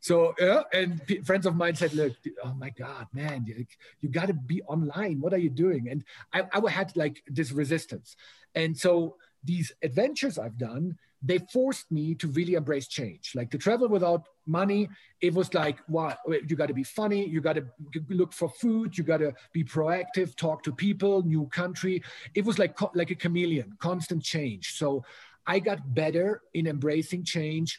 So 0.00 0.34
yeah, 0.38 0.62
and 0.72 1.00
friends 1.24 1.46
of 1.46 1.56
mine 1.56 1.74
said, 1.74 1.94
"Look, 1.94 2.12
oh 2.44 2.54
my 2.54 2.70
God, 2.70 3.06
man, 3.12 3.44
you, 3.46 3.66
you 4.00 4.08
got 4.08 4.26
to 4.26 4.34
be 4.34 4.62
online. 4.62 5.20
What 5.20 5.32
are 5.32 5.38
you 5.38 5.50
doing?" 5.50 5.88
And 5.90 6.04
I, 6.32 6.44
I 6.52 6.70
had 6.70 6.94
like 6.96 7.22
this 7.26 7.52
resistance, 7.52 8.16
and 8.54 8.76
so 8.76 9.16
these 9.42 9.72
adventures 9.82 10.38
I've 10.38 10.58
done, 10.58 10.96
they 11.24 11.38
forced 11.52 11.90
me 11.90 12.14
to 12.16 12.28
really 12.28 12.54
embrace 12.54 12.86
change. 12.86 13.32
Like 13.34 13.50
to 13.50 13.58
travel 13.58 13.88
without 13.88 14.28
money, 14.46 14.88
it 15.22 15.32
was 15.32 15.54
like, 15.54 15.78
wow, 15.88 16.14
you 16.28 16.54
got 16.54 16.66
to 16.66 16.74
be 16.74 16.84
funny, 16.84 17.26
you 17.26 17.40
got 17.40 17.54
to 17.54 17.64
look 18.10 18.32
for 18.32 18.50
food, 18.50 18.96
you 18.98 19.04
got 19.04 19.18
to 19.18 19.32
be 19.52 19.64
proactive, 19.64 20.36
talk 20.36 20.62
to 20.64 20.72
people, 20.72 21.22
new 21.22 21.46
country. 21.46 22.02
It 22.34 22.44
was 22.44 22.58
like 22.58 22.78
like 22.94 23.10
a 23.10 23.14
chameleon, 23.14 23.72
constant 23.78 24.22
change. 24.22 24.74
So 24.74 25.04
I 25.46 25.58
got 25.60 25.94
better 25.94 26.42
in 26.52 26.66
embracing 26.66 27.24
change 27.24 27.78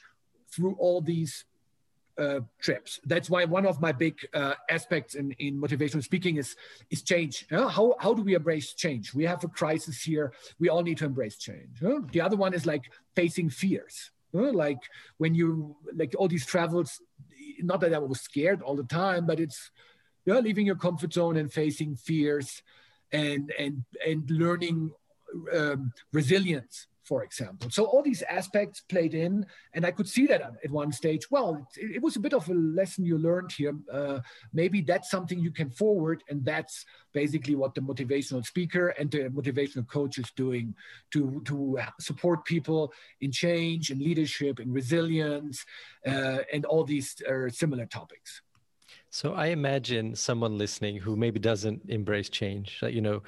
through 0.51 0.75
all 0.79 1.01
these 1.01 1.45
uh, 2.17 2.39
trips. 2.59 2.99
That's 3.05 3.29
why 3.29 3.45
one 3.45 3.65
of 3.65 3.81
my 3.81 3.91
big 3.91 4.15
uh, 4.33 4.53
aspects 4.69 5.15
in, 5.15 5.31
in 5.33 5.59
motivational 5.59 6.03
speaking 6.03 6.37
is 6.37 6.55
is 6.89 7.01
change. 7.01 7.45
How 7.49 7.95
how 7.99 8.13
do 8.13 8.21
we 8.21 8.35
embrace 8.35 8.73
change? 8.73 9.13
We 9.13 9.25
have 9.25 9.43
a 9.43 9.47
crisis 9.47 10.01
here. 10.01 10.33
We 10.59 10.69
all 10.69 10.83
need 10.83 10.97
to 10.99 11.05
embrace 11.05 11.37
change. 11.37 11.79
The 11.79 12.21
other 12.21 12.37
one 12.37 12.53
is 12.53 12.65
like 12.65 12.91
facing 13.15 13.49
fears. 13.49 14.11
Like 14.31 14.79
when 15.17 15.33
you 15.33 15.75
like 15.93 16.15
all 16.17 16.27
these 16.27 16.45
travels. 16.45 17.01
Not 17.59 17.79
that 17.81 17.93
I 17.93 17.99
was 17.99 18.19
scared 18.19 18.61
all 18.61 18.75
the 18.75 18.83
time, 18.83 19.25
but 19.25 19.39
it's 19.39 19.71
yeah, 20.25 20.39
leaving 20.39 20.65
your 20.65 20.75
comfort 20.75 21.13
zone 21.13 21.37
and 21.37 21.51
facing 21.51 21.95
fears, 21.95 22.61
and 23.11 23.53
and 23.57 23.85
and 24.05 24.29
learning 24.29 24.91
um, 25.53 25.93
resilience 26.11 26.87
for 27.05 27.23
example. 27.23 27.69
So 27.69 27.85
all 27.85 28.01
these 28.01 28.23
aspects 28.23 28.81
played 28.81 29.13
in, 29.13 29.45
and 29.73 29.85
I 29.85 29.91
could 29.91 30.07
see 30.07 30.25
that 30.27 30.41
at 30.41 30.71
one 30.71 30.91
stage. 30.91 31.29
Well, 31.29 31.67
it, 31.77 31.97
it 31.97 32.01
was 32.01 32.15
a 32.15 32.19
bit 32.19 32.33
of 32.33 32.49
a 32.49 32.53
lesson 32.53 33.05
you 33.05 33.17
learned 33.17 33.51
here. 33.51 33.75
Uh, 33.91 34.19
maybe 34.53 34.81
that's 34.81 35.09
something 35.09 35.39
you 35.39 35.51
can 35.51 35.69
forward, 35.69 36.23
and 36.29 36.43
that's 36.43 36.85
basically 37.13 37.55
what 37.55 37.75
the 37.75 37.81
motivational 37.81 38.45
speaker 38.45 38.89
and 38.99 39.11
the 39.11 39.29
motivational 39.29 39.87
coach 39.87 40.17
is 40.17 40.31
doing 40.35 40.73
to 41.11 41.41
to 41.45 41.77
support 41.99 42.43
people 42.45 42.91
in 43.21 43.31
change, 43.31 43.91
in 43.91 43.99
leadership, 43.99 44.59
in 44.59 44.71
resilience, 44.71 45.63
uh, 46.07 46.39
and 46.51 46.65
all 46.65 46.83
these 46.83 47.15
uh, 47.29 47.49
similar 47.49 47.85
topics. 47.85 48.41
So 49.11 49.33
I 49.33 49.47
imagine 49.47 50.15
someone 50.15 50.57
listening 50.57 50.97
who 50.97 51.15
maybe 51.15 51.39
doesn't 51.39 51.83
embrace 51.87 52.29
change, 52.29 52.79
you 52.81 53.01
know 53.01 53.21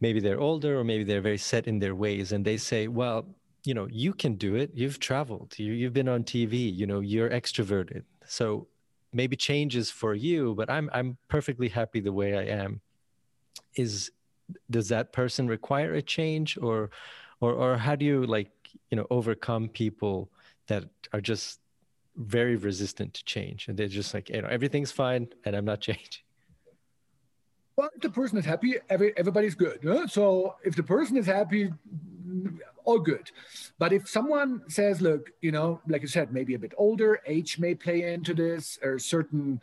maybe 0.00 0.20
they're 0.20 0.40
older 0.40 0.78
or 0.78 0.84
maybe 0.84 1.04
they're 1.04 1.20
very 1.20 1.38
set 1.38 1.66
in 1.66 1.78
their 1.78 1.94
ways 1.94 2.32
and 2.32 2.44
they 2.44 2.56
say 2.56 2.88
well 2.88 3.26
you 3.64 3.74
know 3.74 3.88
you 3.90 4.12
can 4.12 4.34
do 4.34 4.54
it. 4.56 4.70
You've 4.74 5.00
traveled. 5.00 5.54
You, 5.58 5.72
you've 5.72 5.92
been 5.92 6.08
on 6.08 6.22
tv 6.24 6.74
you 6.74 6.86
know 6.86 7.00
you're 7.00 7.30
extroverted. 7.30 8.02
So 8.26 8.66
maybe 9.12 9.36
change 9.36 9.76
is 9.76 9.90
for 9.90 10.12
you 10.14 10.54
but 10.56 10.68
i'm 10.68 10.90
i'm 10.92 11.16
perfectly 11.28 11.68
happy 11.68 12.00
the 12.00 12.12
way 12.12 12.36
i 12.36 12.44
am. 12.62 12.80
Is 13.76 14.10
does 14.70 14.88
that 14.88 15.12
person 15.12 15.48
require 15.48 15.94
a 15.94 16.02
change 16.02 16.58
or 16.58 16.90
or 17.40 17.52
or 17.52 17.76
how 17.78 17.96
do 17.96 18.04
you 18.04 18.26
like 18.26 18.50
you 18.90 18.96
know 18.96 19.06
overcome 19.10 19.68
people 19.68 20.30
that 20.66 20.84
are 21.12 21.20
just 21.20 21.60
very 22.16 22.56
resistant 22.56 23.12
to 23.14 23.24
change? 23.24 23.68
And 23.68 23.76
they're 23.76 23.88
just 23.88 24.14
like 24.14 24.28
you 24.28 24.42
know 24.42 24.48
everything's 24.48 24.92
fine 24.92 25.28
and 25.44 25.56
i'm 25.56 25.64
not 25.64 25.80
changing 25.88 26.24
well, 27.76 27.90
if 27.94 28.02
the 28.02 28.10
person 28.10 28.38
is 28.38 28.44
happy, 28.44 28.76
every, 28.88 29.16
everybody's 29.16 29.54
good. 29.54 29.80
Huh? 29.82 30.06
So 30.06 30.56
if 30.64 30.76
the 30.76 30.82
person 30.82 31.16
is 31.16 31.26
happy, 31.26 31.72
all 32.84 32.98
good. 32.98 33.30
But 33.78 33.92
if 33.92 34.08
someone 34.08 34.62
says, 34.68 35.00
look, 35.00 35.30
you 35.40 35.52
know, 35.52 35.80
like 35.88 36.02
I 36.02 36.06
said, 36.06 36.32
maybe 36.32 36.54
a 36.54 36.58
bit 36.58 36.74
older, 36.76 37.20
age 37.26 37.58
may 37.58 37.74
play 37.74 38.12
into 38.12 38.34
this, 38.34 38.78
or 38.82 38.98
certain 38.98 39.60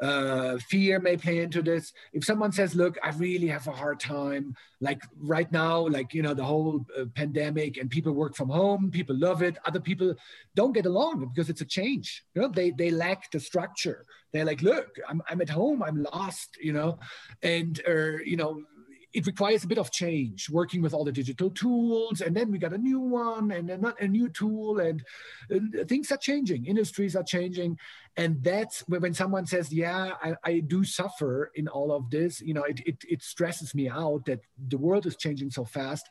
uh, 0.00 0.58
fear 0.58 0.98
may 0.98 1.16
play 1.16 1.38
into 1.38 1.62
this. 1.62 1.92
If 2.12 2.24
someone 2.24 2.52
says, 2.52 2.74
"Look, 2.74 2.98
I 3.02 3.10
really 3.10 3.46
have 3.46 3.68
a 3.68 3.72
hard 3.72 4.00
time," 4.00 4.56
like 4.80 5.00
right 5.16 5.50
now, 5.52 5.86
like 5.86 6.12
you 6.12 6.22
know, 6.22 6.34
the 6.34 6.44
whole 6.44 6.84
uh, 6.98 7.04
pandemic 7.14 7.76
and 7.76 7.88
people 7.88 8.12
work 8.12 8.34
from 8.34 8.48
home, 8.48 8.90
people 8.90 9.16
love 9.16 9.42
it. 9.42 9.56
Other 9.64 9.80
people 9.80 10.14
don't 10.54 10.72
get 10.72 10.86
along 10.86 11.30
because 11.32 11.48
it's 11.48 11.60
a 11.60 11.64
change. 11.64 12.24
You 12.34 12.42
know, 12.42 12.48
they 12.48 12.70
they 12.70 12.90
lack 12.90 13.30
the 13.30 13.38
structure. 13.38 14.04
They're 14.34 14.44
like, 14.44 14.62
"Look, 14.62 14.98
I'm 15.08 15.22
I'm 15.30 15.40
at 15.40 15.48
home, 15.48 15.80
I'm 15.80 16.02
lost," 16.02 16.58
you 16.60 16.72
know, 16.72 16.98
and 17.40 17.80
or 17.86 18.18
uh, 18.20 18.24
you 18.24 18.36
know, 18.36 18.64
it 19.12 19.26
requires 19.28 19.62
a 19.62 19.68
bit 19.68 19.78
of 19.78 19.92
change 19.92 20.50
working 20.50 20.82
with 20.82 20.92
all 20.92 21.04
the 21.04 21.12
digital 21.12 21.48
tools 21.50 22.20
and 22.20 22.36
then 22.36 22.50
we 22.50 22.58
got 22.58 22.72
a 22.72 22.78
new 22.78 22.98
one 22.98 23.52
and 23.52 23.68
then 23.68 23.94
a 24.00 24.08
new 24.08 24.28
tool 24.28 24.80
and, 24.80 25.04
and, 25.50 25.88
things 25.88 26.10
are 26.10 26.16
changing 26.16 26.66
industries 26.66 27.14
are 27.14 27.22
changing 27.22 27.78
and 28.16 28.42
that's 28.42 28.80
when 28.88 29.14
someone 29.14 29.46
says 29.46 29.72
yeah 29.72 30.14
I, 30.20 30.34
I 30.42 30.58
do 30.58 30.82
suffer 30.82 31.52
in 31.54 31.68
all 31.68 31.92
of 31.92 32.10
this 32.10 32.40
you 32.40 32.54
know 32.54 32.64
it, 32.64 32.80
it, 32.84 33.04
it 33.08 33.22
stresses 33.22 33.72
me 33.72 33.88
out 33.88 34.24
that 34.26 34.40
the 34.68 34.78
world 34.78 35.06
is 35.06 35.16
changing 35.16 35.52
so 35.52 35.64
fast. 35.64 36.10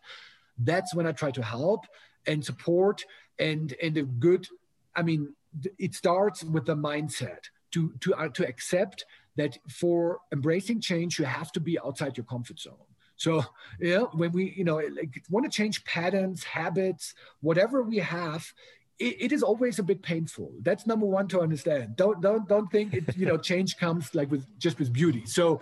That's 0.57 0.95
when 0.95 1.05
i 1.05 1.11
try 1.11 1.31
to 1.31 1.43
help 1.43 1.85
and 2.25 2.45
support 2.45 3.03
and 3.37 3.75
and 3.83 3.97
a 3.97 4.03
good 4.03 4.47
i 4.95 5.01
mean 5.01 5.33
it 5.77 5.93
starts 5.93 6.43
with 6.43 6.65
the 6.65 6.75
mindset 6.75 7.49
to 7.73 7.93
to 7.99 8.13
uh, 8.15 8.29
to 8.29 8.47
accept 8.47 9.05
that 9.35 9.57
for 9.69 10.19
embracing 10.31 10.79
change 10.79 11.19
you 11.19 11.25
have 11.25 11.51
to 11.51 11.59
be 11.59 11.77
outside 11.79 12.15
your 12.17 12.25
comfort 12.25 12.59
zone 12.59 12.87
so, 13.15 13.45
yeah 13.79 14.03
when 14.13 14.31
we, 14.31 14.53
you 14.57 14.63
know, 14.63 14.77
like 14.77 15.23
want 15.29 15.45
to 15.45 15.55
change 15.55 15.85
patterns, 15.85 16.43
habits, 16.43 17.13
whatever 17.41 17.83
we 17.83 17.97
have, 17.99 18.51
it, 18.99 19.15
it 19.19 19.31
is 19.31 19.43
always 19.43 19.79
a 19.79 19.83
bit 19.83 20.01
painful. 20.01 20.51
That's 20.61 20.85
number 20.85 21.05
one 21.05 21.27
to 21.29 21.41
understand. 21.41 21.95
Don't 21.95 22.21
don't 22.21 22.47
don't 22.47 22.71
think 22.71 22.93
it, 22.93 23.15
you 23.15 23.25
know, 23.25 23.37
change 23.51 23.77
comes 23.77 24.13
like 24.13 24.29
with 24.29 24.45
just 24.59 24.79
with 24.79 24.91
beauty. 24.91 25.25
So, 25.25 25.61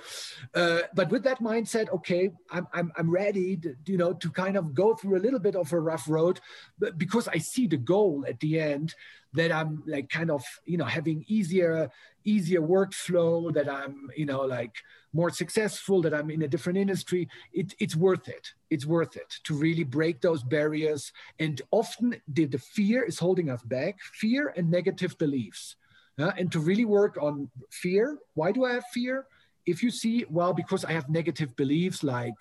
uh, 0.53 0.81
but 0.95 1.09
with 1.09 1.23
that 1.23 1.39
mindset, 1.39 1.89
okay, 1.89 2.31
I'm 2.49 2.67
I'm 2.73 2.91
I'm 2.97 3.09
ready, 3.09 3.57
to, 3.57 3.75
you 3.85 3.97
know, 3.97 4.13
to 4.13 4.29
kind 4.29 4.57
of 4.57 4.73
go 4.73 4.95
through 4.95 5.17
a 5.17 5.23
little 5.25 5.39
bit 5.39 5.55
of 5.55 5.71
a 5.71 5.79
rough 5.79 6.09
road, 6.09 6.39
but 6.79 6.97
because 6.97 7.27
I 7.27 7.37
see 7.37 7.67
the 7.67 7.77
goal 7.77 8.25
at 8.27 8.39
the 8.39 8.59
end 8.59 8.95
that 9.33 9.51
I'm 9.51 9.83
like 9.85 10.09
kind 10.09 10.29
of, 10.29 10.43
you 10.65 10.77
know, 10.77 10.85
having 10.85 11.23
easier 11.27 11.89
easier 12.23 12.61
workflow, 12.61 13.53
that 13.53 13.69
I'm, 13.69 14.09
you 14.15 14.25
know, 14.25 14.41
like 14.41 14.75
more 15.13 15.29
successful, 15.29 16.01
that 16.03 16.13
I'm 16.13 16.29
in 16.29 16.43
a 16.43 16.47
different 16.47 16.77
industry, 16.77 17.27
it, 17.51 17.73
it's 17.79 17.95
worth 17.95 18.27
it. 18.27 18.49
It's 18.69 18.85
worth 18.85 19.15
it 19.15 19.33
to 19.45 19.55
really 19.55 19.83
break 19.83 20.21
those 20.21 20.43
barriers. 20.43 21.11
And 21.39 21.61
often 21.71 22.21
the, 22.27 22.45
the 22.45 22.59
fear 22.59 23.03
is 23.03 23.19
holding 23.19 23.49
us 23.49 23.63
back, 23.63 23.99
fear 24.13 24.53
and 24.55 24.69
negative 24.69 25.17
beliefs. 25.17 25.75
Uh, 26.19 26.31
and 26.37 26.51
to 26.51 26.59
really 26.59 26.85
work 26.85 27.17
on 27.19 27.49
fear. 27.71 28.17
Why 28.35 28.51
do 28.51 28.65
I 28.65 28.73
have 28.73 28.83
fear? 28.93 29.25
If 29.65 29.81
you 29.81 29.89
see, 29.89 30.25
well, 30.29 30.53
because 30.53 30.85
I 30.85 30.91
have 30.91 31.09
negative 31.09 31.55
beliefs 31.55 32.03
like 32.03 32.33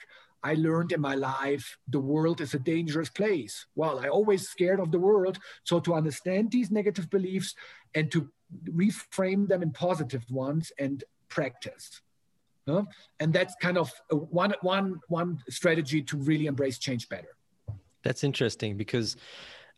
I 0.42 0.54
learned 0.54 0.92
in 0.92 1.00
my 1.00 1.14
life 1.14 1.78
the 1.88 2.00
world 2.00 2.40
is 2.40 2.54
a 2.54 2.58
dangerous 2.58 3.10
place. 3.10 3.66
Well, 3.74 3.98
I 3.98 4.08
always 4.08 4.48
scared 4.48 4.80
of 4.80 4.90
the 4.90 4.98
world. 4.98 5.38
So 5.64 5.80
to 5.80 5.94
understand 5.94 6.50
these 6.50 6.70
negative 6.70 7.10
beliefs 7.10 7.54
and 7.94 8.10
to 8.12 8.28
reframe 8.70 9.48
them 9.48 9.62
in 9.62 9.72
positive 9.72 10.24
ones 10.30 10.72
and 10.78 11.04
practice. 11.28 12.00
Uh, 12.66 12.84
and 13.18 13.32
that's 13.32 13.54
kind 13.60 13.78
of 13.78 13.92
one, 14.10 14.54
one, 14.62 15.00
one 15.08 15.42
strategy 15.48 16.02
to 16.02 16.16
really 16.16 16.46
embrace 16.46 16.78
change 16.78 17.08
better. 17.08 17.28
That's 18.02 18.24
interesting 18.24 18.76
because 18.76 19.16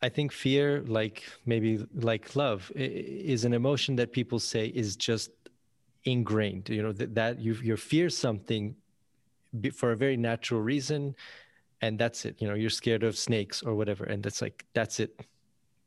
I 0.02 0.08
think 0.08 0.32
fear, 0.32 0.82
like 0.86 1.22
maybe 1.46 1.86
like 1.94 2.34
love, 2.34 2.70
is 2.74 3.44
an 3.44 3.52
emotion 3.52 3.96
that 3.96 4.12
people 4.12 4.38
say 4.38 4.66
is 4.66 4.96
just 4.96 5.30
ingrained. 6.04 6.68
You 6.68 6.82
know 6.82 6.92
that, 6.92 7.14
that 7.14 7.40
you 7.40 7.54
you 7.62 7.76
fear 7.76 8.10
something 8.10 8.74
for 9.74 9.92
a 9.92 9.96
very 9.96 10.16
natural 10.16 10.60
reason, 10.60 11.14
and 11.80 11.98
that's 11.98 12.24
it. 12.24 12.40
You 12.40 12.48
know, 12.48 12.54
you're 12.54 12.70
scared 12.70 13.02
of 13.02 13.16
snakes 13.16 13.62
or 13.62 13.74
whatever, 13.74 14.04
and 14.04 14.22
that's 14.22 14.42
like 14.42 14.64
that's 14.74 15.00
it. 15.00 15.26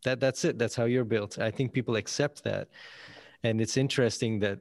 That 0.03 0.19
that's 0.19 0.45
it. 0.45 0.57
That's 0.57 0.75
how 0.75 0.85
you're 0.85 1.05
built. 1.05 1.39
I 1.39 1.51
think 1.51 1.73
people 1.73 1.95
accept 1.95 2.43
that. 2.43 2.69
And 3.43 3.61
it's 3.61 3.77
interesting 3.77 4.39
that 4.39 4.59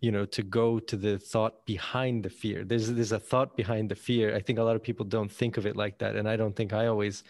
you 0.00 0.12
know 0.12 0.24
to 0.26 0.42
go 0.42 0.78
to 0.78 0.96
the 0.96 1.18
thought 1.18 1.64
behind 1.66 2.24
the 2.24 2.30
fear. 2.30 2.64
There's 2.64 2.90
there's 2.92 3.12
a 3.12 3.18
thought 3.18 3.56
behind 3.56 3.90
the 3.90 3.96
fear. 3.96 4.34
I 4.34 4.40
think 4.40 4.58
a 4.58 4.62
lot 4.62 4.76
of 4.76 4.82
people 4.82 5.04
don't 5.04 5.30
think 5.30 5.56
of 5.56 5.66
it 5.66 5.76
like 5.76 5.98
that 5.98 6.14
and 6.14 6.28
i 6.28 6.36
don't 6.36 6.54
think 6.54 6.72
i 6.72 6.86
always 6.86 7.24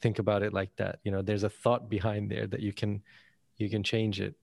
think 0.00 0.18
about 0.18 0.42
it 0.42 0.52
like 0.52 0.74
that. 0.76 0.98
You 1.04 1.12
know 1.12 1.22
there's 1.22 1.44
a 1.44 1.48
thought 1.48 1.88
behind 1.88 2.30
there 2.30 2.46
that 2.46 2.60
you 2.60 2.72
can 2.72 3.02
you 3.56 3.68
can 3.70 3.82
change 3.82 4.20
it. 4.20 4.34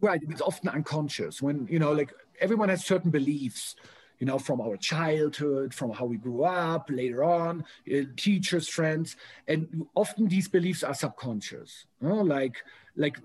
Right. 0.00 0.20
It's 0.28 0.40
often 0.40 0.68
unconscious 0.68 1.42
when 1.42 1.66
you 1.70 1.78
know 1.78 1.92
like 1.92 2.12
everyone 2.40 2.68
has 2.68 2.84
certain 2.84 3.10
beliefs 3.10 3.76
you 4.22 4.26
know, 4.26 4.38
from 4.38 4.60
our 4.60 4.76
childhood, 4.76 5.74
from 5.74 5.90
how 5.90 6.04
we 6.04 6.16
grew 6.16 6.44
up, 6.44 6.88
later 6.88 7.24
on, 7.24 7.64
uh, 7.92 8.02
teachers, 8.16 8.68
friends, 8.68 9.16
and 9.48 9.84
often 9.96 10.28
these 10.28 10.46
beliefs 10.46 10.84
are 10.84 10.94
subconscious. 10.94 11.86
You 12.00 12.08
know? 12.08 12.22
Like 12.22 12.62
like 12.94 13.16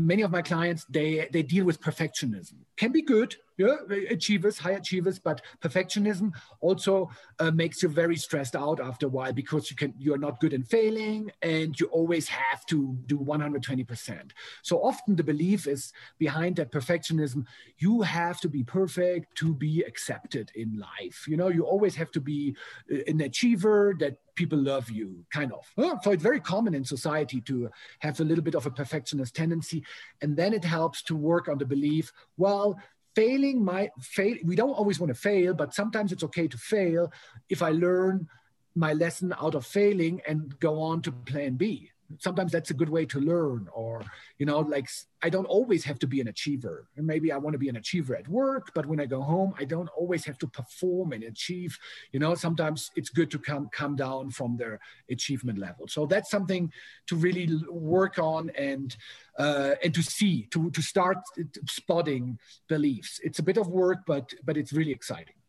many 0.00 0.22
of 0.22 0.32
my 0.32 0.42
clients 0.42 0.86
they 0.90 1.28
they 1.30 1.44
deal 1.44 1.64
with 1.64 1.80
perfectionism 1.80 2.54
can 2.76 2.90
be 2.90 3.00
good 3.00 3.36
yeah 3.60 3.76
achievers 4.08 4.58
high 4.58 4.72
achievers 4.72 5.18
but 5.18 5.42
perfectionism 5.60 6.32
also 6.60 7.10
uh, 7.38 7.50
makes 7.50 7.82
you 7.82 7.88
very 7.88 8.16
stressed 8.16 8.56
out 8.56 8.80
after 8.80 9.06
a 9.06 9.08
while 9.08 9.32
because 9.32 9.70
you 9.70 9.76
can 9.76 9.92
you're 9.98 10.24
not 10.26 10.40
good 10.40 10.52
in 10.52 10.62
failing 10.62 11.30
and 11.42 11.78
you 11.78 11.86
always 11.88 12.26
have 12.28 12.64
to 12.66 12.96
do 13.06 13.18
120% 13.18 14.30
so 14.62 14.82
often 14.82 15.16
the 15.16 15.22
belief 15.22 15.66
is 15.66 15.92
behind 16.18 16.56
that 16.56 16.72
perfectionism 16.72 17.44
you 17.78 18.02
have 18.02 18.40
to 18.40 18.48
be 18.48 18.62
perfect 18.64 19.36
to 19.36 19.54
be 19.54 19.82
accepted 19.82 20.50
in 20.54 20.78
life 20.78 21.26
you 21.28 21.36
know 21.36 21.48
you 21.48 21.62
always 21.64 21.94
have 21.94 22.10
to 22.10 22.20
be 22.20 22.56
uh, 22.92 22.98
an 23.06 23.20
achiever 23.20 23.94
that 23.98 24.16
people 24.40 24.58
love 24.58 24.88
you, 24.88 25.22
kind 25.30 25.52
of. 25.52 25.66
So 26.02 26.12
it's 26.12 26.22
very 26.22 26.40
common 26.40 26.74
in 26.74 26.82
society 26.82 27.42
to 27.42 27.68
have 27.98 28.18
a 28.20 28.24
little 28.24 28.42
bit 28.42 28.54
of 28.54 28.64
a 28.64 28.70
perfectionist 28.70 29.36
tendency. 29.36 29.84
And 30.22 30.34
then 30.34 30.54
it 30.54 30.64
helps 30.64 31.02
to 31.02 31.14
work 31.14 31.46
on 31.46 31.58
the 31.58 31.66
belief, 31.66 32.10
well, 32.38 32.80
failing 33.20 33.62
might 33.62 33.90
fail. 34.00 34.36
We 34.44 34.56
don't 34.56 34.78
always 34.80 34.98
want 34.98 35.10
to 35.14 35.20
fail, 35.20 35.52
but 35.52 35.74
sometimes 35.74 36.10
it's 36.12 36.24
okay 36.24 36.48
to 36.48 36.56
fail 36.56 37.12
if 37.48 37.62
I 37.62 37.70
learn 37.70 38.26
my 38.74 38.92
lesson 38.94 39.34
out 39.38 39.54
of 39.54 39.66
failing 39.66 40.22
and 40.26 40.58
go 40.60 40.80
on 40.80 41.02
to 41.02 41.12
plan 41.12 41.54
B 41.56 41.90
sometimes 42.18 42.52
that's 42.52 42.70
a 42.70 42.74
good 42.74 42.88
way 42.88 43.06
to 43.06 43.20
learn 43.20 43.68
or 43.72 44.02
you 44.38 44.46
know 44.46 44.60
like 44.60 44.88
i 45.22 45.28
don't 45.28 45.46
always 45.46 45.84
have 45.84 45.98
to 45.98 46.06
be 46.06 46.20
an 46.20 46.28
achiever. 46.28 46.88
And 46.96 47.06
maybe 47.06 47.32
i 47.32 47.36
want 47.36 47.54
to 47.54 47.58
be 47.58 47.68
an 47.68 47.76
achiever 47.76 48.16
at 48.16 48.28
work 48.28 48.72
but 48.74 48.86
when 48.86 49.00
i 49.00 49.06
go 49.06 49.22
home 49.22 49.54
i 49.58 49.64
don't 49.64 49.88
always 49.96 50.24
have 50.24 50.38
to 50.38 50.46
perform 50.46 51.12
and 51.12 51.24
achieve 51.24 51.78
you 52.12 52.20
know 52.20 52.34
sometimes 52.34 52.90
it's 52.96 53.10
good 53.10 53.30
to 53.30 53.38
come 53.38 53.68
come 53.72 53.96
down 53.96 54.30
from 54.30 54.56
their 54.56 54.80
achievement 55.10 55.58
level. 55.58 55.88
So 55.88 56.06
that's 56.06 56.30
something 56.30 56.72
to 57.06 57.16
really 57.16 57.48
work 57.70 58.18
on 58.18 58.50
and 58.50 58.96
uh, 59.38 59.74
and 59.82 59.94
to 59.94 60.02
see 60.02 60.46
to 60.52 60.70
to 60.70 60.82
start 60.82 61.18
spotting 61.66 62.38
beliefs. 62.68 63.20
It's 63.22 63.38
a 63.38 63.42
bit 63.42 63.56
of 63.56 63.68
work 63.68 64.00
but 64.06 64.32
but 64.44 64.56
it's 64.56 64.72
really 64.72 64.92
exciting 64.92 65.39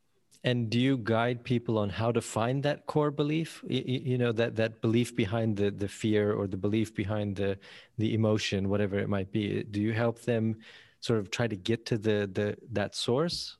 and 0.43 0.69
do 0.69 0.79
you 0.79 0.97
guide 0.97 1.43
people 1.43 1.77
on 1.77 1.89
how 1.89 2.11
to 2.11 2.21
find 2.21 2.63
that 2.63 2.87
core 2.87 3.11
belief? 3.11 3.63
You, 3.67 3.83
you, 3.85 4.17
know 4.17 4.31
that 4.31 4.55
that 4.55 4.81
belief 4.81 5.15
behind 5.15 5.57
the 5.57 5.69
the 5.69 5.87
fear 5.87 6.33
or 6.33 6.47
the 6.47 6.57
belief 6.57 6.95
behind 6.95 7.35
the 7.35 7.59
the 7.97 8.13
emotion, 8.13 8.69
whatever 8.69 8.97
it 8.97 9.09
might 9.09 9.31
be. 9.31 9.63
Do 9.63 9.79
you 9.79 9.93
help 9.93 10.21
them 10.21 10.57
sort 10.99 11.19
of 11.19 11.29
try 11.29 11.47
to 11.47 11.55
get 11.55 11.85
to 11.87 11.97
the 11.97 12.29
the 12.31 12.57
that 12.71 12.95
source? 12.95 13.57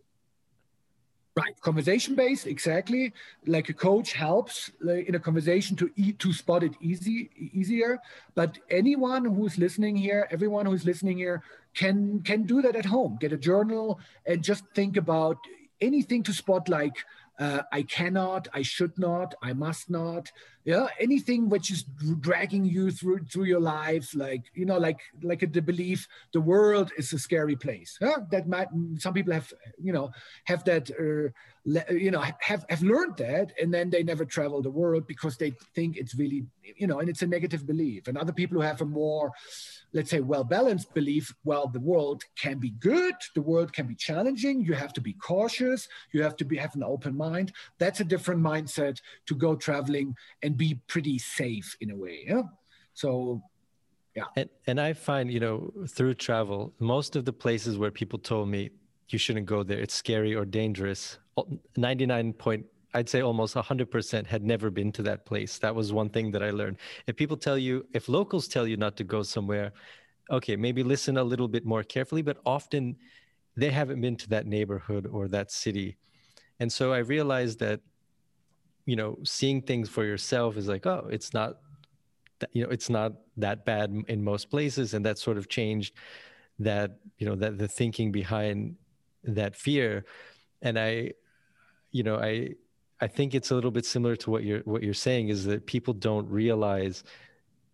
Right, 1.34 1.58
conversation 1.62 2.14
based, 2.16 2.46
exactly. 2.46 3.14
Like 3.46 3.70
a 3.70 3.74
coach 3.74 4.12
helps 4.12 4.70
like 4.82 5.08
in 5.08 5.16
a 5.16 5.20
conversation 5.20 5.78
to 5.78 5.90
eat 5.96 6.20
to 6.20 6.34
spot 6.34 6.64
it 6.64 6.74
easy 6.82 7.30
easier. 7.54 8.00
But 8.36 8.58
anyone 8.70 9.24
who's 9.24 9.58
listening 9.58 9.96
here, 9.96 10.28
everyone 10.32 10.66
who's 10.66 10.84
listening 10.84 11.20
here, 11.20 11.44
can 11.74 12.22
can 12.24 12.44
do 12.44 12.62
that 12.64 12.76
at 12.76 12.86
home. 12.86 13.18
Get 13.22 13.32
a 13.32 13.38
journal 13.38 14.00
and 14.26 14.44
just 14.44 14.66
think 14.76 14.98
about 14.98 15.38
anything 15.82 16.24
to 16.24 16.34
spot 16.34 16.70
like 16.70 16.96
uh, 17.42 17.64
I 17.72 17.82
cannot, 17.82 18.48
I 18.54 18.62
should 18.62 18.98
not, 19.00 19.34
I 19.42 19.54
must 19.54 19.90
not. 19.90 20.32
Yeah, 20.64 20.88
anything 21.00 21.50
which 21.50 21.72
is 21.72 21.86
dragging 22.20 22.66
you 22.66 22.92
through 22.92 23.26
through 23.26 23.46
your 23.46 23.60
life, 23.60 24.14
like 24.14 24.44
you 24.54 24.66
know, 24.66 24.78
like 24.78 25.00
like 25.24 25.40
the 25.52 25.62
belief 25.62 26.08
the 26.34 26.42
world 26.42 26.92
is 27.00 27.12
a 27.14 27.18
scary 27.18 27.56
place. 27.56 27.98
Yeah, 28.00 28.18
that 28.30 28.48
might 28.48 28.68
some 28.98 29.16
people 29.16 29.34
have 29.34 29.52
you 29.82 29.92
know 29.92 30.12
have 30.46 30.64
that 30.66 30.92
uh, 30.92 31.32
you 31.92 32.12
know 32.12 32.22
have 32.40 32.66
have 32.70 32.82
learned 32.82 33.18
that, 33.18 33.54
and 33.62 33.74
then 33.74 33.90
they 33.90 34.04
never 34.04 34.26
travel 34.26 34.62
the 34.62 34.72
world 34.72 35.06
because 35.08 35.38
they 35.38 35.54
think 35.76 35.98
it's 35.98 36.16
really 36.16 36.46
you 36.76 36.88
know, 36.88 37.00
and 37.00 37.10
it's 37.10 37.22
a 37.22 37.28
negative 37.28 37.68
belief. 37.68 38.08
And 38.08 38.18
other 38.18 38.34
people 38.34 38.58
who 38.58 38.64
have 38.64 38.82
a 38.82 38.86
more 38.86 39.32
let's 39.94 40.10
say, 40.10 40.20
well 40.20 40.44
balanced 40.44 40.94
belief 40.94 41.34
well, 41.44 41.68
the 41.68 41.80
world 41.80 42.24
can 42.36 42.58
be 42.58 42.72
good, 42.72 43.16
the 43.36 43.42
world 43.42 43.74
can 43.74 43.88
be 43.88 43.96
challenging, 43.96 44.62
you 44.62 44.74
have 44.74 44.94
to 44.94 45.02
be 45.02 45.14
cautious, 45.14 45.88
you 46.14 46.24
have 46.24 46.36
to 46.38 46.46
be, 46.46 46.58
have 46.58 46.76
an 46.76 46.84
open 46.84 47.16
mind. 47.16 47.52
That's 47.78 48.00
a 48.00 48.04
different 48.04 48.42
mindset 48.42 49.00
to 49.28 49.36
go 49.36 49.56
traveling 49.56 50.16
and 50.44 50.56
be 50.56 50.80
pretty 50.88 51.20
safe 51.20 51.76
in 51.82 51.92
a 51.92 51.96
way. 51.96 52.26
Yeah. 52.28 52.44
So, 52.94 53.42
yeah. 54.16 54.26
And, 54.36 54.50
and 54.68 54.80
I 54.80 54.94
find, 54.94 55.32
you 55.32 55.40
know, 55.40 55.72
through 55.88 56.16
travel, 56.16 56.74
most 56.80 57.16
of 57.16 57.26
the 57.26 57.34
places 57.34 57.78
where 57.78 57.92
people 57.92 58.20
told 58.20 58.50
me 58.50 58.72
you 59.10 59.20
shouldn't 59.20 59.46
go 59.46 59.64
there, 59.64 59.80
it's 59.80 59.94
scary 59.94 60.34
or 60.34 60.46
dangerous, 60.46 61.18
99 61.76 62.34
point 62.34 62.66
I'd 62.94 63.10
say 63.10 63.22
almost 63.22 63.56
100% 63.56 64.28
had 64.28 64.44
never 64.44 64.70
been 64.70 64.92
to 64.94 65.04
that 65.04 65.26
place. 65.26 65.58
That 65.60 65.74
was 65.74 65.94
one 65.94 66.10
thing 66.10 66.32
that 66.32 66.44
I 66.44 66.52
learned. 66.52 66.78
If 67.08 67.16
people 67.16 67.38
tell 67.38 67.58
you, 67.58 67.86
if 67.94 68.10
locals 68.10 68.48
tell 68.48 68.68
you 68.68 68.78
not 68.78 68.98
to 68.98 69.04
go 69.04 69.24
somewhere, 69.24 69.72
okay, 70.30 70.56
maybe 70.56 70.84
listen 70.84 71.18
a 71.18 71.24
little 71.24 71.48
bit 71.48 71.66
more 71.66 71.84
carefully, 71.84 72.22
but 72.22 72.38
often 72.46 72.98
they 73.56 73.70
haven't 73.70 74.02
been 74.02 74.16
to 74.18 74.30
that 74.30 74.46
neighborhood 74.46 75.08
or 75.08 75.28
that 75.30 75.52
city. 75.52 75.98
And 76.60 76.72
so 76.72 76.94
I 76.94 77.00
realized 77.00 77.60
that, 77.60 77.80
you 78.86 78.96
know, 78.96 79.18
seeing 79.24 79.62
things 79.62 79.88
for 79.90 80.04
yourself 80.04 80.58
is 80.58 80.68
like, 80.68 80.86
oh, 80.86 81.08
it's 81.10 81.34
not, 81.34 81.58
that, 82.40 82.50
you 82.54 82.64
know, 82.64 82.70
it's 82.70 82.90
not 82.90 83.14
that 83.38 83.66
bad 83.66 83.96
in 84.08 84.24
most 84.24 84.50
places. 84.50 84.94
And 84.94 85.06
that 85.06 85.18
sort 85.18 85.38
of 85.38 85.48
changed 85.48 85.94
that, 86.60 86.98
you 87.18 87.26
know, 87.26 87.36
that 87.36 87.58
the 87.58 87.68
thinking 87.68 88.12
behind 88.12 88.76
that 89.24 89.56
fear. 89.56 90.06
And 90.62 90.78
I, 90.78 91.14
you 91.92 92.04
know, 92.04 92.18
I, 92.18 92.56
I 93.00 93.08
think 93.08 93.34
it's 93.34 93.52
a 93.52 93.56
little 93.56 93.72
bit 93.72 93.86
similar 93.86 94.16
to 94.18 94.30
what 94.30 94.44
you're 94.44 94.62
what 94.62 94.84
you're 94.84 94.94
saying 94.94 95.30
is 95.30 95.46
that 95.46 95.66
people 95.66 95.94
don't 95.94 96.28
realize 96.30 97.04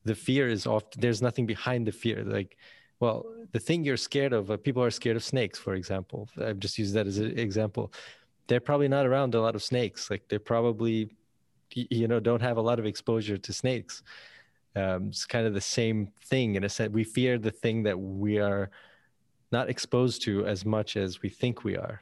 the 0.06 0.16
fear 0.16 0.48
is 0.48 0.66
often 0.66 1.02
there's 1.02 1.22
nothing 1.22 1.46
behind 1.46 1.86
the 1.86 1.92
fear. 1.92 2.24
Like, 2.24 2.58
well, 3.00 3.26
the 3.52 3.60
thing 3.60 3.84
you're 3.84 3.98
scared 3.98 4.34
of, 4.34 4.50
uh, 4.50 4.58
people 4.58 4.84
are 4.84 4.90
scared 4.90 5.18
of 5.18 5.24
snakes, 5.24 5.60
for 5.60 5.76
example. 5.76 6.30
I've 6.42 6.60
just 6.60 6.78
used 6.78 6.94
that 6.96 7.08
as 7.08 7.18
an 7.18 7.38
example. 7.38 7.92
They're 8.48 8.62
probably 8.62 8.88
not 8.88 9.06
around 9.06 9.36
a 9.36 9.42
lot 9.42 9.56
of 9.56 9.62
snakes. 9.62 10.10
Like 10.10 10.28
they 10.30 10.38
probably, 10.38 11.12
you 11.74 12.08
know, 12.08 12.20
don't 12.20 12.42
have 12.42 12.58
a 12.58 12.62
lot 12.62 12.80
of 12.80 12.86
exposure 12.86 13.38
to 13.38 13.54
snakes. 13.54 14.02
Um, 14.76 15.08
it's 15.10 15.26
kind 15.26 15.46
of 15.46 15.54
the 15.54 15.62
same 15.62 16.08
thing 16.26 16.56
in 16.56 16.64
a 16.64 16.70
sense. 16.70 16.94
We 16.94 17.04
fear 17.04 17.38
the 17.38 17.52
thing 17.52 17.84
that 17.84 18.00
we 18.00 18.40
are 18.40 18.72
not 19.52 19.70
exposed 19.70 20.22
to 20.24 20.46
as 20.46 20.66
much 20.66 20.96
as 20.98 21.22
we 21.22 21.30
think 21.30 21.64
we 21.64 21.76
are. 21.76 22.02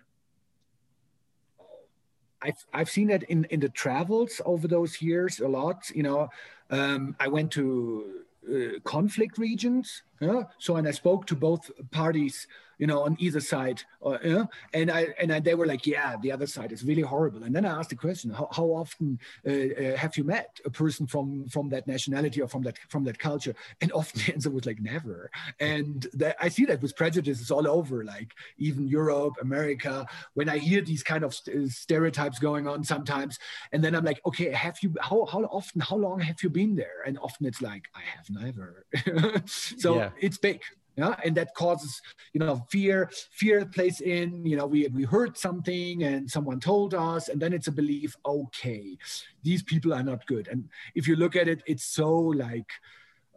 I've, 2.42 2.66
I've 2.74 2.90
seen 2.90 3.08
that 3.08 3.24
in, 3.24 3.46
in 3.46 3.60
the 3.60 3.70
travels 3.70 4.42
over 4.46 4.68
those 4.68 5.02
years 5.02 5.40
a 5.40 5.48
lot. 5.48 5.90
You 5.94 6.04
know, 6.04 6.30
um, 6.70 7.16
I 7.20 7.28
went 7.28 7.52
to 7.52 8.22
uh, 8.50 8.80
conflict 8.84 9.38
regions. 9.38 10.04
Yeah? 10.20 10.44
So, 10.58 10.76
and 10.76 10.88
I 10.88 10.92
spoke 10.92 11.26
to 11.28 11.36
both 11.36 11.70
parties 11.92 12.48
you 12.78 12.88
know, 12.88 13.04
on 13.04 13.16
either 13.20 13.40
side. 13.40 13.82
Uh, 14.04 14.18
yeah? 14.24 14.44
And 14.74 14.92
I 14.92 15.08
and 15.20 15.32
I, 15.32 15.40
they 15.40 15.56
were 15.56 15.66
like, 15.66 15.86
yeah, 15.86 16.16
the 16.22 16.32
other 16.32 16.48
side 16.48 16.72
is 16.72 16.84
really 16.84 17.02
horrible. 17.02 17.44
And 17.44 17.56
then 17.56 17.66
I 17.66 17.78
asked 17.78 17.90
the 17.90 17.96
question, 17.96 18.32
how, 18.32 18.50
how 18.52 18.66
often 18.66 19.20
uh, 19.48 19.52
uh, 19.52 19.98
have 19.98 20.18
you 20.18 20.24
met 20.24 20.60
a 20.66 20.70
person 20.70 21.08
from 21.08 21.48
from 21.48 21.70
that 21.70 21.88
nationality 21.88 22.42
or 22.42 22.48
from 22.48 22.64
that 22.64 22.78
from 22.90 23.04
that 23.06 23.20
culture? 23.20 23.56
And 23.82 23.92
often 23.94 24.22
the 24.26 24.34
answer 24.34 24.50
was 24.50 24.66
like 24.66 24.82
never. 24.82 25.30
And 25.60 26.06
that, 26.14 26.36
I 26.40 26.50
see 26.50 26.66
that 26.66 26.82
with 26.82 26.96
prejudices 26.96 27.52
all 27.52 27.68
over, 27.68 28.04
like 28.04 28.34
even 28.58 28.88
Europe, 28.88 29.34
America. 29.42 30.06
When 30.34 30.50
I 30.50 30.58
hear 30.58 30.82
these 30.82 31.04
kind 31.04 31.24
of 31.24 31.34
st- 31.34 31.70
stereotypes 31.72 32.40
going 32.40 32.68
on 32.68 32.84
sometimes, 32.84 33.40
and 33.72 33.84
then 33.84 33.96
I'm 33.96 34.06
like, 34.06 34.22
okay, 34.26 34.52
have 34.52 34.78
you? 34.82 34.94
How 35.02 35.26
how 35.26 35.44
often? 35.46 35.82
How 35.82 35.96
long 35.96 36.20
have 36.20 36.44
you 36.44 36.50
been 36.50 36.76
there? 36.76 37.04
And 37.06 37.18
often 37.20 37.46
it's 37.46 37.62
like, 37.62 37.86
I 37.96 38.02
have 38.16 38.30
never. 38.30 38.86
so 39.46 39.96
yeah. 39.96 40.05
It's 40.20 40.38
big 40.38 40.62
yeah? 40.98 41.16
And 41.24 41.36
that 41.36 41.54
causes 41.56 42.02
you 42.34 42.40
know 42.40 42.66
fear. 42.70 43.10
Fear 43.32 43.66
plays 43.66 44.02
in 44.02 44.46
you 44.46 44.58
know 44.58 44.66
we 44.66 44.88
we 44.88 45.04
heard 45.04 45.38
something 45.38 46.04
and 46.04 46.30
someone 46.30 46.60
told 46.60 46.94
us 46.94 47.30
and 47.30 47.42
then 47.42 47.54
it's 47.54 47.68
a 47.68 47.72
belief 47.72 48.16
okay 48.26 48.98
these 49.44 49.62
people 49.64 49.94
are 49.94 50.04
not 50.04 50.26
good. 50.26 50.48
And 50.48 50.70
if 50.96 51.08
you 51.08 51.16
look 51.16 51.36
at 51.36 51.48
it 51.48 51.64
it's 51.66 51.84
so 51.86 52.12
like 52.12 52.70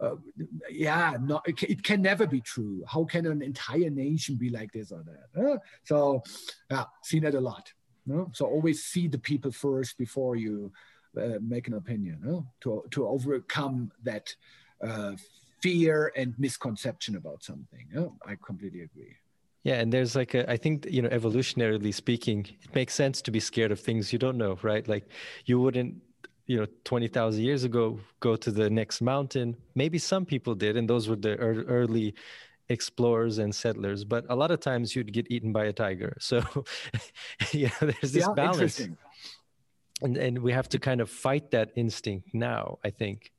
uh, 0.01 0.15
yeah 0.71 1.17
no 1.21 1.41
it, 1.45 1.61
it, 1.63 1.83
can 1.83 2.01
never 2.01 2.25
be 2.25 2.41
true. 2.41 2.83
How 2.87 3.03
can 3.03 3.25
an 3.25 3.41
entire 3.41 3.89
nation 3.89 4.35
be 4.35 4.49
like 4.49 4.71
this 4.71 4.91
or 4.91 5.03
that 5.03 5.59
so 5.83 6.23
yeah 6.71 6.85
seen 7.03 7.25
it 7.25 7.35
a 7.35 7.41
lot 7.41 7.73
so 8.31 8.45
always 8.47 8.85
see 8.85 9.07
the 9.07 9.19
people 9.19 9.51
first 9.51 9.95
before 9.97 10.35
you 10.35 10.71
uh, 11.15 11.37
make 11.41 11.67
an 11.67 11.75
opinion 11.75 12.43
to 12.61 12.83
to 12.89 13.07
overcome 13.07 13.91
that 14.03 14.33
uh, 14.81 15.11
fear 15.61 16.11
and 16.15 16.33
misconception 16.37 17.15
about 17.15 17.43
something. 17.43 17.87
Oh, 17.97 18.15
I 18.25 18.35
completely 18.45 18.81
agree. 18.81 19.15
Yeah, 19.63 19.75
and 19.75 19.91
there's 19.91 20.15
like 20.15 20.33
a, 20.33 20.49
I 20.49 20.57
think 20.57 20.87
you 20.89 21.01
know, 21.01 21.09
evolutionarily 21.09 21.93
speaking, 21.93 22.47
it 22.61 22.73
makes 22.73 22.93
sense 22.93 23.21
to 23.23 23.31
be 23.31 23.39
scared 23.39 23.71
of 23.71 23.79
things 23.79 24.13
you 24.13 24.19
don't 24.19 24.37
know, 24.37 24.57
right? 24.61 24.87
Like 24.87 25.09
you 25.45 25.59
wouldn't, 25.59 25.95
you 26.47 26.57
know, 26.57 26.67
twenty 26.85 27.07
thousand 27.07 27.43
years 27.43 27.65
ago 27.65 27.99
go 28.21 28.35
to 28.37 28.51
the 28.51 28.69
next 28.69 29.01
mountain. 29.01 29.57
Maybe 29.75 29.97
some 29.97 30.25
people 30.25 30.55
did, 30.55 30.77
and 30.77 30.89
those 30.89 31.09
were 31.09 31.17
the 31.17 31.35
early 31.35 32.15
explorers 32.69 33.39
and 33.39 33.53
settlers, 33.53 34.05
but 34.05 34.25
a 34.29 34.35
lot 34.35 34.51
of 34.51 34.59
times 34.59 34.95
you'd 34.95 35.11
get 35.11 35.29
eaten 35.29 35.51
by 35.51 35.65
a 35.65 35.73
tiger. 35.73 36.15
So, 36.19 36.41
yeah, 37.51 37.71
there's 37.81 38.13
this 38.13 38.27
yeah, 38.27 38.33
balance. 38.35 38.79
And, 40.01 40.15
and 40.15 40.39
we 40.39 40.53
have 40.53 40.69
to 40.69 40.79
kind 40.79 41.01
of 41.01 41.09
fight 41.09 41.51
that 41.51 41.71
instinct 41.75 42.29
now, 42.33 42.77
I 42.85 42.89
think. 42.91 43.31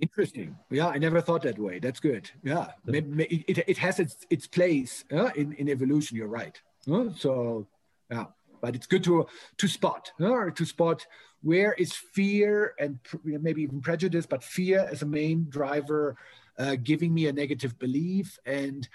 Interesting. 0.00 0.56
Yeah, 0.70 0.88
I 0.88 0.98
never 0.98 1.20
thought 1.20 1.42
that 1.42 1.58
way. 1.58 1.78
That's 1.78 2.00
good. 2.00 2.30
Yeah, 2.44 2.68
it, 2.86 3.68
it, 3.68 3.78
has 3.78 3.98
its 3.98 4.26
its 4.30 4.46
place 4.46 5.04
uh, 5.12 5.30
in 5.34 5.52
in 5.54 5.68
evolution. 5.68 6.16
You're 6.16 6.28
right. 6.28 6.60
Uh, 6.90 7.06
so 7.16 7.66
yeah, 8.10 8.26
but 8.60 8.76
it's 8.76 8.86
good 8.86 9.02
to 9.04 9.26
to 9.56 9.68
spot 9.68 10.12
uh, 10.20 10.50
to 10.50 10.64
spot 10.64 11.04
where 11.42 11.72
is 11.74 11.92
fear 11.92 12.74
and 12.78 12.98
maybe 13.24 13.62
even 13.62 13.80
prejudice, 13.80 14.26
but 14.26 14.42
fear 14.42 14.86
as 14.90 15.02
a 15.02 15.06
main 15.06 15.46
driver, 15.48 16.16
uh, 16.58 16.76
giving 16.82 17.14
me 17.14 17.26
a 17.28 17.32
negative 17.32 17.78
belief, 17.78 18.38
and 18.46 18.88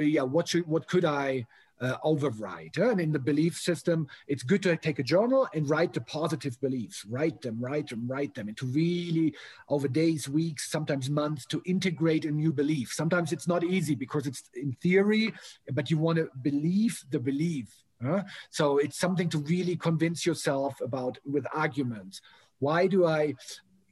yeah, 0.00 0.22
what 0.22 0.48
should 0.48 0.66
what 0.66 0.86
could 0.88 1.04
I 1.04 1.46
uh. 1.80 2.90
And 2.90 3.00
in 3.00 3.12
the 3.12 3.18
belief 3.18 3.56
system, 3.56 4.06
it's 4.28 4.42
good 4.42 4.62
to 4.64 4.76
take 4.76 4.98
a 4.98 5.02
journal 5.02 5.48
and 5.54 5.68
write 5.68 5.92
the 5.92 6.00
positive 6.00 6.60
beliefs, 6.60 7.04
write 7.08 7.40
them, 7.40 7.58
write 7.60 7.88
them, 7.88 8.06
write 8.06 8.34
them, 8.34 8.48
and 8.48 8.56
to 8.58 8.66
really, 8.66 9.34
over 9.68 9.88
days, 9.88 10.28
weeks, 10.28 10.70
sometimes 10.70 11.08
months, 11.08 11.46
to 11.46 11.62
integrate 11.64 12.24
a 12.24 12.30
new 12.30 12.52
belief. 12.52 12.92
Sometimes 12.92 13.32
it's 13.32 13.48
not 13.48 13.64
easy 13.64 13.94
because 13.94 14.26
it's 14.26 14.50
in 14.54 14.72
theory, 14.82 15.32
but 15.72 15.90
you 15.90 15.98
want 15.98 16.18
to 16.18 16.28
believe 16.42 17.02
the 17.10 17.18
belief. 17.18 17.72
So 18.50 18.78
it's 18.78 18.98
something 18.98 19.28
to 19.28 19.38
really 19.38 19.76
convince 19.76 20.24
yourself 20.24 20.80
about 20.80 21.18
with 21.24 21.46
arguments. 21.54 22.22
Why 22.58 22.86
do 22.86 23.06
I 23.06 23.34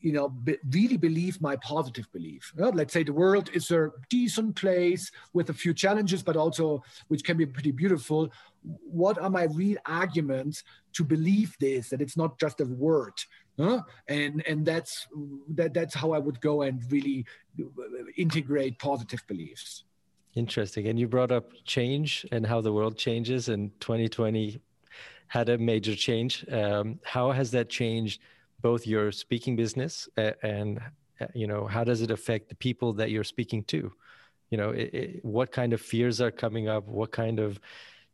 you 0.00 0.12
know, 0.12 0.28
be, 0.28 0.56
really 0.70 0.96
believe 0.96 1.40
my 1.40 1.56
positive 1.56 2.10
belief. 2.12 2.52
Uh, 2.60 2.70
let's 2.70 2.92
say 2.92 3.02
the 3.02 3.12
world 3.12 3.50
is 3.52 3.70
a 3.70 3.90
decent 4.08 4.56
place 4.56 5.10
with 5.32 5.50
a 5.50 5.52
few 5.52 5.74
challenges, 5.74 6.22
but 6.22 6.36
also 6.36 6.82
which 7.08 7.24
can 7.24 7.36
be 7.36 7.46
pretty 7.46 7.72
beautiful. 7.72 8.30
What 8.62 9.18
are 9.18 9.30
my 9.30 9.44
real 9.44 9.78
arguments 9.86 10.62
to 10.94 11.04
believe 11.04 11.56
this? 11.60 11.90
That 11.90 12.00
it's 12.00 12.16
not 12.16 12.38
just 12.38 12.60
a 12.60 12.64
word, 12.64 13.14
uh, 13.58 13.80
and 14.08 14.42
and 14.46 14.64
that's 14.64 15.06
that 15.54 15.74
that's 15.74 15.94
how 15.94 16.12
I 16.12 16.18
would 16.18 16.40
go 16.40 16.62
and 16.62 16.80
really 16.90 17.24
integrate 18.16 18.78
positive 18.78 19.24
beliefs. 19.26 19.84
Interesting. 20.34 20.86
And 20.88 20.98
you 20.98 21.08
brought 21.08 21.32
up 21.32 21.52
change 21.64 22.26
and 22.30 22.46
how 22.46 22.60
the 22.60 22.72
world 22.72 22.96
changes, 22.96 23.48
and 23.48 23.70
2020 23.80 24.60
had 25.28 25.48
a 25.48 25.58
major 25.58 25.94
change. 25.94 26.44
Um, 26.50 26.98
how 27.04 27.32
has 27.32 27.50
that 27.52 27.68
changed? 27.68 28.20
Both 28.60 28.86
your 28.86 29.12
speaking 29.12 29.56
business 29.56 30.08
and 30.42 30.80
you 31.34 31.46
know 31.46 31.66
how 31.66 31.84
does 31.84 32.02
it 32.02 32.10
affect 32.10 32.48
the 32.48 32.54
people 32.54 32.92
that 32.94 33.10
you're 33.10 33.24
speaking 33.24 33.64
to? 33.64 33.92
You 34.50 34.58
know 34.58 34.70
it, 34.70 34.94
it, 34.94 35.24
what 35.24 35.52
kind 35.52 35.72
of 35.72 35.80
fears 35.80 36.20
are 36.20 36.30
coming 36.30 36.68
up? 36.68 36.86
What 36.86 37.12
kind 37.12 37.38
of 37.38 37.60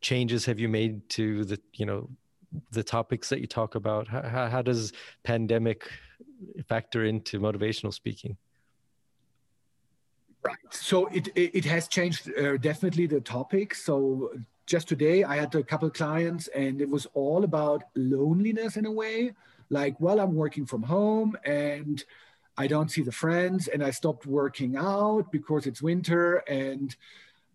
changes 0.01 0.45
have 0.47 0.59
you 0.59 0.69
made 0.69 1.09
to 1.11 1.45
the 1.45 1.61
you 1.75 1.87
know 1.87 2.09
the 2.71 2.83
topics 2.83 3.29
that 3.29 3.41
you 3.41 3.47
talk 3.47 3.75
about? 3.75 4.09
How, 4.09 4.49
how 4.49 4.63
does 4.63 4.93
pandemic 5.23 5.91
factor 6.69 7.05
into 7.05 7.41
motivational 7.41 7.93
speaking? 7.93 8.37
Right. 10.43 10.57
So 10.71 11.07
it 11.07 11.29
it, 11.35 11.65
has 11.65 11.89
changed 11.89 12.31
uh, 12.39 12.57
definitely 12.59 13.07
the 13.07 13.21
topic. 13.21 13.75
So 13.75 14.31
just 14.67 14.89
today 14.89 15.25
i 15.25 15.37
had 15.37 15.55
a 15.55 15.63
couple 15.63 15.91
clients 15.91 16.49
and 16.49 16.81
it 16.81 16.89
was 16.89 17.07
all 17.13 17.45
about 17.45 17.83
loneliness 17.95 18.77
in 18.77 18.87
a 18.87 18.91
way 18.91 19.31
like, 19.71 20.01
well, 20.01 20.21
I'm 20.21 20.35
working 20.35 20.67
from 20.67 20.83
home 20.83 21.37
and 21.45 22.03
I 22.57 22.67
don't 22.67 22.91
see 22.91 23.03
the 23.03 23.13
friends 23.13 23.69
and 23.69 23.83
I 23.83 23.91
stopped 23.91 24.27
working 24.27 24.77
out 24.77 25.33
because 25.33 25.67
it's 25.67 25.83
winter 25.83 26.37
and 26.49 26.95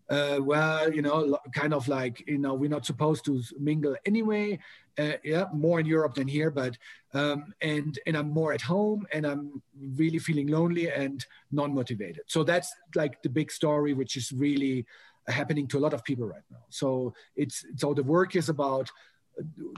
uh, 0.10 0.39
well, 0.41 0.91
you 0.91 1.03
know, 1.03 1.38
kind 1.53 1.74
of 1.74 1.88
like, 1.88 2.24
you 2.28 2.39
know, 2.39 2.55
we're 2.55 2.70
not 2.70 2.86
supposed 2.86 3.24
to 3.26 3.41
mingle 3.60 3.95
anyway. 4.05 4.57
Uh, 4.97 5.14
yeah, 5.24 5.45
more 5.53 5.80
in 5.80 5.86
Europe 5.86 6.16
than 6.16 6.28
here, 6.28 6.51
but 6.51 6.78
um, 7.14 7.53
and 7.62 7.97
and 8.05 8.18
I'm 8.18 8.32
more 8.32 8.51
at 8.51 8.62
home 8.62 9.07
and 9.14 9.26
I'm 9.26 9.62
really 9.95 10.20
feeling 10.20 10.47
lonely 10.47 10.91
and 10.91 11.26
non-motivated. 11.51 12.24
So 12.26 12.43
that's 12.43 12.74
like 12.95 13.22
the 13.22 13.30
big 13.30 13.51
story, 13.51 13.93
which 13.93 14.18
is 14.18 14.32
really 14.34 14.86
happening 15.28 15.68
to 15.68 15.78
a 15.78 15.80
lot 15.80 15.93
of 15.93 16.03
people 16.03 16.26
right 16.26 16.41
now. 16.51 16.64
So 16.70 17.14
it's 17.36 17.64
so 17.76 17.93
the 17.93 18.03
work 18.03 18.36
is 18.36 18.49
about 18.49 18.89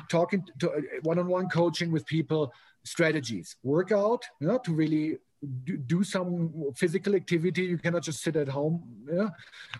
talking 0.09 0.43
to 0.59 0.83
one-on-one 1.03 1.49
coaching 1.49 1.91
with 1.91 2.05
people 2.05 2.53
strategies. 2.83 3.55
Workout 3.63 4.23
you 4.39 4.47
know, 4.47 4.57
to 4.59 4.73
really 4.73 5.17
do, 5.63 5.77
do, 5.77 6.03
some 6.03 6.71
physical 6.75 7.15
activity. 7.15 7.63
You 7.63 7.77
cannot 7.77 8.03
just 8.03 8.21
sit 8.21 8.35
at 8.35 8.47
home 8.47 8.83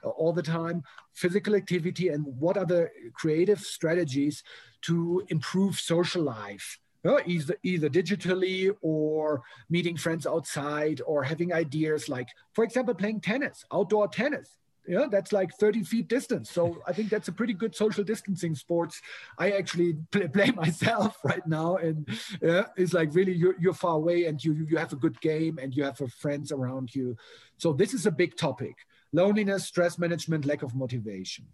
all 0.04 0.34
the 0.34 0.42
time. 0.42 0.84
Physical 1.14 1.56
activity 1.56 2.10
and 2.10 2.26
what 2.26 2.58
are 2.58 2.66
the 2.66 2.90
creative 3.14 3.60
strategies 3.60 4.44
to 4.84 5.24
improve 5.30 5.80
social 5.80 6.24
life 6.24 6.80
either, 7.26 7.56
either 7.64 7.90
digitally 7.90 8.72
or 8.82 9.42
meeting 9.70 9.98
friends 9.98 10.26
outside 10.26 11.02
or 11.06 11.24
having 11.24 11.54
ideas 11.54 12.08
like 12.08 12.28
for 12.54 12.64
example 12.64 12.94
playing 12.94 13.20
tennis 13.20 13.66
outdoor 13.74 14.08
tennis 14.08 14.58
yeah 14.92 15.06
that's 15.10 15.32
like 15.32 15.56
30 15.58 15.84
feet 15.84 16.08
distance. 16.10 16.52
So 16.52 16.64
i 16.86 16.92
think 16.92 17.10
that's 17.10 17.30
a 17.30 17.32
pretty 17.32 17.54
good 17.54 17.74
social 17.74 18.04
distancing 18.04 18.56
sports. 18.56 19.02
I 19.38 19.52
actually 19.52 19.94
play, 20.12 20.28
play 20.28 20.52
myself 20.64 21.18
right 21.24 21.46
now 21.48 21.78
and 21.78 21.98
yeah 22.42 22.66
it's 22.76 22.94
like 22.94 23.16
really 23.16 23.36
you're, 23.42 23.56
you're 23.60 23.80
far 23.86 23.96
away 23.96 24.26
and 24.26 24.44
you 24.44 24.52
you 24.70 24.78
have 24.78 24.92
a 24.92 25.02
good 25.06 25.20
game 25.22 25.60
and 25.62 25.74
you 25.76 25.84
have 25.84 25.98
friends 26.24 26.52
around 26.52 26.94
you. 26.94 27.16
So 27.58 27.72
this 27.72 27.94
is 27.94 28.06
a 28.06 28.12
big 28.12 28.36
topic 28.36 28.76
loneliness 29.14 29.66
stress 29.66 29.98
management 29.98 30.46
lack 30.46 30.62
of 30.64 30.76
motivation. 30.76 31.46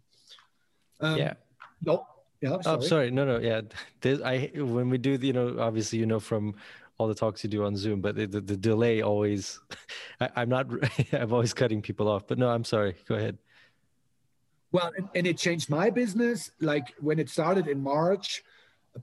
Um, 1.00 1.18
yeah. 1.18 1.34
no 1.84 2.06
yeah 2.42 2.58
oh, 2.58 2.62
sorry. 2.62 2.78
oh 2.78 2.82
sorry. 2.82 3.12
No 3.12 3.24
no 3.26 3.38
yeah. 3.38 3.62
This, 4.02 4.20
i 4.22 4.50
when 4.56 4.90
we 4.90 4.98
do 4.98 5.18
the, 5.18 5.28
you 5.28 5.34
know 5.34 5.58
obviously 5.60 6.00
you 6.00 6.08
know 6.08 6.20
from 6.20 6.56
all 6.98 7.08
the 7.08 7.16
talks 7.16 7.44
you 7.44 7.50
do 7.50 7.64
on 7.64 7.76
Zoom, 7.76 8.02
but 8.02 8.16
the, 8.16 8.26
the, 8.26 8.42
the 8.42 8.58
delay 8.58 9.02
always, 9.02 9.60
I, 10.20 10.42
am 10.42 10.50
not, 10.50 10.68
I'm 11.14 11.32
always 11.32 11.54
cutting 11.54 11.82
people 11.82 12.08
off. 12.08 12.28
But 12.28 12.38
no, 12.38 12.50
I'm 12.50 12.64
sorry. 12.64 12.96
Go 13.08 13.16
ahead. 13.16 13.38
Well, 14.72 14.92
and, 14.98 15.08
and 15.16 15.28
it 15.28 15.38
changed 15.38 15.70
my 15.70 15.90
business. 15.90 16.52
Like 16.60 16.94
when 17.00 17.20
it 17.20 17.30
started 17.30 17.68
in 17.68 17.82
March, 17.82 18.44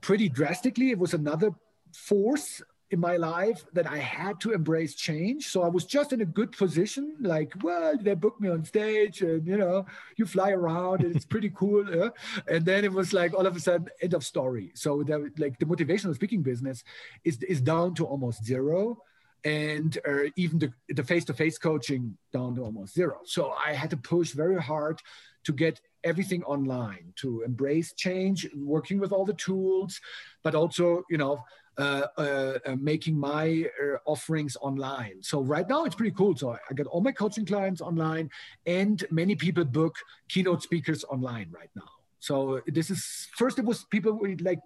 pretty 0.01 0.29
drastically. 0.29 0.91
It 0.91 0.99
was 0.99 1.13
another 1.13 1.51
force 1.93 2.61
in 2.91 2.99
my 2.99 3.17
life 3.17 3.65
that 3.73 3.89
I 3.89 3.97
had 3.97 4.39
to 4.41 4.51
embrace 4.53 4.93
change. 4.93 5.47
So 5.47 5.63
I 5.63 5.67
was 5.67 5.85
just 5.85 6.13
in 6.13 6.21
a 6.21 6.25
good 6.25 6.51
position, 6.51 7.15
like, 7.19 7.53
well, 7.63 7.97
they 7.99 8.13
booked 8.13 8.41
me 8.41 8.49
on 8.49 8.63
stage 8.63 9.21
and, 9.21 9.45
you 9.47 9.57
know, 9.57 9.85
you 10.17 10.25
fly 10.25 10.51
around 10.51 11.03
and 11.03 11.15
it's 11.15 11.25
pretty 11.25 11.51
cool. 11.55 11.85
Yeah? 11.95 12.09
And 12.47 12.65
then 12.65 12.83
it 12.83 12.91
was 12.91 13.13
like 13.13 13.33
all 13.33 13.45
of 13.45 13.55
a 13.55 13.59
sudden, 13.59 13.87
end 14.01 14.13
of 14.13 14.23
story. 14.23 14.71
So 14.75 15.03
the, 15.03 15.31
like 15.37 15.57
the 15.59 15.65
motivational 15.65 16.13
speaking 16.13 16.41
business 16.41 16.83
is, 17.23 17.41
is 17.43 17.61
down 17.61 17.95
to 17.95 18.05
almost 18.05 18.43
zero. 18.43 19.01
And 19.43 19.97
uh, 20.07 20.29
even 20.35 20.59
the, 20.59 20.73
the 20.89 21.03
face-to-face 21.03 21.57
coaching 21.59 22.17
down 22.33 22.55
to 22.55 22.63
almost 22.63 22.93
zero. 22.95 23.19
So 23.25 23.51
I 23.51 23.73
had 23.73 23.91
to 23.91 23.97
push 23.97 24.31
very 24.31 24.59
hard 24.61 24.99
to 25.45 25.53
get 25.53 25.79
everything 26.03 26.43
online, 26.43 27.13
to 27.17 27.41
embrace 27.43 27.93
change, 27.93 28.47
working 28.55 28.99
with 28.99 29.11
all 29.11 29.25
the 29.25 29.33
tools, 29.33 30.01
but 30.43 30.55
also, 30.55 31.03
you 31.09 31.17
know, 31.17 31.43
Uh, 31.77 32.07
uh, 32.17 32.57
uh, 32.65 32.75
making 32.79 33.19
my 33.19 33.65
uh, 33.83 33.97
offerings 34.05 34.55
online. 34.61 35.21
So 35.21 35.41
right 35.41 35.67
now 35.67 35.83
it's 35.83 35.93
pretty 35.93 36.15
cool. 36.15 36.33
So 36.33 36.51
I 36.51 36.73
got 36.73 36.87
all 36.87 37.01
my 37.01 37.11
coaching 37.11 37.45
clients 37.45 37.81
online, 37.81 38.29
and 38.65 39.03
many 39.11 39.35
people 39.35 39.65
book 39.65 39.97
keynote 40.29 40.63
speakers 40.63 41.03
online 41.03 41.49
right 41.51 41.69
now. 41.75 41.89
So 42.19 42.61
this 42.65 42.89
is 42.89 43.27
first 43.35 43.59
it 43.59 43.65
was 43.65 43.83
people 43.91 44.17
like 44.39 44.61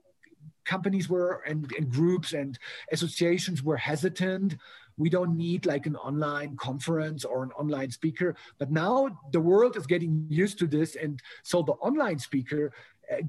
companies 0.65 1.09
were 1.09 1.41
and, 1.47 1.71
and 1.77 1.89
groups 1.89 2.33
and 2.33 2.59
associations 2.91 3.63
were 3.63 3.77
hesitant 3.77 4.55
we 4.97 5.09
don't 5.09 5.35
need 5.35 5.65
like 5.65 5.85
an 5.87 5.95
online 5.95 6.55
conference 6.57 7.25
or 7.25 7.41
an 7.43 7.51
online 7.53 7.89
speaker 7.89 8.35
but 8.59 8.69
now 8.69 9.09
the 9.31 9.39
world 9.39 9.75
is 9.77 9.87
getting 9.87 10.27
used 10.29 10.59
to 10.59 10.67
this 10.67 10.95
and 10.95 11.21
so 11.41 11.63
the 11.63 11.71
online 11.73 12.19
speaker 12.19 12.71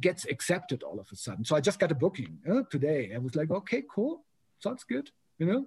gets 0.00 0.24
accepted 0.26 0.82
all 0.82 0.98
of 1.00 1.06
a 1.12 1.16
sudden. 1.16 1.44
So 1.44 1.56
I 1.56 1.60
just 1.60 1.78
got 1.78 1.90
a 1.90 1.94
booking 1.94 2.38
uh, 2.50 2.62
today. 2.70 3.12
I 3.14 3.18
was 3.18 3.34
like, 3.34 3.50
okay, 3.50 3.82
cool, 3.92 4.24
sounds 4.58 4.84
good. 4.84 5.10
You 5.38 5.46
know, 5.46 5.66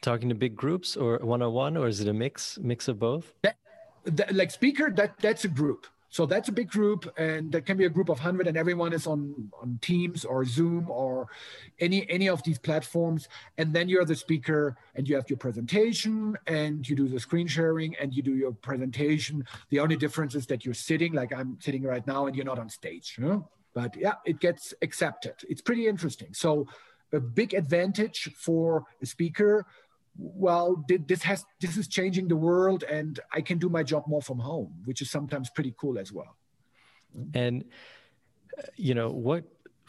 talking 0.00 0.28
to 0.28 0.34
big 0.34 0.56
groups 0.56 0.96
or 0.96 1.18
one 1.18 1.42
on 1.42 1.52
one, 1.52 1.76
or 1.76 1.88
is 1.88 2.00
it 2.00 2.08
a 2.08 2.12
mix 2.12 2.58
mix 2.58 2.88
of 2.88 2.98
both? 2.98 3.34
That, 3.42 3.56
that, 4.04 4.34
like 4.34 4.50
speaker, 4.50 4.90
that 4.92 5.18
that's 5.20 5.44
a 5.44 5.48
group. 5.48 5.86
So 6.10 6.26
that's 6.26 6.48
a 6.48 6.52
big 6.52 6.68
group, 6.68 7.10
and 7.16 7.52
that 7.52 7.66
can 7.66 7.76
be 7.76 7.84
a 7.84 7.88
group 7.88 8.08
of 8.08 8.18
hundred, 8.18 8.48
and 8.48 8.56
everyone 8.56 8.92
is 8.92 9.06
on 9.06 9.50
on 9.62 9.78
Teams 9.80 10.24
or 10.24 10.44
Zoom 10.44 10.90
or 10.90 11.28
any 11.78 12.08
any 12.10 12.28
of 12.28 12.42
these 12.42 12.58
platforms. 12.58 13.28
And 13.58 13.72
then 13.72 13.88
you're 13.88 14.04
the 14.04 14.16
speaker, 14.16 14.76
and 14.96 15.08
you 15.08 15.14
have 15.14 15.30
your 15.30 15.38
presentation, 15.38 16.36
and 16.48 16.86
you 16.88 16.96
do 16.96 17.06
the 17.06 17.20
screen 17.20 17.46
sharing, 17.46 17.94
and 17.96 18.12
you 18.12 18.22
do 18.22 18.34
your 18.34 18.52
presentation. 18.52 19.46
The 19.70 19.78
only 19.78 19.96
difference 19.96 20.34
is 20.34 20.46
that 20.46 20.64
you're 20.64 20.74
sitting, 20.74 21.12
like 21.12 21.32
I'm 21.32 21.58
sitting 21.60 21.84
right 21.84 22.04
now, 22.06 22.26
and 22.26 22.34
you're 22.34 22.44
not 22.44 22.58
on 22.58 22.68
stage. 22.68 23.14
You 23.16 23.24
know? 23.24 23.48
But 23.72 23.96
yeah, 23.96 24.14
it 24.26 24.40
gets 24.40 24.74
accepted. 24.82 25.34
It's 25.48 25.62
pretty 25.62 25.86
interesting. 25.86 26.34
So 26.34 26.66
a 27.12 27.20
big 27.20 27.54
advantage 27.54 28.30
for 28.36 28.84
a 29.00 29.06
speaker 29.06 29.66
well 30.16 30.84
this 30.88 31.22
has 31.22 31.44
this 31.60 31.76
is 31.76 31.88
changing 31.88 32.28
the 32.28 32.36
world 32.36 32.82
and 32.84 33.20
i 33.32 33.40
can 33.40 33.58
do 33.58 33.68
my 33.68 33.82
job 33.82 34.04
more 34.06 34.22
from 34.22 34.38
home 34.38 34.72
which 34.84 35.00
is 35.00 35.10
sometimes 35.10 35.50
pretty 35.50 35.74
cool 35.78 35.98
as 35.98 36.12
well. 36.12 36.36
And 37.34 37.64
uh, 38.58 38.62
you 38.76 38.94
know 38.94 39.10
what 39.10 39.44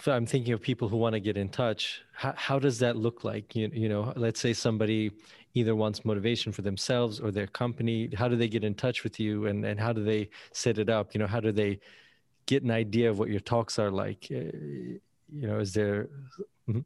i'm 0.08 0.26
thinking 0.26 0.54
of 0.54 0.62
people 0.62 0.88
who 0.88 0.98
want 0.98 1.14
to 1.14 1.20
get 1.20 1.38
in 1.38 1.50
touch. 1.50 2.02
How, 2.14 2.34
how 2.36 2.60
does 2.60 2.80
that 2.80 2.96
look 2.96 3.24
like? 3.24 3.56
You, 3.56 3.70
you 3.74 3.90
know 3.90 4.14
let's 4.16 4.40
say 4.40 4.54
somebody 4.54 5.12
either 5.54 5.76
wants 5.76 6.06
motivation 6.06 6.52
for 6.52 6.62
themselves 6.62 7.20
or 7.20 7.30
their 7.32 7.48
company 7.48 8.10
how 8.16 8.28
do 8.28 8.36
they 8.36 8.48
get 8.48 8.64
in 8.64 8.74
touch 8.74 9.04
with 9.04 9.20
you 9.20 9.48
and, 9.48 9.66
and 9.66 9.80
how 9.80 9.92
do 9.92 10.04
they 10.04 10.30
set 10.54 10.78
it 10.78 10.90
up? 10.90 11.14
You 11.14 11.20
know 11.20 11.28
how 11.28 11.40
do 11.40 11.52
they 11.52 11.80
get 12.46 12.64
an 12.64 12.72
idea 12.72 13.10
of 13.10 13.20
what 13.20 13.30
your 13.30 13.42
talks 13.42 13.78
are 13.80 13.92
like? 13.92 14.28
Uh, 14.32 14.58
you 15.34 15.48
know 15.48 15.60
is 15.60 15.74
there 15.74 16.10
mm-hmm. 16.68 16.82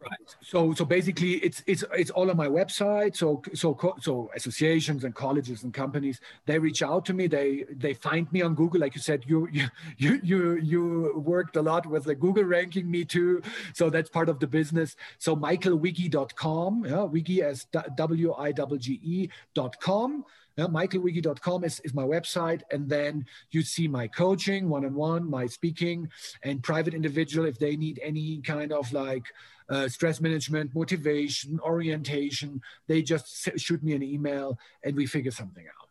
Right. 0.00 0.36
So 0.42 0.74
so 0.74 0.84
basically, 0.84 1.34
it's 1.36 1.62
it's 1.66 1.82
it's 1.92 2.10
all 2.10 2.30
on 2.30 2.36
my 2.36 2.48
website. 2.48 3.16
So 3.16 3.42
so 3.54 3.76
so 4.00 4.30
associations 4.36 5.04
and 5.04 5.14
colleges 5.14 5.64
and 5.64 5.72
companies 5.72 6.20
they 6.44 6.58
reach 6.58 6.82
out 6.82 7.04
to 7.06 7.14
me. 7.14 7.26
They 7.26 7.64
they 7.70 7.94
find 7.94 8.30
me 8.30 8.42
on 8.42 8.54
Google. 8.54 8.80
Like 8.80 8.94
you 8.94 9.00
said, 9.00 9.24
you 9.26 9.48
you 9.50 9.68
you 10.22 10.56
you, 10.56 11.22
worked 11.24 11.56
a 11.56 11.62
lot 11.62 11.86
with 11.86 12.04
the 12.04 12.14
Google 12.14 12.44
ranking. 12.44 12.90
Me 12.90 13.04
too. 13.04 13.42
So 13.72 13.88
that's 13.88 14.10
part 14.10 14.28
of 14.28 14.38
the 14.38 14.46
business. 14.46 14.96
So 15.18 15.34
michaelwigge.com. 15.34 16.84
Yeah, 16.86 17.02
Wigge 17.04 17.40
as 17.40 17.66
W 17.96 18.34
I 18.34 18.52
W 18.52 18.78
G 18.78 19.00
E 19.02 19.28
dot 19.54 19.80
com. 19.80 20.24
Yeah, 20.56 20.66
michaelwigge.com 20.66 21.64
is, 21.64 21.80
is 21.80 21.92
my 21.92 22.02
website. 22.02 22.62
And 22.70 22.88
then 22.88 23.26
you 23.50 23.60
see 23.60 23.88
my 23.88 24.08
coaching, 24.08 24.70
one 24.70 24.86
on 24.86 24.94
one, 24.94 25.28
my 25.28 25.46
speaking, 25.46 26.08
and 26.42 26.62
private 26.62 26.94
individual 26.94 27.46
if 27.46 27.58
they 27.58 27.76
need 27.76 28.00
any 28.02 28.40
kind 28.40 28.72
of 28.72 28.90
like 28.92 29.24
uh, 29.68 29.88
stress 29.88 30.20
management, 30.20 30.74
motivation, 30.74 31.58
orientation. 31.60 32.60
They 32.86 33.02
just 33.02 33.50
shoot 33.56 33.82
me 33.82 33.94
an 33.94 34.02
email 34.02 34.58
and 34.84 34.96
we 34.96 35.06
figure 35.06 35.30
something 35.30 35.64
out. 35.64 35.88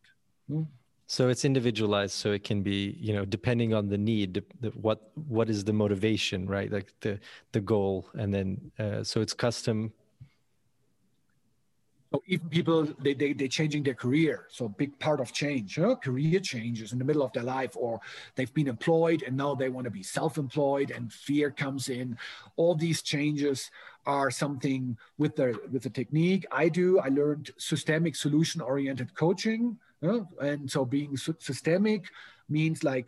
Hmm? 0.48 0.64
So 1.08 1.30
it's 1.30 1.46
individualized, 1.46 2.14
so 2.14 2.32
it 2.32 2.44
can 2.44 2.64
be, 2.64 2.98
you 3.00 3.14
know, 3.14 3.26
depending 3.26 3.76
on 3.76 3.90
the 3.90 3.98
need, 3.98 4.44
the, 4.60 4.70
what 4.70 5.12
what 5.28 5.52
is 5.52 5.64
the 5.64 5.74
motivation, 5.74 6.48
right? 6.48 6.72
Like 6.72 6.92
the 7.02 7.20
the 7.52 7.62
goal, 7.62 8.10
and 8.16 8.34
then 8.34 8.72
uh, 8.80 9.04
so 9.04 9.22
it's 9.22 9.34
custom 9.34 9.94
so 12.16 12.24
even 12.28 12.48
people 12.48 12.88
they 13.00 13.14
they 13.14 13.34
they're 13.34 13.50
changing 13.50 13.84
their 13.84 13.94
career. 13.94 14.48
So 14.50 14.70
big 14.70 14.98
part 15.00 15.20
of 15.20 15.34
change, 15.34 15.78
know, 15.78 15.98
career 15.98 16.40
changes 16.40 16.94
in 16.94 17.00
the 17.00 17.04
middle 17.04 17.24
of 17.24 17.34
their 17.34 17.44
life, 17.44 17.76
or 17.76 18.00
they've 18.36 18.54
been 18.54 18.70
employed 18.70 19.24
and 19.24 19.36
now 19.36 19.54
they 19.54 19.68
want 19.68 19.84
to 19.84 19.92
be 19.92 20.04
self-employed, 20.04 20.92
and 20.92 21.12
fear 21.12 21.52
comes 21.52 21.90
in. 21.90 22.18
All 22.56 22.74
these 22.74 23.02
changes 23.02 23.70
are 24.06 24.32
something 24.32 24.98
with 25.18 25.36
the 25.36 25.60
with 25.74 25.84
the 25.84 25.90
technique 25.90 26.46
I 26.52 26.70
do. 26.70 27.00
I 27.00 27.10
learned 27.10 27.52
systemic 27.58 28.16
solution-oriented 28.16 29.14
coaching, 29.14 29.78
know? 30.02 30.30
and 30.40 30.72
so 30.72 30.86
being 30.86 31.18
systemic 31.18 32.06
means 32.48 32.82
like 32.84 33.08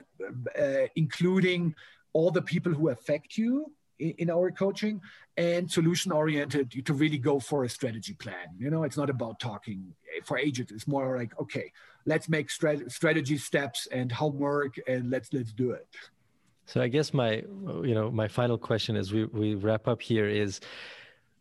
uh, 0.59 0.87
including 0.97 1.75
all 2.11 2.31
the 2.31 2.41
people 2.41 2.73
who 2.73 2.89
affect 2.89 3.37
you 3.37 3.71
in 3.99 4.29
our 4.29 4.51
coaching 4.51 5.01
and 5.37 5.69
solution 5.69 6.11
oriented 6.11 6.85
to 6.85 6.93
really 6.93 7.17
go 7.17 7.39
for 7.39 7.63
a 7.63 7.69
strategy 7.69 8.13
plan. 8.13 8.47
You 8.57 8.69
know 8.69 8.83
it's 8.83 8.97
not 8.97 9.09
about 9.09 9.39
talking 9.39 9.93
for 10.23 10.37
agents 10.37 10.71
it's 10.71 10.87
more 10.87 11.17
like 11.17 11.39
okay 11.39 11.71
let's 12.05 12.27
make 12.29 12.49
strat- 12.49 12.91
strategy 12.91 13.37
steps 13.37 13.87
and 13.91 14.11
homework 14.11 14.75
and 14.87 15.09
let's 15.09 15.31
let's 15.33 15.51
do 15.51 15.71
it. 15.71 15.87
So 16.65 16.81
i 16.81 16.87
guess 16.87 17.13
my 17.13 17.43
you 17.89 17.93
know 17.93 18.11
my 18.11 18.27
final 18.27 18.57
question 18.57 18.95
as 18.95 19.11
we, 19.13 19.25
we 19.25 19.55
wrap 19.55 19.87
up 19.87 20.01
here 20.01 20.27
is 20.27 20.59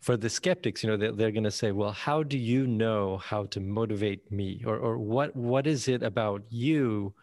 for 0.00 0.16
the 0.16 0.30
skeptics 0.30 0.82
you 0.82 0.90
know 0.90 0.96
they're, 0.96 1.12
they're 1.12 1.32
going 1.32 1.44
to 1.44 1.50
say 1.50 1.72
well 1.72 1.92
how 1.92 2.22
do 2.22 2.38
you 2.38 2.66
know 2.66 3.16
how 3.18 3.44
to 3.46 3.60
motivate 3.60 4.30
me? 4.30 4.62
Or, 4.66 4.76
or 4.76 4.98
what 4.98 5.34
what 5.34 5.66
is 5.66 5.88
it 5.88 6.02
about 6.02 6.42
you 6.50 7.14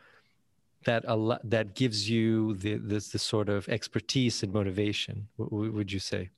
that 0.85 1.03
a 1.07 1.39
that 1.43 1.75
gives 1.75 2.09
you 2.09 2.55
the 2.55 2.77
the 2.77 3.19
sort 3.19 3.49
of 3.49 3.67
expertise 3.69 4.43
and 4.43 4.53
motivation 4.53 5.27
would 5.37 5.91
you 5.91 5.99
say 5.99 6.29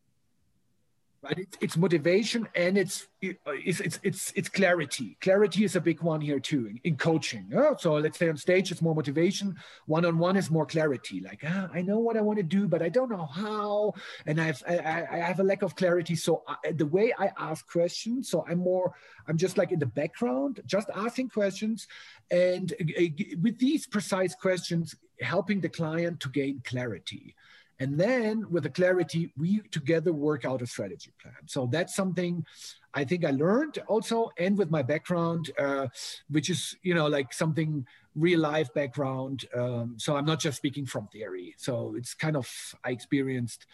it's, 1.62 1.78
motivation 1.78 2.48
and 2.56 2.78
it's, 2.78 3.08
it's 3.22 3.80
it's 3.80 4.00
it's 4.04 4.34
it's 4.36 4.50
clarity. 4.50 5.18
Clarity 5.22 5.64
is 5.64 5.76
a 5.76 5.82
big 5.82 6.02
one 6.02 6.22
here 6.22 6.40
too 6.40 6.68
in, 6.68 6.80
in 6.84 6.96
coaching. 6.96 7.52
Oh, 7.56 7.76
so 7.78 7.94
let's 7.96 8.18
say 8.18 8.30
on 8.30 8.38
stage 8.38 8.72
it's 8.72 8.82
more 8.82 8.96
motivation. 8.96 9.56
One-on-one 9.88 10.38
is 10.38 10.52
more 10.52 10.66
clarity. 10.66 11.22
Like 11.22 11.42
ah, 11.46 11.70
i 11.74 11.82
know 11.82 12.00
what 12.00 12.18
i 12.18 12.22
want 12.22 12.38
to 12.38 12.44
do 12.44 12.68
but 12.68 12.82
i 12.82 12.90
don't 12.90 13.10
know 13.10 13.26
how. 13.26 13.94
And 14.26 14.40
i've 14.40 14.62
i, 14.68 15.06
I 15.12 15.18
have 15.18 15.40
a 15.40 15.44
lack 15.44 15.62
of 15.62 15.76
clarity. 15.76 16.16
So 16.16 16.44
I, 16.48 16.72
the 16.72 16.86
way 16.86 17.14
i 17.18 17.32
ask 17.38 17.68
questions 17.70 18.30
so 18.30 18.46
i'm 18.48 18.60
more 18.60 18.94
i'm 19.28 19.38
just 19.38 19.58
like 19.58 19.72
in 19.72 19.80
the 19.80 19.86
background 19.86 20.62
just 20.66 20.90
asking 20.96 21.30
questions. 21.30 21.88
And 22.32 22.74
uh, 22.74 23.04
with 23.42 23.60
these 23.60 23.86
precise 23.88 24.36
questions 24.36 24.96
helping 25.22 25.62
the 25.62 25.70
client 25.70 26.20
to 26.20 26.30
gain 26.30 26.62
clarity 26.66 27.36
and 27.80 28.00
then 28.00 28.50
with 28.50 28.64
the 28.64 28.70
clarity, 28.70 29.32
we 29.38 29.60
together 29.72 30.14
work 30.14 30.46
out 30.46 30.62
a 30.62 30.68
strategy 30.68 31.12
plan. 31.22 31.36
So 31.46 31.68
that's 31.72 31.96
something 31.96 32.46
I 32.94 33.04
think 33.04 33.26
I 33.26 33.32
learned 33.32 33.80
also, 33.88 34.32
and 34.38 34.58
with 34.58 34.72
my 34.72 34.82
background, 34.82 35.52
uh, 35.60 35.88
which 36.30 36.50
is, 36.50 36.78
you 36.82 36.94
know, 36.94 37.08
like 37.08 37.34
something 37.34 37.86
real 38.16 38.40
life 38.40 38.74
background. 38.74 39.46
Um, 39.54 39.96
so 39.98 40.16
I'm 40.16 40.26
not 40.26 40.40
just 40.40 40.58
speaking 40.58 40.86
from 40.86 41.08
theory. 41.08 41.56
So 41.58 41.96
it's 41.98 42.14
kind 42.14 42.38
of, 42.38 42.50
I 42.86 42.92
experienced 42.92 43.66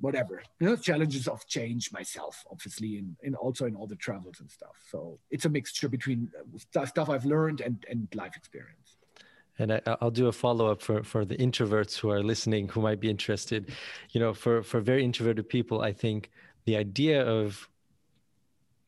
whatever, 0.00 0.42
you 0.58 0.66
know, 0.66 0.74
challenges 0.74 1.28
of 1.28 1.46
change 1.46 1.92
myself, 1.92 2.44
obviously, 2.50 2.98
and, 2.98 3.16
and 3.22 3.36
also 3.36 3.66
in 3.66 3.76
all 3.76 3.86
the 3.86 3.94
travels 3.94 4.40
and 4.40 4.50
stuff. 4.50 4.74
So 4.90 5.20
it's 5.30 5.44
a 5.44 5.48
mixture 5.48 5.88
between 5.88 6.28
uh, 6.76 6.84
stuff 6.86 7.08
I've 7.08 7.24
learned 7.24 7.60
and, 7.60 7.84
and 7.88 8.08
life 8.12 8.34
experience 8.36 8.81
and 9.62 9.72
I, 9.72 9.96
will 10.00 10.10
do 10.10 10.26
a 10.26 10.32
follow 10.32 10.66
up 10.70 10.80
for 10.82 11.02
for 11.04 11.24
the 11.24 11.36
introverts 11.36 11.96
who 11.98 12.10
are 12.10 12.22
listening 12.22 12.68
who 12.68 12.80
might 12.82 13.00
be 13.00 13.08
interested. 13.08 13.72
You 14.10 14.20
know, 14.20 14.34
for 14.34 14.62
for 14.62 14.80
very 14.80 15.04
introverted 15.04 15.48
people, 15.48 15.82
I 15.82 15.92
think 15.92 16.30
the 16.64 16.76
idea 16.76 17.24
of 17.24 17.68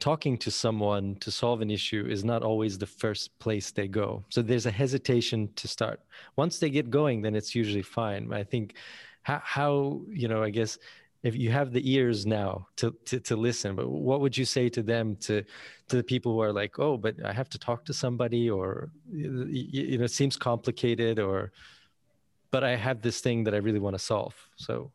talking 0.00 0.36
to 0.36 0.50
someone 0.50 1.16
to 1.20 1.30
solve 1.30 1.60
an 1.62 1.70
issue 1.70 2.06
is 2.10 2.24
not 2.24 2.42
always 2.42 2.76
the 2.76 2.86
first 2.86 3.38
place 3.38 3.70
they 3.70 3.88
go. 3.88 4.24
So 4.28 4.42
there's 4.42 4.66
a 4.66 4.70
hesitation 4.70 5.48
to 5.56 5.68
start. 5.68 6.00
Once 6.36 6.58
they 6.58 6.68
get 6.68 6.90
going, 6.90 7.22
then 7.22 7.34
it's 7.34 7.54
usually 7.54 7.82
fine. 8.00 8.32
I 8.32 8.44
think 8.44 8.74
how, 9.22 9.40
how 9.42 10.02
you 10.10 10.28
know, 10.28 10.42
I 10.42 10.50
guess 10.50 10.78
if 11.24 11.34
you 11.34 11.50
have 11.50 11.72
the 11.72 11.90
ears 11.90 12.26
now 12.26 12.68
to, 12.76 12.94
to, 13.06 13.18
to 13.18 13.34
listen 13.34 13.74
but 13.74 13.88
what 13.88 14.20
would 14.20 14.36
you 14.36 14.44
say 14.44 14.68
to 14.68 14.82
them 14.82 15.16
to 15.16 15.42
to 15.88 15.96
the 15.96 16.02
people 16.02 16.32
who 16.32 16.40
are 16.40 16.52
like 16.52 16.78
oh 16.78 16.96
but 16.96 17.14
i 17.24 17.32
have 17.32 17.48
to 17.48 17.58
talk 17.58 17.84
to 17.84 17.92
somebody 17.92 18.48
or 18.48 18.90
you 19.10 19.98
know 19.98 20.04
it 20.04 20.10
seems 20.10 20.36
complicated 20.36 21.18
or 21.18 21.50
but 22.50 22.62
i 22.62 22.76
have 22.76 23.00
this 23.02 23.20
thing 23.20 23.42
that 23.42 23.54
i 23.54 23.58
really 23.58 23.80
want 23.80 23.94
to 23.94 23.98
solve 23.98 24.34
so. 24.56 24.92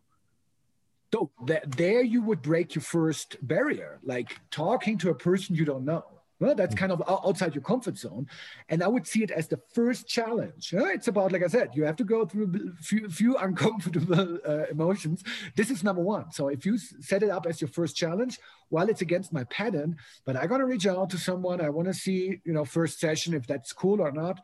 So 1.12 1.32
that 1.48 1.72
there 1.72 2.04
you 2.04 2.22
would 2.22 2.44
break 2.44 2.76
your 2.76 2.84
first 2.84 3.36
barrier 3.42 4.00
like 4.04 4.40
talking 4.52 4.96
to 5.00 5.10
a 5.10 5.16
person 5.16 5.56
you 5.56 5.66
don't 5.66 5.84
know 5.84 6.06
well, 6.40 6.56
that's 6.56 6.76
kind 6.76 6.92
of 6.92 7.04
outside 7.08 7.54
your 7.54 7.62
comfort 7.62 7.98
zone. 7.98 8.28
And 8.70 8.82
I 8.82 8.88
would 8.88 9.06
see 9.06 9.24
it 9.24 9.32
as 9.32 9.48
the 9.48 9.60
first 9.74 10.08
challenge. 10.08 10.74
It's 10.74 11.08
about, 11.08 11.32
like 11.32 11.44
I 11.44 11.48
said, 11.48 11.72
you 11.74 11.84
have 11.84 11.98
to 11.98 12.06
go 12.06 12.26
through 12.26 12.74
a 12.80 12.82
few, 12.82 13.10
few 13.10 13.38
uncomfortable 13.50 14.40
uh, 14.48 14.66
emotions. 14.72 15.24
This 15.56 15.70
is 15.70 15.84
number 15.84 16.02
one. 16.02 16.32
So 16.32 16.48
if 16.48 16.66
you 16.66 16.78
set 16.78 17.24
it 17.24 17.30
up 17.30 17.46
as 17.46 17.60
your 17.60 17.68
first 17.68 17.98
challenge, 17.98 18.40
well, 18.70 18.88
it's 18.88 19.02
against 19.02 19.34
my 19.34 19.44
pattern, 19.46 19.98
but 20.26 20.36
I 20.36 20.48
got 20.48 20.58
to 20.58 20.66
reach 20.66 20.88
out 20.88 21.10
to 21.10 21.18
someone. 21.18 21.60
I 21.60 21.70
want 21.70 21.88
to 21.88 21.94
see, 21.94 22.40
you 22.46 22.54
know, 22.54 22.64
first 22.64 23.00
session, 23.00 23.34
if 23.34 23.46
that's 23.46 23.74
cool 23.74 24.02
or 24.02 24.12
not. 24.12 24.40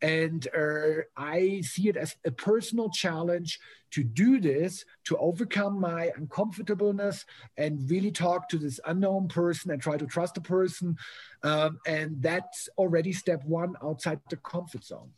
And 0.00 0.46
uh, 0.56 1.02
I 1.16 1.60
see 1.62 1.88
it 1.88 1.96
as 1.96 2.16
a 2.24 2.30
personal 2.30 2.88
challenge 2.90 3.58
to 3.90 4.04
do 4.04 4.40
this, 4.40 4.84
to 5.04 5.16
overcome 5.16 5.80
my 5.80 6.10
uncomfortableness 6.16 7.24
and 7.56 7.88
really 7.90 8.10
talk 8.10 8.48
to 8.50 8.58
this 8.58 8.78
unknown 8.86 9.28
person 9.28 9.70
and 9.70 9.80
try 9.80 9.96
to 9.96 10.06
trust 10.06 10.34
the 10.34 10.40
person. 10.40 10.96
Um, 11.42 11.78
and 11.86 12.22
that's 12.22 12.68
already 12.76 13.12
step 13.12 13.44
one 13.44 13.74
outside 13.82 14.20
the 14.30 14.36
comfort 14.36 14.84
zone. 14.84 15.10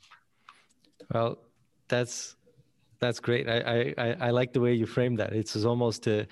Well, 1.13 1.39
that's 1.89 2.37
that's 3.01 3.19
great. 3.19 3.49
I, 3.49 3.95
I, 3.97 4.17
I 4.21 4.31
like 4.31 4.53
the 4.53 4.61
way 4.61 4.75
you 4.75 4.87
frame 4.87 5.17
that. 5.17 5.33
It's 5.33 5.57
almost 5.65 6.07
a, 6.07 6.27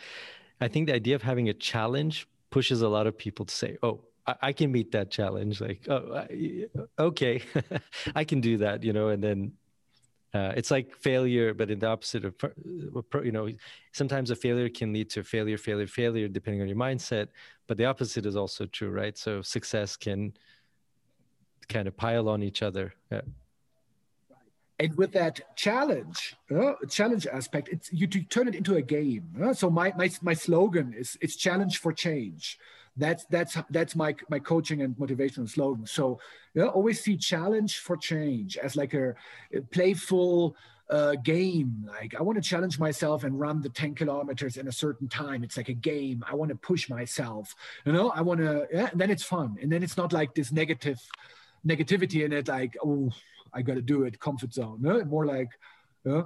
I 0.60 0.68
think 0.68 0.86
the 0.86 0.94
idea 0.94 1.14
of 1.14 1.22
having 1.22 1.48
a 1.48 1.54
challenge 1.54 2.28
pushes 2.50 2.82
a 2.82 2.88
lot 2.88 3.06
of 3.06 3.16
people 3.16 3.46
to 3.46 3.54
say, 3.54 3.78
oh, 3.82 4.00
I, 4.40 4.52
can 4.52 4.70
meet 4.70 4.92
that 4.92 5.10
challenge. 5.10 5.60
Like, 5.60 5.86
oh, 5.88 6.26
okay, 6.98 7.42
I 8.14 8.24
can 8.24 8.40
do 8.40 8.58
that, 8.58 8.82
you 8.82 8.92
know, 8.92 9.08
and 9.08 9.22
then 9.22 9.52
uh, 10.34 10.52
it's 10.56 10.70
like 10.70 10.94
failure, 10.94 11.54
but 11.54 11.70
in 11.70 11.78
the 11.78 11.86
opposite 11.86 12.24
of, 12.24 12.34
you 13.24 13.32
know, 13.32 13.48
sometimes 13.92 14.30
a 14.30 14.36
failure 14.36 14.68
can 14.68 14.92
lead 14.92 15.08
to 15.10 15.24
failure, 15.24 15.56
failure, 15.56 15.86
failure, 15.86 16.28
depending 16.28 16.60
on 16.60 16.68
your 16.68 16.76
mindset. 16.76 17.28
But 17.66 17.78
the 17.78 17.86
opposite 17.86 18.26
is 18.26 18.36
also 18.36 18.66
true, 18.66 18.90
right? 18.90 19.16
So 19.16 19.40
success 19.40 19.96
can 19.96 20.34
kind 21.68 21.88
of 21.88 21.96
pile 21.96 22.28
on 22.28 22.42
each 22.42 22.62
other. 22.62 22.94
Yeah. 23.10 23.22
And 24.80 24.94
with 24.96 25.12
that 25.12 25.56
challenge, 25.56 26.36
uh, 26.54 26.74
challenge 26.88 27.26
aspect, 27.26 27.68
it's 27.68 27.92
you 27.92 28.06
turn 28.06 28.46
it 28.46 28.54
into 28.54 28.76
a 28.76 28.82
game. 28.82 29.28
Uh? 29.42 29.52
So 29.52 29.70
my, 29.70 29.92
my 29.96 30.08
my 30.22 30.34
slogan 30.34 30.94
is 30.96 31.18
it's 31.20 31.34
challenge 31.34 31.78
for 31.78 31.92
change 31.92 32.58
that's 32.98 33.24
that's 33.26 33.56
that's 33.70 33.96
my 33.96 34.14
my 34.28 34.38
coaching 34.38 34.82
and 34.82 34.94
motivational 34.96 35.48
slogan. 35.48 35.86
So 35.86 36.20
you 36.54 36.62
know, 36.62 36.68
always 36.68 37.02
see 37.02 37.16
challenge 37.16 37.78
for 37.78 37.96
change 37.96 38.56
as 38.56 38.76
like 38.76 38.92
a, 38.94 39.14
a 39.54 39.60
playful 39.70 40.56
uh, 40.90 41.14
game. 41.22 41.86
Like 41.86 42.14
i 42.18 42.22
want 42.22 42.42
to 42.42 42.48
challenge 42.48 42.78
myself 42.78 43.24
and 43.24 43.38
run 43.38 43.60
the 43.60 43.68
10 43.68 43.94
kilometers 43.94 44.56
in 44.56 44.68
a 44.68 44.72
certain 44.72 45.08
time. 45.08 45.44
It's 45.44 45.56
like 45.56 45.68
a 45.68 45.74
game. 45.74 46.24
I 46.28 46.34
want 46.34 46.50
to 46.50 46.56
push 46.56 46.88
myself 46.88 47.54
you 47.84 47.92
know? 47.92 48.10
I 48.10 48.20
want 48.20 48.40
to 48.40 48.66
yeah 48.72 48.88
and 48.90 49.00
then 49.00 49.10
it's 49.10 49.22
fun. 49.22 49.56
And 49.62 49.70
then 49.70 49.82
it's 49.82 49.96
not 49.96 50.12
like 50.12 50.34
this 50.34 50.50
negative 50.50 51.00
negativity 51.66 52.24
in 52.24 52.32
it 52.32 52.48
like 52.48 52.76
oh 52.84 53.10
i 53.52 53.60
gotta 53.62 53.82
do 53.82 54.04
it 54.04 54.18
comfort 54.20 54.54
zone 54.54 54.78
no? 54.80 55.04
More 55.04 55.26
like 55.26 55.50
uh, 56.08 56.22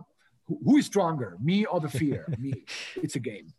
who 0.46 0.76
is 0.76 0.86
stronger 0.86 1.36
me 1.40 1.64
or 1.64 1.80
the 1.80 1.88
fear? 1.88 2.26
Me. 2.38 2.64
It's 2.96 3.16
a 3.16 3.20
game. 3.20 3.52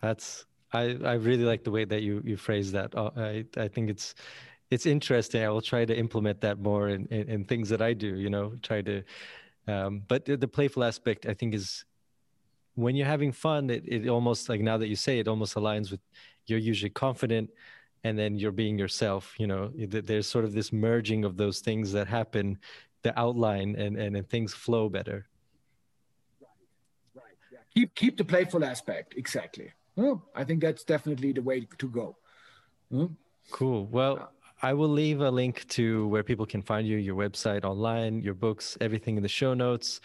That's 0.00 0.46
I, 0.72 0.98
I 1.04 1.14
really 1.14 1.44
like 1.44 1.64
the 1.64 1.70
way 1.70 1.84
that 1.84 2.02
you 2.02 2.22
you 2.24 2.36
phrase 2.36 2.72
that. 2.72 2.94
Uh, 2.94 3.10
I 3.16 3.44
I 3.56 3.68
think 3.68 3.90
it's 3.90 4.14
it's 4.70 4.86
interesting. 4.86 5.42
I 5.42 5.48
will 5.48 5.62
try 5.62 5.84
to 5.84 5.96
implement 5.96 6.40
that 6.42 6.58
more 6.58 6.88
in, 6.88 7.06
in, 7.06 7.28
in 7.28 7.44
things 7.44 7.68
that 7.70 7.80
I 7.80 7.94
do. 7.94 8.16
You 8.16 8.30
know, 8.30 8.54
try 8.62 8.82
to. 8.82 9.02
Um, 9.66 10.02
but 10.08 10.24
the, 10.24 10.36
the, 10.36 10.48
playful 10.48 10.82
aspect, 10.82 11.26
I 11.26 11.34
think, 11.34 11.54
is 11.54 11.84
when 12.74 12.96
you're 12.96 13.06
having 13.06 13.32
fun. 13.32 13.70
It 13.70 13.84
it 13.86 14.08
almost 14.08 14.48
like 14.48 14.60
now 14.60 14.76
that 14.78 14.88
you 14.88 14.96
say 14.96 15.18
it, 15.18 15.28
almost 15.28 15.54
aligns 15.54 15.90
with 15.90 16.00
you're 16.46 16.58
usually 16.58 16.90
confident, 16.90 17.50
and 18.04 18.18
then 18.18 18.36
you're 18.36 18.52
being 18.52 18.78
yourself. 18.78 19.34
You 19.38 19.46
know, 19.46 19.70
there's 19.74 20.26
sort 20.26 20.44
of 20.44 20.52
this 20.52 20.72
merging 20.72 21.24
of 21.24 21.36
those 21.36 21.60
things 21.60 21.92
that 21.92 22.06
happen, 22.06 22.58
the 23.02 23.18
outline, 23.18 23.74
and 23.76 23.96
and, 23.96 24.16
and 24.16 24.28
things 24.28 24.52
flow 24.52 24.88
better. 24.90 25.26
Right. 26.40 27.22
Right. 27.22 27.36
Yeah. 27.52 27.58
Keep 27.74 27.94
keep 27.94 28.16
the 28.18 28.24
playful 28.24 28.64
aspect 28.64 29.14
exactly. 29.16 29.72
Oh, 29.98 30.22
I 30.34 30.44
think 30.44 30.62
that's 30.62 30.84
definitely 30.84 31.32
the 31.32 31.42
way 31.42 31.66
to 31.78 31.88
go. 31.88 32.16
Hmm? 32.90 33.06
Cool. 33.50 33.86
Well, 33.86 34.32
I 34.60 34.72
will 34.72 34.88
leave 34.88 35.20
a 35.20 35.30
link 35.30 35.66
to 35.68 36.08
where 36.08 36.24
people 36.24 36.44
can 36.44 36.62
find 36.62 36.86
you, 36.86 36.96
your 36.96 37.14
website 37.14 37.64
online, 37.64 38.22
your 38.22 38.34
books, 38.34 38.76
everything 38.80 39.16
in 39.16 39.22
the 39.22 39.28
show 39.28 39.54
notes. 39.54 40.00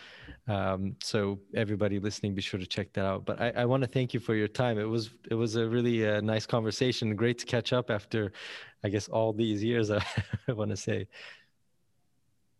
Um, 0.47 0.95
so 1.01 1.39
everybody 1.55 1.99
listening, 1.99 2.35
be 2.35 2.41
sure 2.41 2.59
to 2.59 2.65
check 2.65 2.93
that 2.93 3.05
out. 3.05 3.25
But 3.25 3.41
I, 3.41 3.49
I 3.57 3.65
want 3.65 3.81
to 3.81 3.89
thank 3.89 4.13
you 4.13 4.19
for 4.19 4.35
your 4.35 4.47
time. 4.47 4.77
It 4.77 4.83
was 4.83 5.11
it 5.31 5.35
was 5.35 5.55
a 5.55 5.67
really 5.67 6.07
uh, 6.07 6.21
nice 6.21 6.45
conversation. 6.45 7.15
Great 7.15 7.39
to 7.39 7.45
catch 7.45 7.73
up 7.73 7.89
after, 7.89 8.31
I 8.83 8.89
guess, 8.89 9.07
all 9.07 9.33
these 9.33 9.63
years. 9.63 9.89
I, 9.91 10.03
want 10.49 10.69
to 10.69 10.77
say. 10.77 11.07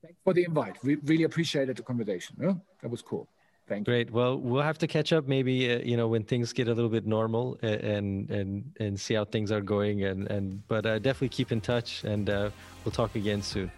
Thanks 0.02 0.18
for 0.24 0.34
the 0.34 0.46
invite. 0.46 0.84
We 0.84 0.96
really 0.96 1.24
appreciated 1.24 1.78
the 1.78 1.84
conversation. 1.84 2.38
Yeah? 2.42 2.54
That 2.82 2.90
was 2.90 3.02
cool. 3.04 3.30
Thank 3.68 3.86
Great. 3.86 4.09
You. 4.09 4.14
Well, 4.14 4.38
we'll 4.38 4.61
have 4.61 4.78
to 4.80 4.88
catch 4.88 5.14
up 5.14 5.28
maybe 5.28 5.74
uh, 5.74 5.80
you 5.80 5.95
know 5.95 6.07
when 6.07 6.24
things 6.24 6.51
get 6.51 6.68
a 6.68 6.74
little 6.74 6.89
bit 6.89 7.05
normal 7.05 7.57
and 7.61 8.30
and 8.30 8.72
and 8.80 8.99
see 8.99 9.14
how 9.14 9.26
things 9.26 9.51
are 9.51 9.61
going 9.61 10.03
and 10.03 10.30
and 10.30 10.68
but 10.68 10.86
uh, 10.86 10.99
definitely 10.99 11.30
keep 11.30 11.51
in 11.51 11.61
touch 11.61 12.03
and 12.03 12.30
uh, 12.30 12.49
we'll 12.84 12.91
talk 12.91 13.16
again 13.16 13.41
soon. 13.41 13.72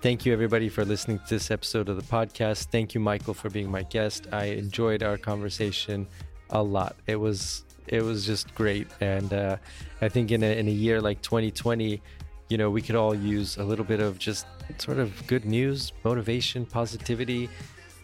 Thank 0.00 0.26
you 0.26 0.32
everybody 0.32 0.68
for 0.68 0.84
listening 0.84 1.18
to 1.18 1.28
this 1.28 1.50
episode 1.50 1.88
of 1.88 1.96
the 1.96 2.02
podcast. 2.02 2.70
Thank 2.72 2.94
you 2.94 3.00
Michael 3.00 3.34
for 3.34 3.50
being 3.50 3.70
my 3.70 3.82
guest. 3.82 4.26
I 4.32 4.46
enjoyed 4.46 5.02
our 5.02 5.16
conversation 5.16 6.08
a 6.50 6.62
lot. 6.62 6.96
It 7.06 7.16
was 7.16 7.64
it 7.88 8.02
was 8.02 8.24
just 8.24 8.54
great 8.54 8.86
and 9.00 9.32
uh, 9.32 9.56
I 10.00 10.08
think 10.08 10.30
in 10.30 10.42
a 10.42 10.58
in 10.58 10.68
a 10.68 10.72
year 10.72 11.00
like 11.00 11.20
2020 11.20 12.00
you 12.48 12.56
know 12.56 12.70
we 12.70 12.80
could 12.80 12.96
all 12.96 13.14
use 13.14 13.58
a 13.58 13.64
little 13.64 13.84
bit 13.84 14.00
of 14.00 14.18
just 14.18 14.46
sort 14.78 14.98
of 14.98 15.26
good 15.26 15.44
news 15.44 15.92
motivation 16.04 16.64
positivity 16.64 17.48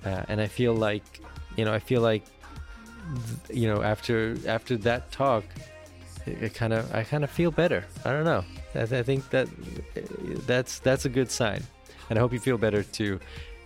uh, 0.05 0.25
and 0.29 0.41
I 0.41 0.47
feel 0.47 0.75
like, 0.75 1.21
you 1.57 1.65
know, 1.65 1.73
I 1.73 1.79
feel 1.79 2.01
like, 2.01 2.25
you 3.51 3.67
know, 3.73 3.83
after 3.83 4.37
after 4.47 4.77
that 4.79 5.11
talk, 5.11 5.45
it, 6.27 6.55
kind 6.55 6.73
of 6.73 6.95
I 6.95 7.05
kind 7.05 7.25
of 7.25 7.31
feel 7.31 7.51
better. 7.51 7.85
I 8.05 8.11
don't 8.11 8.25
know. 8.25 8.45
I, 8.75 8.83
I 8.83 9.03
think 9.03 9.29
that 9.31 9.49
that's 10.47 10.79
that's 10.81 11.05
a 11.05 11.09
good 11.09 11.31
sign, 11.31 11.63
and 12.11 12.19
I 12.19 12.21
hope 12.21 12.33
you 12.33 12.41
feel 12.41 12.59
better 12.59 12.83
too. 12.83 13.19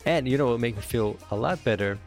And 0.07 0.29
you 0.29 0.37
know 0.39 0.51
what 0.51 0.61
make 0.61 0.77
me 0.77 0.83
feel 0.83 1.17
a 1.31 1.37
lot 1.37 1.63
better 1.65 1.99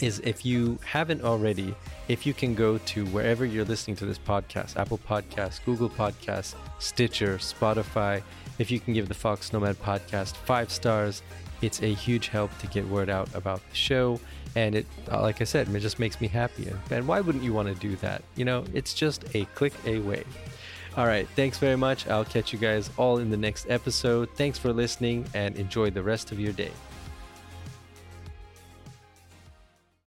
is 0.00 0.20
if 0.20 0.44
you 0.44 0.78
haven't 0.84 1.22
already, 1.22 1.74
if 2.08 2.24
you 2.24 2.32
can 2.32 2.54
go 2.54 2.78
to 2.78 3.04
wherever 3.06 3.44
you're 3.44 3.64
listening 3.64 3.96
to 3.96 4.06
this 4.06 4.18
podcast, 4.18 4.76
Apple 4.76 4.98
Podcasts, 4.98 5.64
Google 5.64 5.90
Podcasts, 5.90 6.54
Stitcher, 6.78 7.38
Spotify, 7.38 8.22
if 8.58 8.70
you 8.70 8.80
can 8.80 8.94
give 8.94 9.08
the 9.08 9.14
Fox 9.14 9.52
Nomad 9.52 9.80
podcast 9.80 10.36
five 10.36 10.70
stars 10.70 11.22
it's 11.62 11.82
a 11.82 11.92
huge 11.92 12.28
help 12.28 12.56
to 12.58 12.66
get 12.66 12.86
word 12.88 13.10
out 13.10 13.28
about 13.34 13.60
the 13.68 13.76
show. 13.76 14.20
And 14.54 14.74
it, 14.74 14.86
uh, 15.10 15.20
like 15.20 15.40
I 15.40 15.44
said, 15.44 15.68
it 15.68 15.80
just 15.80 15.98
makes 15.98 16.20
me 16.20 16.28
happy. 16.28 16.70
And 16.90 17.06
why 17.06 17.20
wouldn't 17.20 17.44
you 17.44 17.52
want 17.52 17.68
to 17.68 17.74
do 17.74 17.96
that? 17.96 18.22
You 18.36 18.44
know, 18.44 18.64
it's 18.72 18.94
just 18.94 19.24
a 19.34 19.44
click 19.54 19.74
away. 19.86 20.24
All 20.96 21.06
right. 21.06 21.28
Thanks 21.36 21.58
very 21.58 21.76
much. 21.76 22.08
I'll 22.08 22.24
catch 22.24 22.52
you 22.52 22.58
guys 22.58 22.90
all 22.96 23.18
in 23.18 23.30
the 23.30 23.36
next 23.36 23.70
episode. 23.70 24.30
Thanks 24.34 24.58
for 24.58 24.72
listening 24.72 25.26
and 25.34 25.56
enjoy 25.56 25.90
the 25.90 26.02
rest 26.02 26.32
of 26.32 26.40
your 26.40 26.52
day. 26.52 26.72